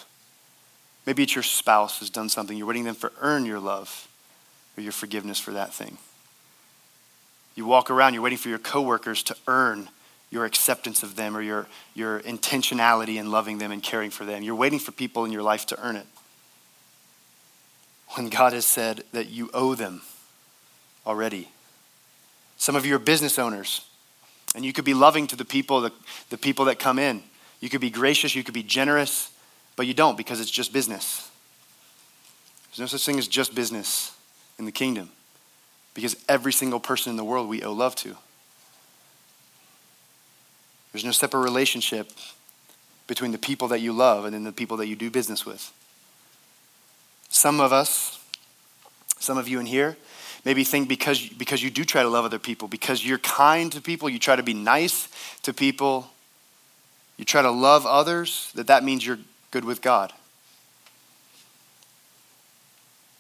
Maybe 1.05 1.25
it's 1.25 1.35
your 1.35 1.43
spouse 1.43 1.99
has 1.99 2.09
done 2.09 2.31
something. 2.31 2.57
You're 2.57 2.67
waiting 2.67 2.85
them 2.85 2.95
to 2.95 3.13
earn 3.21 3.45
your 3.45 3.59
love 3.59 4.09
or 4.79 4.83
your 4.83 4.93
forgiveness 4.93 5.39
for 5.39 5.51
that 5.51 5.75
thing. 5.75 5.99
You 7.55 7.67
walk 7.67 7.91
around, 7.91 8.15
you're 8.15 8.23
waiting 8.23 8.39
for 8.39 8.49
your 8.49 8.59
coworkers 8.59 9.23
to 9.25 9.37
earn 9.47 9.91
your 10.31 10.47
acceptance 10.47 11.03
of 11.03 11.17
them 11.17 11.37
or 11.37 11.43
your, 11.43 11.67
your 11.95 12.21
intentionality 12.21 13.17
in 13.17 13.31
loving 13.31 13.59
them 13.59 13.73
and 13.73 13.83
caring 13.83 14.09
for 14.09 14.25
them. 14.25 14.43
You're 14.43 14.55
waiting 14.55 14.79
for 14.79 14.93
people 14.93 15.27
in 15.27 15.33
your 15.33 15.43
life 15.43 15.67
to 15.67 15.87
earn 15.87 15.97
it. 15.97 16.07
When 18.15 18.31
God 18.31 18.55
has 18.55 18.65
said 18.65 19.05
that 19.13 19.29
you 19.29 19.51
owe 19.53 19.75
them 19.75 20.01
already. 21.07 21.51
Some 22.57 22.75
of 22.75 22.87
you 22.87 22.95
are 22.95 22.99
business 22.99 23.39
owners, 23.39 23.87
and 24.55 24.65
you 24.65 24.73
could 24.73 24.87
be 24.87 24.95
loving 24.95 25.27
to 25.27 25.37
the 25.37 25.45
people, 25.45 25.83
the, 25.83 25.93
the 26.31 26.39
people 26.39 26.65
that 26.65 26.79
come 26.79 26.99
in. 26.99 27.23
You 27.61 27.69
could 27.69 27.81
be 27.81 27.91
gracious, 27.91 28.35
you 28.35 28.43
could 28.43 28.55
be 28.55 28.63
generous, 28.63 29.31
but 29.77 29.87
you 29.87 29.95
don't 29.95 30.17
because 30.17 30.41
it's 30.41 30.51
just 30.51 30.73
business. 30.73 31.31
There's 32.71 32.81
no 32.81 32.87
such 32.87 33.05
thing 33.05 33.19
as 33.19 33.29
just 33.29 33.55
business 33.55 34.17
in 34.59 34.65
the 34.65 34.73
kingdom 34.73 35.11
because 35.95 36.17
every 36.29 36.53
single 36.53 36.81
person 36.81 37.11
in 37.11 37.17
the 37.17 37.25
world 37.25 37.49
we 37.49 37.63
owe 37.63 37.73
love 37.73 37.95
to. 37.97 38.17
There's 40.93 41.05
no 41.05 41.13
separate 41.13 41.41
relationship 41.41 42.11
between 43.07 43.33
the 43.33 43.39
people 43.39 43.69
that 43.69 43.81
you 43.81 43.93
love 43.93 44.25
and 44.25 44.33
then 44.33 44.45
the 44.45 44.53
people 44.53 44.77
that 44.79 44.87
you 44.87 44.97
do 44.97 45.11
business 45.11 45.45
with. 45.45 45.73
Some 47.29 47.61
of 47.61 47.73
us, 47.73 48.19
some 49.19 49.39
of 49.39 49.49
you 49.49 49.61
in 49.61 49.67
here, 49.67 49.97
maybe 50.45 50.65
think 50.65 50.89
because, 50.89 51.29
because 51.29 51.63
you 51.63 51.71
do 51.71 51.85
try 51.85 52.03
to 52.03 52.09
love 52.09 52.25
other 52.25 52.39
people, 52.39 52.69
because 52.69 53.05
you're 53.05 53.19
kind 53.19 53.71
to 53.73 53.81
people, 53.81 54.09
you 54.09 54.19
try 54.19 54.37
to 54.37 54.43
be 54.43 54.55
nice 54.55 55.09
to 55.43 55.53
people, 55.53 56.11
you 57.21 57.27
try 57.27 57.43
to 57.43 57.51
love 57.51 57.85
others, 57.85 58.51
that 58.55 58.69
that 58.69 58.83
means 58.83 59.07
you're 59.07 59.19
good 59.51 59.67
with 59.67 59.83
God. 59.83 60.11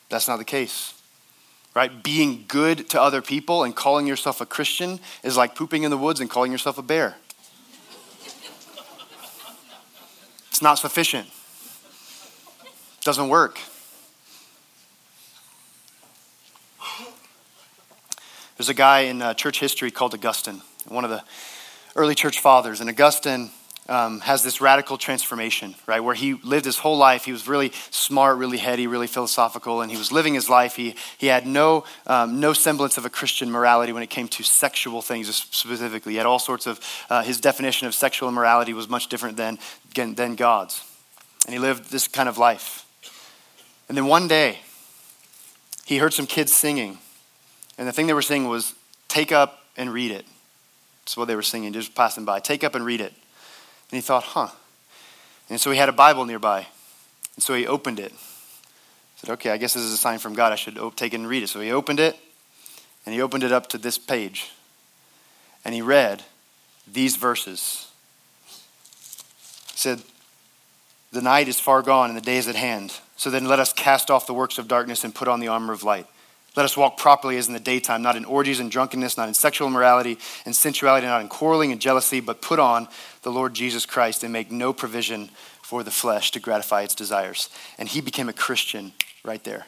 That's 0.08 0.26
not 0.26 0.38
the 0.38 0.44
case. 0.46 0.94
Right? 1.74 2.02
Being 2.02 2.46
good 2.48 2.88
to 2.88 3.00
other 3.00 3.20
people 3.20 3.62
and 3.62 3.76
calling 3.76 4.06
yourself 4.06 4.40
a 4.40 4.46
Christian 4.46 5.00
is 5.22 5.36
like 5.36 5.54
pooping 5.54 5.82
in 5.82 5.90
the 5.90 5.98
woods 5.98 6.18
and 6.18 6.30
calling 6.30 6.50
yourself 6.50 6.78
a 6.78 6.82
bear. 6.82 7.16
It's 10.48 10.62
not 10.62 10.78
sufficient. 10.78 11.26
It 11.26 13.04
doesn't 13.04 13.28
work. 13.28 13.60
There's 18.56 18.70
a 18.70 18.74
guy 18.74 19.00
in 19.00 19.20
uh, 19.20 19.34
church 19.34 19.60
history 19.60 19.90
called 19.90 20.14
Augustine, 20.14 20.62
one 20.88 21.04
of 21.04 21.10
the 21.10 21.22
early 21.96 22.14
church 22.14 22.40
fathers. 22.40 22.80
And 22.80 22.88
Augustine 22.88 23.50
um, 23.90 24.20
has 24.20 24.44
this 24.44 24.60
radical 24.60 24.96
transformation, 24.96 25.74
right? 25.86 25.98
Where 25.98 26.14
he 26.14 26.34
lived 26.34 26.64
his 26.64 26.78
whole 26.78 26.96
life. 26.96 27.24
He 27.24 27.32
was 27.32 27.48
really 27.48 27.72
smart, 27.90 28.38
really 28.38 28.58
heady, 28.58 28.86
really 28.86 29.08
philosophical, 29.08 29.82
and 29.82 29.90
he 29.90 29.98
was 29.98 30.12
living 30.12 30.32
his 30.32 30.48
life. 30.48 30.76
He, 30.76 30.94
he 31.18 31.26
had 31.26 31.44
no, 31.44 31.84
um, 32.06 32.38
no 32.38 32.52
semblance 32.52 32.96
of 32.96 33.04
a 33.04 33.10
Christian 33.10 33.50
morality 33.50 33.92
when 33.92 34.04
it 34.04 34.08
came 34.08 34.28
to 34.28 34.44
sexual 34.44 35.02
things 35.02 35.34
specifically. 35.34 36.12
He 36.12 36.18
had 36.18 36.26
all 36.26 36.38
sorts 36.38 36.68
of, 36.68 36.80
uh, 37.10 37.24
his 37.24 37.40
definition 37.40 37.88
of 37.88 37.94
sexual 37.94 38.28
immorality 38.28 38.72
was 38.72 38.88
much 38.88 39.08
different 39.08 39.36
than, 39.36 39.58
than 39.94 40.36
God's. 40.36 40.84
And 41.46 41.52
he 41.52 41.58
lived 41.58 41.90
this 41.90 42.06
kind 42.06 42.28
of 42.28 42.38
life. 42.38 42.86
And 43.88 43.98
then 43.98 44.06
one 44.06 44.28
day, 44.28 44.60
he 45.84 45.98
heard 45.98 46.14
some 46.14 46.26
kids 46.26 46.54
singing. 46.54 46.98
And 47.76 47.88
the 47.88 47.92
thing 47.92 48.06
they 48.06 48.12
were 48.12 48.22
singing 48.22 48.48
was, 48.48 48.74
Take 49.08 49.32
up 49.32 49.64
and 49.76 49.92
read 49.92 50.12
it. 50.12 50.24
That's 51.02 51.16
what 51.16 51.24
they 51.24 51.34
were 51.34 51.42
singing, 51.42 51.72
just 51.72 51.96
passing 51.96 52.24
by. 52.24 52.38
Take 52.38 52.62
up 52.62 52.76
and 52.76 52.84
read 52.84 53.00
it. 53.00 53.12
And 53.90 53.96
he 53.96 54.00
thought, 54.00 54.22
huh. 54.22 54.48
And 55.48 55.60
so 55.60 55.70
he 55.70 55.78
had 55.78 55.88
a 55.88 55.92
Bible 55.92 56.24
nearby. 56.24 56.66
And 57.36 57.42
so 57.42 57.54
he 57.54 57.66
opened 57.66 57.98
it. 57.98 58.12
He 58.12 59.26
said, 59.26 59.30
okay, 59.34 59.50
I 59.50 59.56
guess 59.56 59.74
this 59.74 59.82
is 59.82 59.92
a 59.92 59.96
sign 59.96 60.18
from 60.18 60.34
God. 60.34 60.52
I 60.52 60.56
should 60.56 60.78
take 60.96 61.12
it 61.12 61.16
and 61.16 61.28
read 61.28 61.42
it. 61.42 61.48
So 61.48 61.60
he 61.60 61.72
opened 61.72 62.00
it, 62.00 62.16
and 63.04 63.14
he 63.14 63.20
opened 63.20 63.42
it 63.42 63.52
up 63.52 63.68
to 63.70 63.78
this 63.78 63.98
page. 63.98 64.50
And 65.64 65.74
he 65.74 65.82
read 65.82 66.22
these 66.90 67.16
verses. 67.16 67.90
He 69.72 69.78
said, 69.78 70.02
The 71.12 71.20
night 71.20 71.48
is 71.48 71.58
far 71.60 71.82
gone, 71.82 72.10
and 72.10 72.16
the 72.16 72.22
day 72.22 72.36
is 72.36 72.48
at 72.48 72.56
hand. 72.56 72.98
So 73.16 73.28
then 73.28 73.46
let 73.46 73.58
us 73.58 73.72
cast 73.72 74.10
off 74.10 74.26
the 74.26 74.34
works 74.34 74.56
of 74.58 74.68
darkness 74.68 75.04
and 75.04 75.14
put 75.14 75.28
on 75.28 75.40
the 75.40 75.48
armor 75.48 75.72
of 75.72 75.82
light. 75.82 76.06
Let 76.56 76.64
us 76.64 76.76
walk 76.76 76.96
properly 76.96 77.36
as 77.36 77.46
in 77.46 77.54
the 77.54 77.60
daytime, 77.60 78.02
not 78.02 78.16
in 78.16 78.24
orgies 78.24 78.58
and 78.58 78.70
drunkenness, 78.70 79.16
not 79.16 79.28
in 79.28 79.34
sexual 79.34 79.68
immorality 79.68 80.18
and 80.44 80.54
sensuality, 80.54 81.06
not 81.06 81.20
in 81.20 81.28
quarreling 81.28 81.70
and 81.70 81.80
jealousy, 81.80 82.20
but 82.20 82.42
put 82.42 82.58
on 82.58 82.88
the 83.22 83.30
Lord 83.30 83.54
Jesus 83.54 83.86
Christ 83.86 84.24
and 84.24 84.32
make 84.32 84.50
no 84.50 84.72
provision 84.72 85.30
for 85.62 85.84
the 85.84 85.90
flesh 85.92 86.32
to 86.32 86.40
gratify 86.40 86.82
its 86.82 86.94
desires. 86.96 87.50
And 87.78 87.88
he 87.88 88.00
became 88.00 88.28
a 88.28 88.32
Christian 88.32 88.92
right 89.22 89.42
there. 89.44 89.66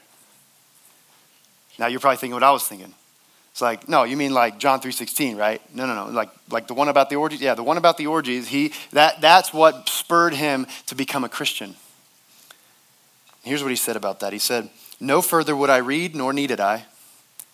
Now 1.79 1.87
you're 1.87 2.01
probably 2.01 2.17
thinking 2.17 2.35
what 2.35 2.43
I 2.43 2.51
was 2.51 2.67
thinking. 2.67 2.95
It's 3.53 3.61
like, 3.61 3.89
no, 3.89 4.05
you 4.05 4.17
mean 4.17 4.33
like 4.33 4.59
John 4.59 4.81
3.16, 4.81 5.37
right? 5.37 5.61
No, 5.75 5.87
no, 5.87 5.95
no. 5.95 6.11
Like, 6.11 6.31
like 6.51 6.67
the 6.67 6.75
one 6.75 6.89
about 6.89 7.11
the 7.11 7.17
orgies? 7.17 7.41
Yeah, 7.41 7.55
the 7.55 7.63
one 7.63 7.77
about 7.77 7.99
the 7.99 8.07
orgies, 8.07 8.49
he, 8.49 8.73
that, 8.93 9.21
that's 9.21 9.53
what 9.53 9.89
spurred 9.89 10.33
him 10.33 10.67
to 10.87 10.95
become 10.95 11.23
a 11.23 11.29
Christian. 11.29 11.77
Here's 13.43 13.63
what 13.63 13.71
he 13.71 13.77
said 13.77 13.97
about 13.97 14.21
that. 14.21 14.33
He 14.33 14.39
said, 14.39 14.71
No 15.03 15.21
further 15.21 15.57
would 15.57 15.69
I 15.69 15.79
read, 15.79 16.15
nor 16.15 16.33
needed 16.33 16.61
I. 16.61 16.85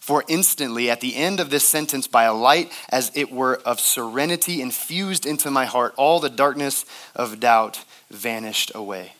For 0.01 0.23
instantly, 0.29 0.91
at 0.91 1.01
the 1.01 1.17
end 1.17 1.41
of 1.41 1.49
this 1.49 1.67
sentence, 1.67 2.07
by 2.07 2.25
a 2.25 2.35
light 2.35 2.71
as 2.91 3.11
it 3.15 3.33
were 3.33 3.57
of 3.65 3.81
serenity 3.81 4.61
infused 4.61 5.25
into 5.25 5.51
my 5.51 5.65
heart, 5.65 5.95
all 5.97 6.21
the 6.21 6.29
darkness 6.29 6.85
of 7.17 7.41
doubt 7.41 7.87
vanished 8.11 8.71
away. 8.75 9.15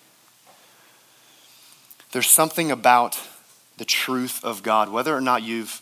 There's 2.12 2.29
something 2.29 2.70
about 2.70 3.18
the 3.79 3.87
truth 3.87 4.45
of 4.45 4.62
God, 4.62 4.91
whether 4.91 5.16
or 5.16 5.22
not 5.22 5.43
you've 5.43 5.81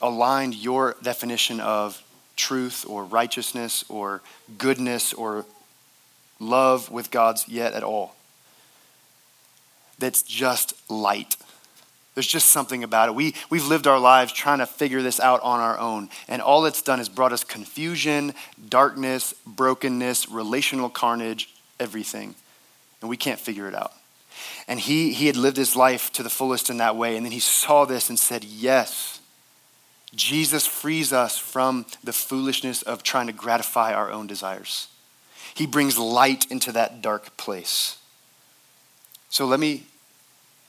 aligned 0.00 0.54
your 0.54 0.94
definition 1.02 1.58
of 1.58 2.00
truth 2.36 2.86
or 2.88 3.04
righteousness 3.04 3.84
or 3.88 4.22
goodness 4.56 5.12
or 5.12 5.46
love 6.38 6.92
with 6.92 7.10
God's 7.10 7.48
yet 7.48 7.72
at 7.72 7.82
all. 7.82 8.14
That's 9.98 10.22
just 10.22 10.74
light. 10.90 11.36
There's 12.14 12.26
just 12.26 12.50
something 12.50 12.84
about 12.84 13.08
it. 13.08 13.14
We, 13.14 13.34
we've 13.48 13.66
lived 13.66 13.86
our 13.86 13.98
lives 13.98 14.32
trying 14.32 14.58
to 14.58 14.66
figure 14.66 15.00
this 15.00 15.18
out 15.18 15.40
on 15.42 15.60
our 15.60 15.78
own, 15.78 16.10
and 16.28 16.42
all 16.42 16.66
it's 16.66 16.82
done 16.82 17.00
is 17.00 17.08
brought 17.08 17.32
us 17.32 17.42
confusion, 17.42 18.34
darkness, 18.68 19.34
brokenness, 19.46 20.28
relational 20.28 20.90
carnage, 20.90 21.54
everything. 21.80 22.34
And 23.00 23.08
we 23.08 23.16
can't 23.16 23.40
figure 23.40 23.66
it 23.66 23.74
out. 23.74 23.92
And 24.68 24.78
he, 24.78 25.12
he 25.12 25.26
had 25.26 25.36
lived 25.36 25.56
his 25.56 25.74
life 25.74 26.12
to 26.12 26.22
the 26.22 26.30
fullest 26.30 26.68
in 26.68 26.76
that 26.78 26.96
way, 26.96 27.16
and 27.16 27.24
then 27.24 27.32
he 27.32 27.40
saw 27.40 27.86
this 27.86 28.10
and 28.10 28.18
said, 28.18 28.44
Yes, 28.44 29.20
Jesus 30.14 30.66
frees 30.66 31.12
us 31.12 31.38
from 31.38 31.86
the 32.04 32.12
foolishness 32.12 32.82
of 32.82 33.02
trying 33.02 33.28
to 33.28 33.32
gratify 33.32 33.94
our 33.94 34.10
own 34.10 34.26
desires. 34.26 34.88
He 35.54 35.66
brings 35.66 35.98
light 35.98 36.50
into 36.50 36.72
that 36.72 37.00
dark 37.00 37.36
place. 37.36 37.98
So 39.32 39.46
let 39.46 39.60
me 39.60 39.84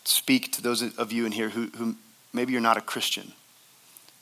speak 0.05 0.53
to 0.53 0.61
those 0.61 0.81
of 0.97 1.11
you 1.11 1.25
in 1.25 1.33
here 1.33 1.49
who, 1.49 1.65
who 1.75 1.97
maybe 2.31 2.53
you're 2.53 2.61
not 2.61 2.77
a 2.77 2.81
Christian. 2.81 3.33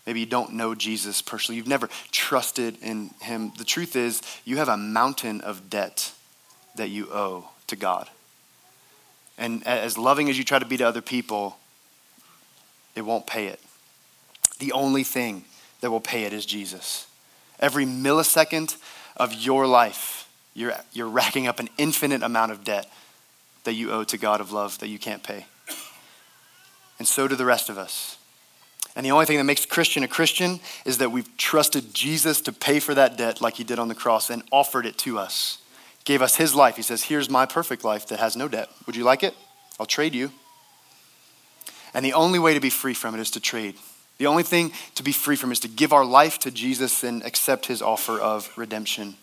Maybe 0.07 0.19
you 0.19 0.25
don't 0.25 0.53
know 0.53 0.73
Jesus 0.73 1.21
personally. 1.21 1.57
You've 1.57 1.67
never 1.67 1.89
trusted 2.09 2.79
in 2.81 3.11
him. 3.21 3.53
The 3.59 3.63
truth 3.63 3.95
is, 3.95 4.19
you 4.43 4.57
have 4.57 4.67
a 4.67 4.77
mountain 4.77 5.41
of 5.41 5.69
debt 5.69 6.11
that 6.75 6.89
you 6.89 7.07
owe 7.11 7.49
to 7.67 7.75
God. 7.75 8.09
And 9.37 9.65
as 9.67 9.95
loving 9.95 10.27
as 10.27 10.39
you 10.39 10.43
try 10.43 10.57
to 10.57 10.65
be 10.65 10.77
to 10.77 10.87
other 10.87 11.03
people, 11.03 11.57
it 12.95 13.01
won't 13.01 13.27
pay 13.27 13.45
it. 13.45 13.59
The 14.57 14.71
only 14.71 15.03
thing 15.03 15.45
that 15.81 15.91
will 15.91 16.01
pay 16.01 16.23
it 16.23 16.33
is 16.33 16.47
Jesus. 16.47 17.05
Every 17.59 17.85
millisecond 17.85 18.77
of 19.15 19.35
your 19.35 19.67
life, 19.67 20.27
you're, 20.55 20.73
you're 20.93 21.09
racking 21.09 21.45
up 21.45 21.59
an 21.59 21.69
infinite 21.77 22.23
amount 22.23 22.51
of 22.51 22.63
debt 22.63 22.91
that 23.63 23.73
you 23.73 23.91
owe 23.91 24.03
to 24.05 24.17
God 24.17 24.41
of 24.41 24.51
love 24.51 24.79
that 24.79 24.87
you 24.87 24.99
can't 24.99 25.23
pay. 25.23 25.45
And 26.99 27.07
so 27.07 27.27
do 27.27 27.35
the 27.35 27.45
rest 27.45 27.69
of 27.69 27.77
us. 27.77 28.17
And 28.95 29.05
the 29.05 29.11
only 29.11 29.25
thing 29.25 29.37
that 29.37 29.43
makes 29.43 29.65
a 29.65 29.67
Christian 29.67 30.03
a 30.03 30.07
Christian 30.07 30.59
is 30.85 30.97
that 30.97 31.11
we've 31.11 31.35
trusted 31.37 31.93
Jesus 31.93 32.41
to 32.41 32.51
pay 32.51 32.79
for 32.79 32.93
that 32.93 33.17
debt 33.17 33.41
like 33.41 33.55
he 33.55 33.63
did 33.63 33.79
on 33.79 33.87
the 33.87 33.95
cross 33.95 34.29
and 34.29 34.43
offered 34.51 34.85
it 34.85 34.97
to 34.99 35.17
us. 35.17 35.59
Gave 36.03 36.21
us 36.21 36.35
his 36.35 36.53
life. 36.55 36.75
He 36.75 36.81
says, 36.81 37.03
Here's 37.03 37.29
my 37.29 37.45
perfect 37.45 37.83
life 37.83 38.07
that 38.07 38.19
has 38.19 38.35
no 38.35 38.47
debt. 38.47 38.69
Would 38.85 38.95
you 38.95 39.03
like 39.03 39.23
it? 39.23 39.33
I'll 39.79 39.85
trade 39.85 40.13
you. 40.13 40.31
And 41.93 42.05
the 42.05 42.13
only 42.13 42.39
way 42.39 42.53
to 42.53 42.59
be 42.59 42.69
free 42.69 42.93
from 42.93 43.15
it 43.15 43.21
is 43.21 43.31
to 43.31 43.39
trade. 43.39 43.75
The 44.17 44.27
only 44.27 44.43
thing 44.43 44.71
to 44.95 45.03
be 45.03 45.11
free 45.11 45.35
from 45.35 45.51
is 45.51 45.59
to 45.61 45.67
give 45.67 45.93
our 45.93 46.05
life 46.05 46.39
to 46.39 46.51
Jesus 46.51 47.03
and 47.03 47.23
accept 47.23 47.65
his 47.65 47.81
offer 47.81 48.19
of 48.19 48.51
redemption. 48.55 49.15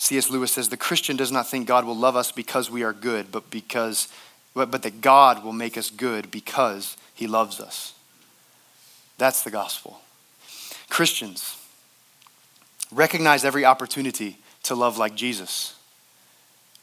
C.S. 0.00 0.30
Lewis 0.30 0.52
says 0.52 0.68
the 0.68 0.76
Christian 0.76 1.16
does 1.16 1.32
not 1.32 1.48
think 1.48 1.66
God 1.66 1.84
will 1.84 1.96
love 1.96 2.14
us 2.14 2.30
because 2.30 2.70
we 2.70 2.84
are 2.84 2.92
good, 2.92 3.32
but 3.32 3.50
because 3.50 4.08
but, 4.54 4.82
that 4.82 5.00
God 5.00 5.44
will 5.44 5.52
make 5.52 5.76
us 5.76 5.90
good 5.90 6.30
because 6.30 6.96
he 7.14 7.26
loves 7.26 7.60
us. 7.60 7.94
That's 9.16 9.42
the 9.42 9.50
gospel. 9.50 10.00
Christians, 10.88 11.56
recognize 12.90 13.44
every 13.44 13.64
opportunity 13.64 14.38
to 14.64 14.74
love 14.74 14.98
like 14.98 15.14
Jesus. 15.14 15.76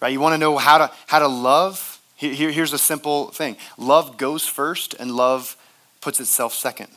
Right? 0.01 0.13
You 0.13 0.19
want 0.19 0.33
to 0.33 0.37
know 0.37 0.57
how 0.57 0.77
to 0.77 0.91
how 1.07 1.19
to 1.19 1.27
love? 1.27 1.99
Here, 2.17 2.51
here's 2.51 2.71
a 2.71 2.77
simple 2.77 3.27
thing. 3.27 3.57
Love 3.77 4.17
goes 4.17 4.45
first 4.45 4.93
and 4.93 5.11
love 5.11 5.57
puts 5.99 6.19
itself 6.19 6.53
second. 6.53 6.89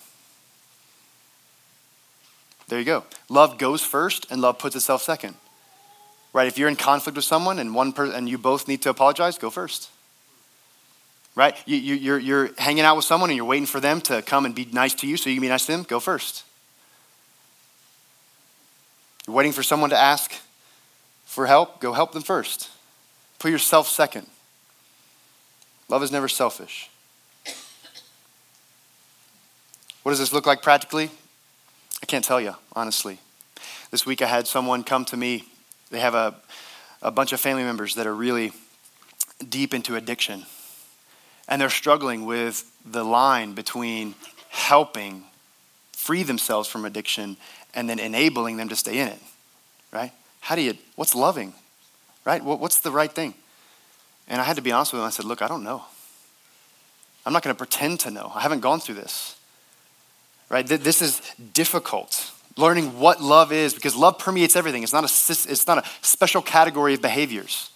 There 2.68 2.78
you 2.78 2.84
go. 2.84 3.04
Love 3.28 3.58
goes 3.58 3.82
first 3.82 4.26
and 4.30 4.40
love 4.40 4.58
puts 4.58 4.76
itself 4.76 5.02
second. 5.02 5.34
Right? 6.32 6.46
If 6.46 6.58
you're 6.58 6.68
in 6.68 6.76
conflict 6.76 7.16
with 7.16 7.24
someone 7.24 7.58
and 7.58 7.74
one 7.74 7.92
person 7.92 8.14
and 8.14 8.28
you 8.28 8.38
both 8.38 8.68
need 8.68 8.82
to 8.82 8.90
apologize, 8.90 9.38
go 9.38 9.50
first. 9.50 9.90
Right? 11.34 11.56
You, 11.66 11.76
you, 11.76 11.94
you're, 11.94 12.18
you're 12.18 12.50
hanging 12.58 12.84
out 12.84 12.96
with 12.96 13.04
someone 13.04 13.30
and 13.30 13.36
you're 13.36 13.46
waiting 13.46 13.66
for 13.66 13.80
them 13.80 14.00
to 14.02 14.22
come 14.22 14.44
and 14.44 14.54
be 14.54 14.66
nice 14.72 14.94
to 14.94 15.06
you 15.06 15.16
so 15.16 15.30
you 15.30 15.36
can 15.36 15.42
be 15.42 15.48
nice 15.48 15.66
to 15.66 15.72
them, 15.72 15.84
go 15.84 16.00
first. 16.00 16.44
You're 19.26 19.36
waiting 19.36 19.52
for 19.52 19.62
someone 19.62 19.90
to 19.90 19.96
ask 19.96 20.32
for 21.24 21.46
help, 21.46 21.80
go 21.80 21.92
help 21.92 22.12
them 22.12 22.22
first. 22.22 22.70
Put 23.38 23.50
yourself 23.50 23.86
second. 23.86 24.26
Love 25.88 26.02
is 26.02 26.10
never 26.10 26.28
selfish. 26.28 26.90
What 30.02 30.12
does 30.12 30.18
this 30.18 30.32
look 30.32 30.46
like 30.46 30.62
practically? 30.62 31.10
I 32.02 32.06
can't 32.06 32.24
tell 32.24 32.40
you, 32.40 32.54
honestly. 32.74 33.18
This 33.90 34.06
week 34.06 34.22
I 34.22 34.26
had 34.26 34.46
someone 34.46 34.82
come 34.84 35.04
to 35.06 35.16
me. 35.16 35.44
They 35.90 36.00
have 36.00 36.14
a, 36.14 36.34
a 37.02 37.10
bunch 37.10 37.32
of 37.32 37.40
family 37.40 37.64
members 37.64 37.94
that 37.94 38.06
are 38.06 38.14
really 38.14 38.52
deep 39.48 39.74
into 39.74 39.96
addiction. 39.96 40.44
And 41.48 41.60
they're 41.60 41.70
struggling 41.70 42.26
with 42.26 42.70
the 42.84 43.04
line 43.04 43.54
between 43.54 44.14
helping 44.50 45.24
free 45.92 46.22
themselves 46.22 46.68
from 46.68 46.84
addiction 46.84 47.36
and 47.74 47.88
then 47.88 47.98
enabling 47.98 48.56
them 48.56 48.68
to 48.68 48.76
stay 48.76 48.98
in 48.98 49.08
it, 49.08 49.18
right? 49.92 50.12
How 50.40 50.56
do 50.56 50.62
you, 50.62 50.74
what's 50.96 51.14
loving, 51.14 51.54
right? 52.24 52.42
What's 52.42 52.80
the 52.80 52.90
right 52.90 53.10
thing? 53.10 53.34
And 54.26 54.40
I 54.40 54.44
had 54.44 54.56
to 54.56 54.62
be 54.62 54.72
honest 54.72 54.92
with 54.92 55.00
them. 55.00 55.06
I 55.06 55.10
said, 55.10 55.24
look, 55.24 55.42
I 55.42 55.48
don't 55.48 55.64
know. 55.64 55.84
I'm 57.24 57.32
not 57.32 57.42
going 57.42 57.54
to 57.54 57.58
pretend 57.58 58.00
to 58.00 58.10
know. 58.10 58.32
I 58.34 58.40
haven't 58.40 58.60
gone 58.60 58.80
through 58.80 58.96
this 58.96 59.38
right? 60.48 60.66
This 60.66 61.02
is 61.02 61.20
difficult. 61.52 62.32
Learning 62.58 62.98
what 62.98 63.22
love 63.22 63.52
is 63.52 63.72
because 63.72 63.94
love 63.94 64.18
permeates 64.18 64.56
everything. 64.56 64.82
It's 64.82 64.92
not 64.92 65.04
a, 65.04 65.50
it's 65.50 65.66
not 65.68 65.78
a 65.78 65.88
special 66.02 66.42
category 66.42 66.92
of 66.94 67.00
behaviors, 67.00 67.70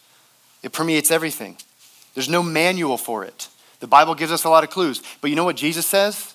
it 0.62 0.72
permeates 0.72 1.12
everything. 1.12 1.56
There's 2.14 2.28
no 2.28 2.42
manual 2.42 2.98
for 2.98 3.24
it. 3.24 3.48
The 3.80 3.86
Bible 3.86 4.14
gives 4.14 4.32
us 4.32 4.44
a 4.44 4.50
lot 4.50 4.64
of 4.64 4.70
clues. 4.70 5.00
But 5.20 5.30
you 5.30 5.36
know 5.36 5.44
what 5.44 5.56
Jesus 5.56 5.86
says? 5.86 6.34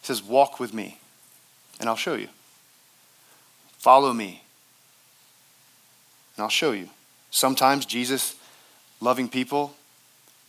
He 0.00 0.06
says, 0.06 0.22
Walk 0.22 0.58
with 0.58 0.74
me, 0.74 0.98
and 1.78 1.88
I'll 1.88 1.96
show 1.96 2.14
you. 2.14 2.28
Follow 3.78 4.14
me, 4.14 4.42
and 6.36 6.42
I'll 6.42 6.48
show 6.48 6.72
you. 6.72 6.88
Sometimes 7.30 7.84
Jesus, 7.84 8.36
loving 9.00 9.28
people, 9.28 9.74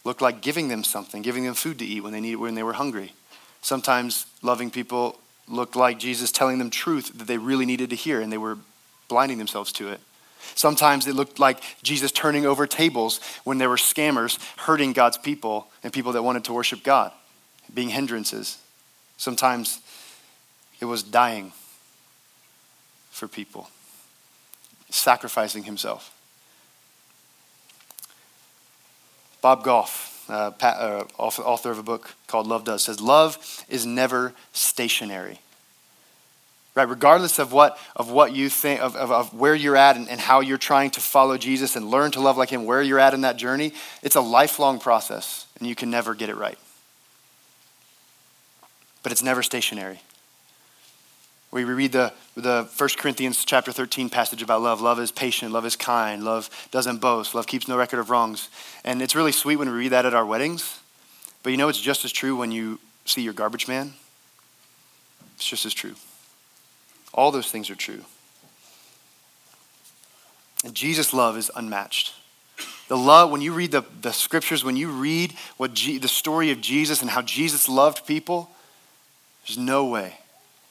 looked 0.05 0.21
like 0.21 0.41
giving 0.41 0.69
them 0.69 0.83
something, 0.83 1.21
giving 1.21 1.43
them 1.43 1.55
food 1.55 1.77
to 1.79 1.85
eat 1.85 2.03
when 2.03 2.13
they, 2.13 2.21
needed, 2.21 2.37
when 2.37 2.55
they 2.55 2.63
were 2.63 2.73
hungry. 2.73 3.11
Sometimes 3.61 4.25
loving 4.41 4.71
people 4.71 5.19
looked 5.47 5.75
like 5.75 5.99
Jesus 5.99 6.31
telling 6.31 6.57
them 6.57 6.69
truth 6.69 7.11
that 7.17 7.27
they 7.27 7.37
really 7.37 7.65
needed 7.65 7.89
to 7.89 7.95
hear 7.95 8.21
and 8.21 8.31
they 8.31 8.37
were 8.37 8.57
blinding 9.07 9.37
themselves 9.37 9.71
to 9.73 9.89
it. 9.89 9.99
Sometimes 10.55 11.07
it 11.07 11.15
looked 11.15 11.39
like 11.39 11.61
Jesus 11.83 12.11
turning 12.11 12.45
over 12.45 12.65
tables 12.65 13.19
when 13.43 13.57
there 13.57 13.69
were 13.69 13.75
scammers 13.75 14.39
hurting 14.59 14.93
God's 14.93 15.17
people 15.17 15.67
and 15.83 15.93
people 15.93 16.13
that 16.13 16.23
wanted 16.23 16.45
to 16.45 16.53
worship 16.53 16.83
God, 16.83 17.11
being 17.73 17.89
hindrances. 17.89 18.57
Sometimes 19.17 19.81
it 20.79 20.85
was 20.85 21.03
dying 21.03 21.51
for 23.11 23.27
people, 23.27 23.69
sacrificing 24.89 25.63
himself. 25.63 26.13
Bob 29.41 29.63
Goff 29.63 30.10
uh, 30.29 30.51
uh, 30.61 31.03
author 31.17 31.71
of 31.71 31.79
a 31.79 31.83
book 31.83 32.15
called 32.27 32.47
Love 32.47 32.63
Does, 32.63 32.83
says, 32.83 33.01
Love 33.01 33.37
is 33.69 33.85
never 33.85 34.33
stationary. 34.53 35.39
Right, 36.73 36.87
regardless 36.87 37.37
of 37.37 37.51
what, 37.51 37.77
of 37.97 38.09
what 38.09 38.33
you 38.33 38.49
think, 38.49 38.79
of, 38.81 38.95
of, 38.95 39.11
of 39.11 39.33
where 39.33 39.53
you're 39.53 39.75
at 39.75 39.97
and, 39.97 40.07
and 40.07 40.21
how 40.21 40.39
you're 40.39 40.57
trying 40.57 40.89
to 40.91 41.01
follow 41.01 41.37
Jesus 41.37 41.75
and 41.75 41.91
learn 41.91 42.11
to 42.11 42.21
love 42.21 42.37
like 42.37 42.49
Him, 42.49 42.65
where 42.65 42.81
you're 42.81 42.99
at 42.99 43.13
in 43.13 43.21
that 43.21 43.35
journey, 43.35 43.73
it's 44.01 44.15
a 44.15 44.21
lifelong 44.21 44.79
process 44.79 45.47
and 45.59 45.67
you 45.67 45.75
can 45.75 45.89
never 45.89 46.15
get 46.15 46.29
it 46.29 46.37
right. 46.37 46.57
But 49.03 49.11
it's 49.11 49.21
never 49.21 49.43
stationary. 49.43 49.99
We 51.51 51.65
read 51.65 51.91
the, 51.91 52.13
the 52.35 52.69
1 52.77 52.89
Corinthians 52.97 53.43
chapter 53.43 53.73
13 53.73 54.09
passage 54.09 54.41
about 54.41 54.61
love. 54.61 54.79
Love 54.79 54.99
is 55.01 55.11
patient, 55.11 55.51
love 55.51 55.65
is 55.65 55.75
kind, 55.75 56.23
love 56.23 56.49
doesn't 56.71 57.01
boast, 57.01 57.35
love 57.35 57.45
keeps 57.45 57.67
no 57.67 57.77
record 57.77 57.99
of 57.99 58.09
wrongs. 58.09 58.49
And 58.85 59.01
it's 59.01 59.15
really 59.15 59.33
sweet 59.33 59.57
when 59.57 59.69
we 59.69 59.75
read 59.75 59.89
that 59.89 60.05
at 60.05 60.13
our 60.13 60.25
weddings. 60.25 60.79
But 61.43 61.49
you 61.49 61.57
know 61.57 61.67
it's 61.67 61.81
just 61.81 62.05
as 62.05 62.13
true 62.13 62.37
when 62.37 62.53
you 62.53 62.79
see 63.03 63.21
your 63.21 63.33
garbage 63.33 63.67
man? 63.67 63.93
It's 65.35 65.45
just 65.45 65.65
as 65.65 65.73
true. 65.73 65.95
All 67.13 67.31
those 67.31 67.51
things 67.51 67.69
are 67.69 67.75
true. 67.75 68.05
And 70.63 70.73
Jesus' 70.73 71.13
love 71.13 71.37
is 71.37 71.51
unmatched. 71.53 72.13
The 72.87 72.95
love, 72.95 73.29
when 73.29 73.41
you 73.41 73.51
read 73.51 73.71
the, 73.71 73.83
the 74.01 74.13
scriptures, 74.13 74.63
when 74.63 74.77
you 74.77 74.89
read 74.89 75.33
what 75.57 75.73
G, 75.73 75.97
the 75.97 76.07
story 76.07 76.51
of 76.51 76.61
Jesus 76.61 77.01
and 77.01 77.09
how 77.09 77.21
Jesus 77.21 77.67
loved 77.67 78.05
people, 78.05 78.51
there's 79.45 79.57
no 79.57 79.85
way 79.85 80.20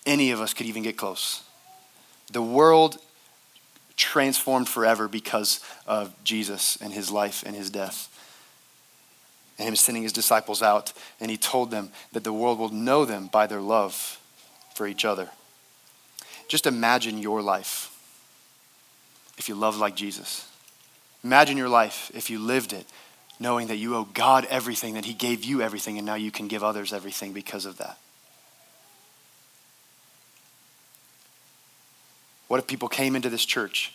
any 0.07 0.31
of 0.31 0.41
us 0.41 0.55
could 0.55 0.67
even 0.67 0.83
get 0.83 0.97
close. 0.97 1.43
The 2.33 2.43
world 2.43 2.99
transformed 3.97 4.69
forever 4.69 5.09
because 5.09 5.61
of 5.87 6.15
Jesus 6.25 6.79
and 6.81 6.93
his 6.93 7.11
life 7.11 7.43
and 7.45 7.55
his 7.55 7.71
death. 7.71 8.09
And 9.59 9.69
him 9.69 9.77
sending 9.77 10.03
his 10.03 10.15
disciples 10.15 10.63
out, 10.63 10.95
and 11.21 11.31
he 11.31 11.37
told 11.37 11.71
them 11.71 11.91
that 12.13 12.25
the 12.25 12.33
world 12.33 12.59
will 12.59 12.71
know 12.71 13.05
them 13.05 13.27
by 13.27 13.47
their 13.47 13.61
love 13.61 14.19
for 14.75 14.87
each 14.87 15.05
other. 15.05 15.29
Just 16.49 16.67
imagine 16.67 17.19
your 17.19 17.43
life 17.43 17.95
if 19.37 19.49
you 19.51 19.55
loved 19.55 19.79
like 19.79 19.97
Jesus. 19.97 20.49
Imagine 21.23 21.59
your 21.59 21.69
life 21.69 22.11
if 22.15 22.31
you 22.31 22.39
lived 22.39 22.73
it, 22.73 22.87
knowing 23.39 23.67
that 23.67 23.77
you 23.77 23.95
owe 23.97 24.05
God 24.05 24.47
everything, 24.49 24.95
that 24.95 25.05
He 25.05 25.13
gave 25.13 25.45
you 25.45 25.61
everything, 25.61 25.99
and 25.99 26.07
now 26.07 26.15
you 26.15 26.31
can 26.31 26.49
give 26.49 26.65
others 26.65 26.95
everything 26.95 27.35
because 27.35 27.67
of 27.67 27.77
that. 27.77 27.99
What 32.51 32.59
if 32.59 32.67
people 32.67 32.89
came 32.89 33.15
into 33.15 33.31
this 33.31 33.45
church 33.45 33.93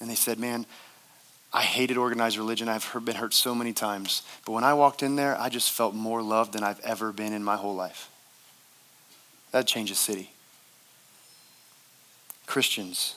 and 0.00 0.08
they 0.08 0.14
said, 0.14 0.38
Man, 0.38 0.66
I 1.52 1.62
hated 1.62 1.96
organized 1.96 2.38
religion. 2.38 2.68
I've 2.68 2.88
been 3.04 3.16
hurt 3.16 3.34
so 3.34 3.56
many 3.56 3.72
times. 3.72 4.22
But 4.46 4.52
when 4.52 4.62
I 4.62 4.72
walked 4.74 5.02
in 5.02 5.16
there, 5.16 5.36
I 5.36 5.48
just 5.48 5.72
felt 5.72 5.96
more 5.96 6.22
loved 6.22 6.52
than 6.52 6.62
I've 6.62 6.78
ever 6.84 7.10
been 7.10 7.32
in 7.32 7.42
my 7.42 7.56
whole 7.56 7.74
life. 7.74 8.08
That 9.50 9.66
changes 9.66 9.98
city. 9.98 10.30
Christians, 12.46 13.16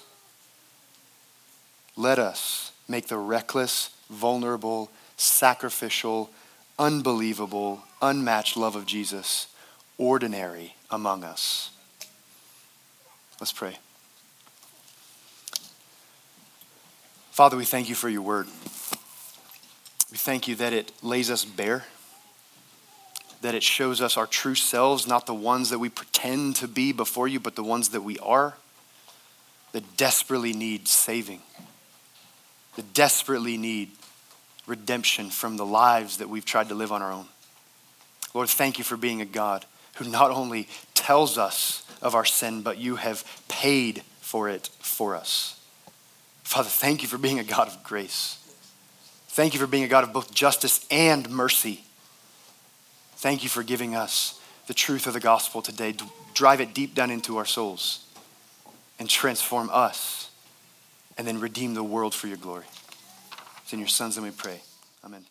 let 1.95 2.17
us 2.17 2.71
make 2.87 3.05
the 3.05 3.19
reckless, 3.19 3.91
vulnerable, 4.09 4.89
sacrificial, 5.15 6.31
unbelievable, 6.79 7.83
unmatched 8.01 8.57
love 8.57 8.75
of 8.75 8.87
Jesus 8.87 9.45
ordinary 9.99 10.73
among 10.89 11.23
us. 11.23 11.69
Let's 13.39 13.53
pray. 13.53 13.77
Father, 17.31 17.55
we 17.55 17.63
thank 17.63 17.87
you 17.87 17.95
for 17.95 18.09
your 18.09 18.23
word. 18.23 18.45
We 20.11 20.17
thank 20.17 20.49
you 20.49 20.55
that 20.55 20.73
it 20.73 20.91
lays 21.01 21.31
us 21.31 21.45
bare, 21.45 21.85
that 23.39 23.55
it 23.55 23.63
shows 23.63 24.01
us 24.01 24.17
our 24.17 24.27
true 24.27 24.53
selves, 24.53 25.07
not 25.07 25.27
the 25.27 25.33
ones 25.33 25.69
that 25.69 25.79
we 25.79 25.87
pretend 25.87 26.57
to 26.57 26.67
be 26.67 26.91
before 26.91 27.29
you, 27.29 27.39
but 27.39 27.55
the 27.55 27.63
ones 27.63 27.89
that 27.89 28.01
we 28.01 28.19
are, 28.19 28.55
that 29.71 29.95
desperately 29.95 30.51
need 30.51 30.89
saving, 30.89 31.39
that 32.75 32.93
desperately 32.93 33.55
need 33.55 33.91
redemption 34.67 35.29
from 35.29 35.55
the 35.55 35.65
lives 35.65 36.17
that 36.17 36.27
we've 36.27 36.43
tried 36.43 36.67
to 36.67 36.75
live 36.75 36.91
on 36.91 37.01
our 37.01 37.13
own. 37.13 37.27
Lord, 38.33 38.49
thank 38.49 38.77
you 38.77 38.83
for 38.83 38.97
being 38.97 39.21
a 39.21 39.25
God 39.25 39.65
who 39.95 40.09
not 40.09 40.31
only 40.31 40.67
tells 40.95 41.37
us 41.37 41.89
of 42.01 42.13
our 42.13 42.25
sin, 42.25 42.61
but 42.61 42.77
you 42.77 42.97
have 42.97 43.23
paid 43.47 44.03
for 44.19 44.49
it 44.49 44.69
for 44.79 45.15
us. 45.15 45.60
Father, 46.51 46.67
thank 46.67 47.01
you 47.01 47.07
for 47.07 47.17
being 47.17 47.39
a 47.39 47.45
God 47.45 47.69
of 47.69 47.81
grace. 47.81 48.37
Thank 49.29 49.53
you 49.53 49.59
for 49.61 49.67
being 49.67 49.85
a 49.85 49.87
God 49.87 50.03
of 50.03 50.11
both 50.11 50.33
justice 50.33 50.85
and 50.91 51.29
mercy. 51.29 51.85
Thank 53.15 53.43
you 53.43 53.47
for 53.47 53.63
giving 53.63 53.95
us 53.95 54.37
the 54.67 54.73
truth 54.73 55.07
of 55.07 55.13
the 55.13 55.21
gospel 55.21 55.61
today. 55.61 55.95
Drive 56.33 56.59
it 56.59 56.73
deep 56.73 56.93
down 56.93 57.09
into 57.09 57.37
our 57.37 57.45
souls 57.45 58.05
and 58.99 59.09
transform 59.09 59.69
us 59.71 60.29
and 61.17 61.25
then 61.25 61.39
redeem 61.39 61.73
the 61.73 61.85
world 61.85 62.13
for 62.13 62.27
your 62.27 62.35
glory. 62.35 62.65
It's 63.63 63.71
in 63.71 63.79
your 63.79 63.87
son's 63.87 64.17
name 64.17 64.25
we 64.25 64.31
pray. 64.31 64.59
Amen. 65.05 65.30